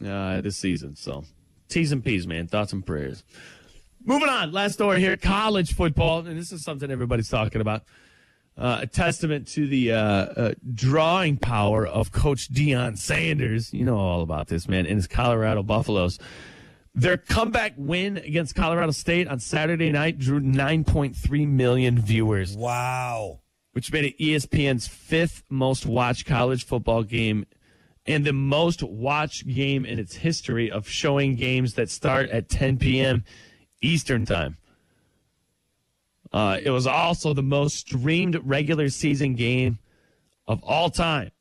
uh, 0.05 0.41
this 0.41 0.57
season. 0.57 0.95
So, 0.95 1.25
T's 1.69 1.91
and 1.91 2.03
P's, 2.03 2.27
man. 2.27 2.47
Thoughts 2.47 2.71
and 2.71 2.85
prayers. 2.85 3.23
Moving 4.05 4.29
on. 4.29 4.51
Last 4.51 4.73
story 4.73 4.99
here: 4.99 5.17
college 5.17 5.73
football, 5.73 6.19
and 6.19 6.37
this 6.37 6.51
is 6.51 6.63
something 6.63 6.91
everybody's 6.91 7.29
talking 7.29 7.61
about. 7.61 7.83
Uh, 8.57 8.79
a 8.81 8.87
testament 8.87 9.47
to 9.47 9.65
the 9.67 9.91
uh, 9.91 9.97
uh, 9.97 10.53
drawing 10.73 11.37
power 11.37 11.87
of 11.87 12.11
Coach 12.11 12.53
Deion 12.53 12.97
Sanders. 12.97 13.73
You 13.73 13.85
know 13.85 13.97
all 13.97 14.21
about 14.21 14.47
this, 14.49 14.67
man. 14.67 14.85
And 14.85 14.95
his 14.97 15.07
Colorado 15.07 15.63
Buffaloes. 15.63 16.19
Their 16.93 17.17
comeback 17.17 17.73
win 17.77 18.17
against 18.17 18.55
Colorado 18.55 18.91
State 18.91 19.27
on 19.27 19.39
Saturday 19.39 19.91
night 19.91 20.19
drew 20.19 20.41
9.3 20.41 21.47
million 21.47 21.97
viewers 21.99 22.55
Wow. 22.57 23.39
which 23.71 23.91
made 23.93 24.05
it 24.05 24.19
ESPN's 24.19 24.87
fifth 24.87 25.43
most 25.49 25.85
watched 25.85 26.25
college 26.25 26.65
football 26.65 27.03
game 27.03 27.45
and 28.05 28.25
the 28.25 28.33
most 28.33 28.83
watched 28.83 29.47
game 29.47 29.85
in 29.85 29.99
its 29.99 30.15
history 30.15 30.69
of 30.69 30.89
showing 30.89 31.35
games 31.35 31.75
that 31.75 31.89
start 31.89 32.29
at 32.29 32.49
10 32.49 32.77
p.m. 32.77 33.23
Eastern 33.81 34.25
Time. 34.25 34.57
Uh, 36.33 36.57
it 36.63 36.71
was 36.71 36.87
also 36.87 37.33
the 37.33 37.43
most 37.43 37.75
streamed 37.77 38.39
regular 38.43 38.89
season 38.89 39.35
game 39.35 39.79
of 40.47 40.63
all 40.63 40.89
time 40.89 41.31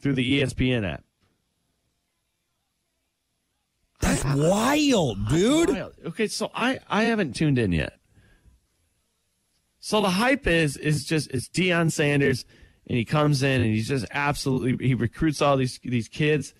through 0.00 0.14
the 0.14 0.40
ESPN 0.40 0.90
app. 0.90 1.04
That's 4.22 4.38
wild, 4.38 5.28
dude. 5.28 5.70
Wild. 5.70 5.92
Okay, 6.06 6.26
so 6.26 6.50
I 6.54 6.78
I 6.88 7.04
haven't 7.04 7.34
tuned 7.34 7.58
in 7.58 7.72
yet. 7.72 7.98
So 9.80 10.00
the 10.00 10.10
hype 10.10 10.46
is 10.46 10.76
is 10.76 11.04
just 11.04 11.30
it's 11.30 11.48
Deion 11.48 11.90
Sanders, 11.90 12.44
and 12.86 12.98
he 12.98 13.04
comes 13.04 13.42
in 13.42 13.62
and 13.62 13.70
he's 13.74 13.88
just 13.88 14.06
absolutely 14.10 14.86
he 14.86 14.94
recruits 14.94 15.40
all 15.40 15.56
these 15.56 15.80
these 15.82 16.08
kids, 16.08 16.54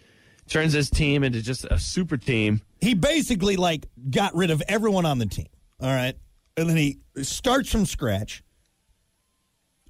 turns 0.49 0.73
his 0.73 0.91
team 0.91 1.23
into 1.23 1.43
just 1.43 1.65
a 1.65 1.79
super 1.79 2.17
team. 2.17 2.63
He 2.81 2.95
basically 2.95 3.57
like 3.57 3.87
got 4.11 4.35
rid 4.35 4.51
of 4.51 4.63
everyone 4.69 5.07
on 5.07 5.19
the 5.19 5.27
team. 5.27 5.49
All 5.81 5.89
right, 5.89 6.15
and 6.57 6.69
then 6.69 6.77
he 6.77 7.01
starts 7.23 7.71
from 7.71 7.87
scratch. 7.87 8.43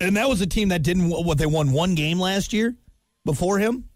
And 0.02 0.16
that 0.16 0.30
was 0.30 0.40
a 0.40 0.46
team 0.46 0.70
that 0.70 0.82
didn't 0.82 1.10
what 1.10 1.36
they 1.36 1.44
won 1.44 1.72
one 1.72 1.94
game 1.94 2.18
last 2.18 2.54
year 2.54 2.74
before 3.24 3.58
him. 3.58 3.89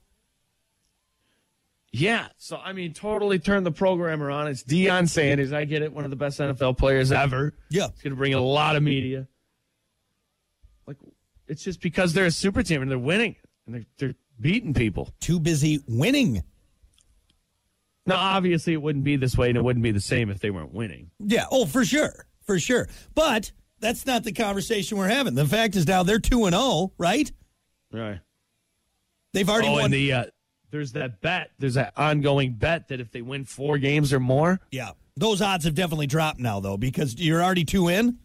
Yeah, 1.96 2.26
so 2.38 2.56
I 2.56 2.72
mean, 2.72 2.92
totally 2.92 3.38
turned 3.38 3.64
the 3.64 3.70
program 3.70 4.20
around. 4.20 4.48
It's 4.48 4.64
Deion 4.64 5.08
Sanders. 5.08 5.52
I 5.52 5.64
get 5.64 5.80
it, 5.80 5.92
one 5.92 6.02
of 6.02 6.10
the 6.10 6.16
best 6.16 6.40
NFL 6.40 6.76
players 6.76 7.12
ever. 7.12 7.54
Yeah. 7.70 7.86
It's 7.86 8.02
going 8.02 8.10
to 8.10 8.16
bring 8.16 8.34
a 8.34 8.40
lot 8.40 8.74
of 8.74 8.82
media. 8.82 9.28
Like, 10.88 10.96
it's 11.46 11.62
just 11.62 11.80
because 11.80 12.12
they're 12.12 12.26
a 12.26 12.30
super 12.32 12.64
team 12.64 12.82
and 12.82 12.90
they're 12.90 12.98
winning 12.98 13.36
and 13.66 13.76
they're, 13.76 13.84
they're 13.98 14.14
beating 14.40 14.74
people. 14.74 15.10
Too 15.20 15.38
busy 15.38 15.84
winning. 15.86 16.42
Now, 18.06 18.16
obviously, 18.16 18.72
it 18.72 18.82
wouldn't 18.82 19.04
be 19.04 19.14
this 19.14 19.38
way, 19.38 19.48
and 19.50 19.56
it 19.56 19.62
wouldn't 19.62 19.84
be 19.84 19.92
the 19.92 20.00
same 20.00 20.30
if 20.30 20.40
they 20.40 20.50
weren't 20.50 20.74
winning. 20.74 21.12
Yeah. 21.20 21.44
Oh, 21.50 21.64
for 21.64 21.84
sure. 21.84 22.26
For 22.42 22.58
sure. 22.58 22.88
But 23.14 23.52
that's 23.78 24.04
not 24.04 24.24
the 24.24 24.32
conversation 24.32 24.98
we're 24.98 25.06
having. 25.08 25.34
The 25.36 25.46
fact 25.46 25.76
is 25.76 25.86
now 25.86 26.02
they're 26.02 26.18
2 26.18 26.46
and 26.46 26.54
0, 26.56 26.92
right? 26.98 27.30
Right. 27.92 28.18
They've 29.32 29.48
already 29.48 29.68
Oh, 29.68 29.72
won. 29.74 29.84
and 29.84 29.94
the 29.94 30.12
uh, 30.12 30.24
there's 30.74 30.92
that 30.92 31.20
bet. 31.20 31.52
There's 31.60 31.74
that 31.74 31.92
ongoing 31.96 32.54
bet 32.54 32.88
that 32.88 33.00
if 33.00 33.12
they 33.12 33.22
win 33.22 33.44
four 33.44 33.78
games 33.78 34.12
or 34.12 34.18
more, 34.18 34.60
yeah. 34.72 34.90
Those 35.16 35.40
odds 35.40 35.64
have 35.64 35.76
definitely 35.76 36.08
dropped 36.08 36.40
now 36.40 36.58
though 36.58 36.76
because 36.76 37.14
you're 37.14 37.40
already 37.40 37.64
2 37.64 37.88
in. 37.88 38.18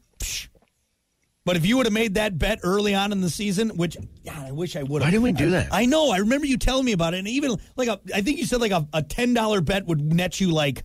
But 1.45 1.55
if 1.55 1.65
you 1.65 1.77
would 1.77 1.85
have 1.85 1.93
made 1.93 2.15
that 2.15 2.39
bet 2.39 2.59
early 2.63 2.95
on 2.95 3.12
in 3.12 3.21
the 3.21 3.29
season, 3.29 3.69
which 3.77 3.97
God, 4.25 4.47
I 4.47 4.51
wish 4.51 4.75
I 4.75 4.81
would 4.81 5.03
have. 5.03 5.07
Why 5.07 5.12
didn't 5.12 5.23
we 5.23 5.31
do 5.31 5.51
that? 5.51 5.67
I 5.71 5.85
know. 5.85 6.09
I 6.09 6.17
remember 6.17 6.47
you 6.47 6.57
telling 6.57 6.85
me 6.85 6.91
about 6.91 7.13
it, 7.13 7.19
and 7.19 7.27
even 7.27 7.55
like 7.75 7.88
a, 7.88 7.99
I 8.13 8.21
think 8.21 8.39
you 8.39 8.45
said 8.45 8.62
like 8.62 8.71
a, 8.71 8.88
a 8.93 9.03
ten 9.03 9.35
dollar 9.35 9.62
bet 9.62 9.85
would 9.85 10.01
net 10.01 10.41
you 10.41 10.51
like 10.51 10.83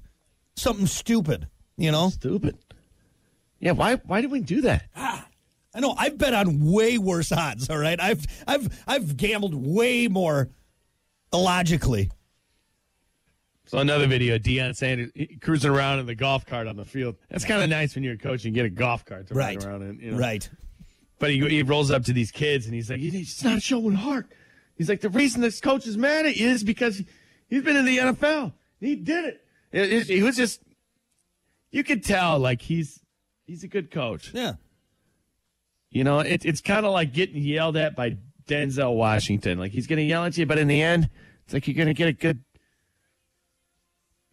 something 0.57 0.87
stupid. 0.87 1.49
You 1.79 1.91
know, 1.93 2.11
stupid. 2.11 2.59
Yeah. 3.59 3.73
Why? 3.73 3.97
Why 4.05 4.21
did 4.21 4.31
we 4.31 4.41
do 4.41 4.61
that? 4.63 4.85
Ah. 4.95 5.27
I 5.75 5.81
know. 5.81 5.95
I've 5.97 6.19
bet 6.19 6.35
on 6.35 6.71
way 6.71 6.99
worse 6.99 7.33
odds. 7.33 7.69
All 7.69 7.79
right, 7.79 7.99
I've 7.99 8.25
I've 8.47 8.85
I've 8.87 9.17
gambled 9.17 9.55
way 9.55 10.09
more 10.09 10.51
illogically. 11.35 12.11
So 13.67 13.79
another 13.79 14.07
video, 14.07 14.39
Deion 14.39 14.77
Sanders 14.77 15.11
cruising 15.41 15.71
around 15.71 15.99
in 15.99 16.07
the 16.07 16.15
golf 16.15 16.45
cart 16.47 16.67
on 16.67 16.77
the 16.77 16.85
field. 16.85 17.17
That's 17.31 17.45
kind 17.45 17.63
of 17.63 17.69
nice 17.71 17.95
when 17.95 18.05
you're 18.05 18.15
a 18.15 18.19
coach 18.19 18.45
and 18.45 18.55
get 18.55 18.67
a 18.67 18.71
golf 18.71 19.05
cart 19.05 19.29
to 19.29 19.35
Right. 19.35 19.57
ride 19.57 19.65
around 19.67 19.83
in. 19.83 19.99
You 20.01 20.11
know? 20.13 20.19
Right. 20.19 20.49
But 21.19 21.31
he, 21.31 21.41
he 21.49 21.63
rolls 21.63 21.91
up 21.91 22.05
to 22.05 22.13
these 22.13 22.31
kids 22.31 22.67
and 22.67 22.75
he's 22.75 22.91
like, 22.91 23.01
he's 23.01 23.43
not 23.45 23.63
showing 23.63 23.95
heart." 23.95 24.31
He's 24.77 24.89
like, 24.89 25.01
"The 25.01 25.09
reason 25.09 25.41
this 25.41 25.61
coach 25.61 25.87
is 25.87 25.97
mad 25.97 26.27
at 26.27 26.37
you 26.37 26.49
is 26.49 26.63
because 26.65 27.03
he's 27.49 27.63
been 27.63 27.77
in 27.77 27.85
the 27.85 27.99
NFL. 27.99 28.53
He 28.81 28.97
did 28.97 29.25
it. 29.25 29.41
It- 29.73 29.93
it- 29.93 30.07
He 30.09 30.23
was 30.23 30.37
just, 30.37 30.61
you 31.71 31.85
could 31.85 32.05
tell 32.05 32.39
like 32.39 32.61
he's 32.61 33.01
he's 33.47 33.63
a 33.65 33.69
good 33.69 33.91
coach. 33.91 34.31
Yeah. 34.35 34.55
You 35.91 36.03
know, 36.05 36.19
it, 36.19 36.45
it's 36.45 36.61
kind 36.61 36.85
of 36.85 36.93
like 36.93 37.13
getting 37.15 37.43
yelled 37.43 37.77
at 37.77 37.95
by 37.97 38.19
Denzel 38.47 38.95
Washington. 38.97 39.59
Like 39.59 39.71
he's 39.73 39.87
going 39.87 39.99
to 39.99 40.03
yell 40.05 40.25
at 40.25 40.37
you, 40.37 40.45
but 40.45 40.59
in 40.59 40.67
the 40.69 40.83
end, 40.83 41.09
it's 41.45 41.55
like 41.55 41.67
you're 41.67 41.75
going 41.75 41.89
to 41.89 41.95
get 41.95 42.09
a 42.09 42.13
good 42.13 42.43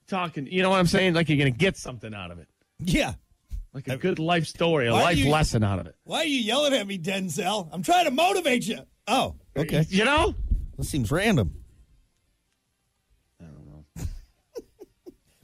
talking. 0.08 0.48
You 0.48 0.62
know 0.64 0.70
what 0.70 0.80
I'm 0.80 0.88
saying? 0.88 1.14
Like 1.14 1.30
you're 1.30 1.38
going 1.38 1.52
to 1.52 1.58
get 1.58 1.78
something 1.78 2.14
out 2.14 2.32
of 2.32 2.40
it, 2.40 2.48
Yeah. 2.80 3.14
like 3.74 3.88
a 3.88 3.98
good 3.98 4.20
life 4.20 4.46
story, 4.48 4.88
a 4.88 4.94
Why 4.94 5.04
life 5.04 5.18
you- 5.18 5.30
lesson 5.30 5.64
out 5.64 5.80
of 5.80 5.88
it. 5.88 5.96
Why 6.04 6.20
are 6.20 6.26
you 6.26 6.40
yelling 6.40 6.74
at 6.74 6.86
me, 6.88 6.98
Denzel? 6.98 7.70
I'm 7.72 7.84
trying 7.84 8.06
to 8.06 8.12
motivate 8.12 8.68
you. 8.68 8.80
Oh, 9.08 9.36
okay. 9.58 9.86
You 9.90 10.06
know? 10.06 10.36
This 10.78 10.90
seems 10.90 11.12
random. 11.12 11.54
I 13.42 13.46
don't 13.46 13.66
know. 13.68 13.86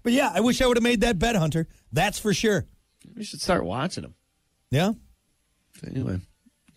But 0.04 0.14
yeah, 0.14 0.32
I 0.34 0.40
wish 0.40 0.62
I 0.62 0.68
would 0.68 0.78
have 0.78 0.84
made 0.84 1.02
that 1.02 1.20
bet, 1.20 1.36
Hunter. 1.36 1.68
That's 1.92 2.18
for 2.18 2.34
sure. 2.34 2.66
We 3.14 3.26
should 3.26 3.42
start 3.42 3.66
watching 3.66 4.04
them. 4.04 4.16
Yeah. 4.72 4.94
Anyway, 5.86 6.22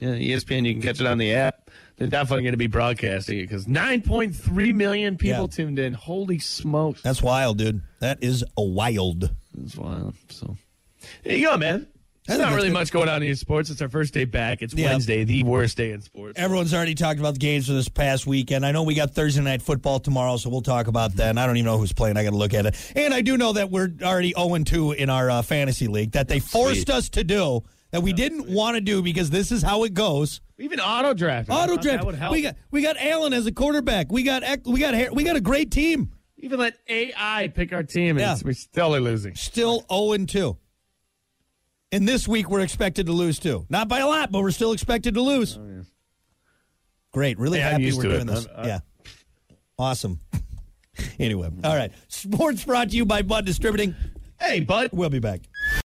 yeah, 0.00 0.08
ESPN, 0.14 0.66
you 0.66 0.72
can 0.74 0.82
catch 0.82 1.00
it 1.00 1.06
on 1.06 1.18
the 1.18 1.32
app. 1.34 1.70
They're 2.00 2.08
definitely 2.08 2.44
going 2.44 2.54
to 2.54 2.58
be 2.58 2.66
broadcasting 2.66 3.38
it 3.38 3.42
because 3.42 3.66
9.3 3.66 4.74
million 4.74 5.16
people 5.18 5.42
Yeah. 5.42 5.46
tuned 5.48 5.78
in. 5.78 5.92
Holy 5.92 6.38
smokes. 6.38 7.02
That's 7.02 7.22
wild, 7.22 7.58
dude. 7.58 7.82
That 8.00 8.22
is 8.22 8.42
a 8.56 8.62
wild. 8.62 9.30
That's 9.54 9.76
wild. 9.76 10.14
So, 10.30 10.56
there 11.24 11.36
you 11.36 11.46
go, 11.46 11.56
man. 11.58 11.86
There's 12.26 12.40
not 12.40 12.54
really 12.54 12.68
good. 12.68 12.74
much 12.74 12.90
going 12.90 13.08
on 13.10 13.22
in 13.22 13.36
sports. 13.36 13.68
It's 13.70 13.82
our 13.82 13.88
first 13.90 14.14
day 14.14 14.24
back. 14.24 14.62
It's 14.62 14.72
Yeah. 14.72 14.90
Wednesday, 14.92 15.24
the 15.24 15.42
worst 15.42 15.76
day 15.76 15.90
in 15.90 16.00
sports. 16.00 16.38
Everyone's 16.38 16.72
already 16.72 16.94
talked 16.94 17.20
about 17.20 17.34
the 17.34 17.38
games 17.40 17.66
for 17.66 17.72
this 17.74 17.88
past 17.90 18.26
weekend. 18.26 18.64
I 18.64 18.72
know 18.72 18.82
we 18.82 18.94
got 18.94 19.14
Thursday 19.14 19.42
night 19.42 19.60
football 19.60 20.00
tomorrow, 20.00 20.38
so 20.38 20.48
we'll 20.48 20.60
talk 20.62 20.86
about 20.86 21.16
that. 21.16 21.28
And 21.28 21.38
I 21.40 21.46
don't 21.46 21.56
even 21.58 21.66
know 21.66 21.76
who's 21.76 21.92
playing. 21.92 22.16
I 22.16 22.22
got 22.24 22.30
to 22.30 22.36
look 22.36 22.54
at 22.54 22.64
it. 22.64 22.92
And 22.96 23.12
I 23.12 23.20
do 23.20 23.36
know 23.36 23.52
that 23.54 23.70
we're 23.70 23.90
already 24.02 24.32
0 24.38 24.56
2 24.64 24.92
in 24.92 25.10
our 25.10 25.28
uh, 25.28 25.42
fantasy 25.42 25.86
league 25.86 26.12
that 26.12 26.28
they 26.28 26.38
forced 26.40 26.86
Sweet. 26.86 26.90
us 26.90 27.08
to 27.10 27.24
do 27.24 27.62
that 27.90 28.02
we 28.02 28.12
didn't 28.14 28.48
want 28.48 28.76
to 28.76 28.80
do 28.80 29.02
because 29.02 29.28
this 29.30 29.50
is 29.52 29.62
how 29.62 29.82
it 29.84 29.92
goes. 29.92 30.40
Even 30.60 30.78
auto 30.78 31.14
draft. 31.14 31.48
Auto 31.50 31.76
draft. 31.76 32.04
We 32.30 32.42
got 32.42 32.56
we 32.70 32.82
got 32.82 32.96
Allen 32.98 33.32
as 33.32 33.46
a 33.46 33.52
quarterback. 33.52 34.12
We 34.12 34.22
got 34.22 34.42
we 34.66 34.78
got 34.80 35.14
we 35.14 35.24
got 35.24 35.36
a 35.36 35.40
great 35.40 35.70
team. 35.70 36.12
Even 36.36 36.58
let 36.58 36.74
AI 36.88 37.50
pick 37.54 37.72
our 37.72 37.82
team, 37.82 38.10
and 38.16 38.20
Yeah. 38.20 38.36
we 38.44 38.54
still 38.54 38.94
are 38.94 39.00
losing. 39.00 39.34
Still 39.34 39.84
0 39.90 40.12
and 40.12 40.28
2. 40.28 40.56
And 41.92 42.06
this 42.08 42.26
week 42.28 42.48
we're 42.48 42.60
expected 42.60 43.06
to 43.06 43.12
lose 43.12 43.38
too. 43.38 43.66
Not 43.68 43.88
by 43.88 43.98
a 44.00 44.06
lot, 44.06 44.30
but 44.32 44.40
we're 44.42 44.50
still 44.52 44.72
expected 44.72 45.14
to 45.14 45.20
lose. 45.22 45.58
Oh, 45.58 45.82
great. 47.12 47.38
Really 47.38 47.58
Hey, 47.58 47.64
happy 47.70 47.92
we're 47.92 48.02
doing 48.02 48.20
it. 48.22 48.26
this. 48.26 48.46
I'm- 48.46 48.54
I- 48.56 48.66
yeah. 48.66 48.78
Awesome. 49.78 50.20
anyway, 51.18 51.50
all 51.64 51.74
right. 51.76 51.90
Sports 52.08 52.64
brought 52.64 52.90
to 52.90 52.96
you 52.96 53.04
by 53.06 53.22
Bud 53.22 53.44
Distributing. 53.46 53.94
Hey, 54.40 54.60
bud. 54.60 54.90
We'll 54.92 55.10
be 55.10 55.18
back. 55.18 55.40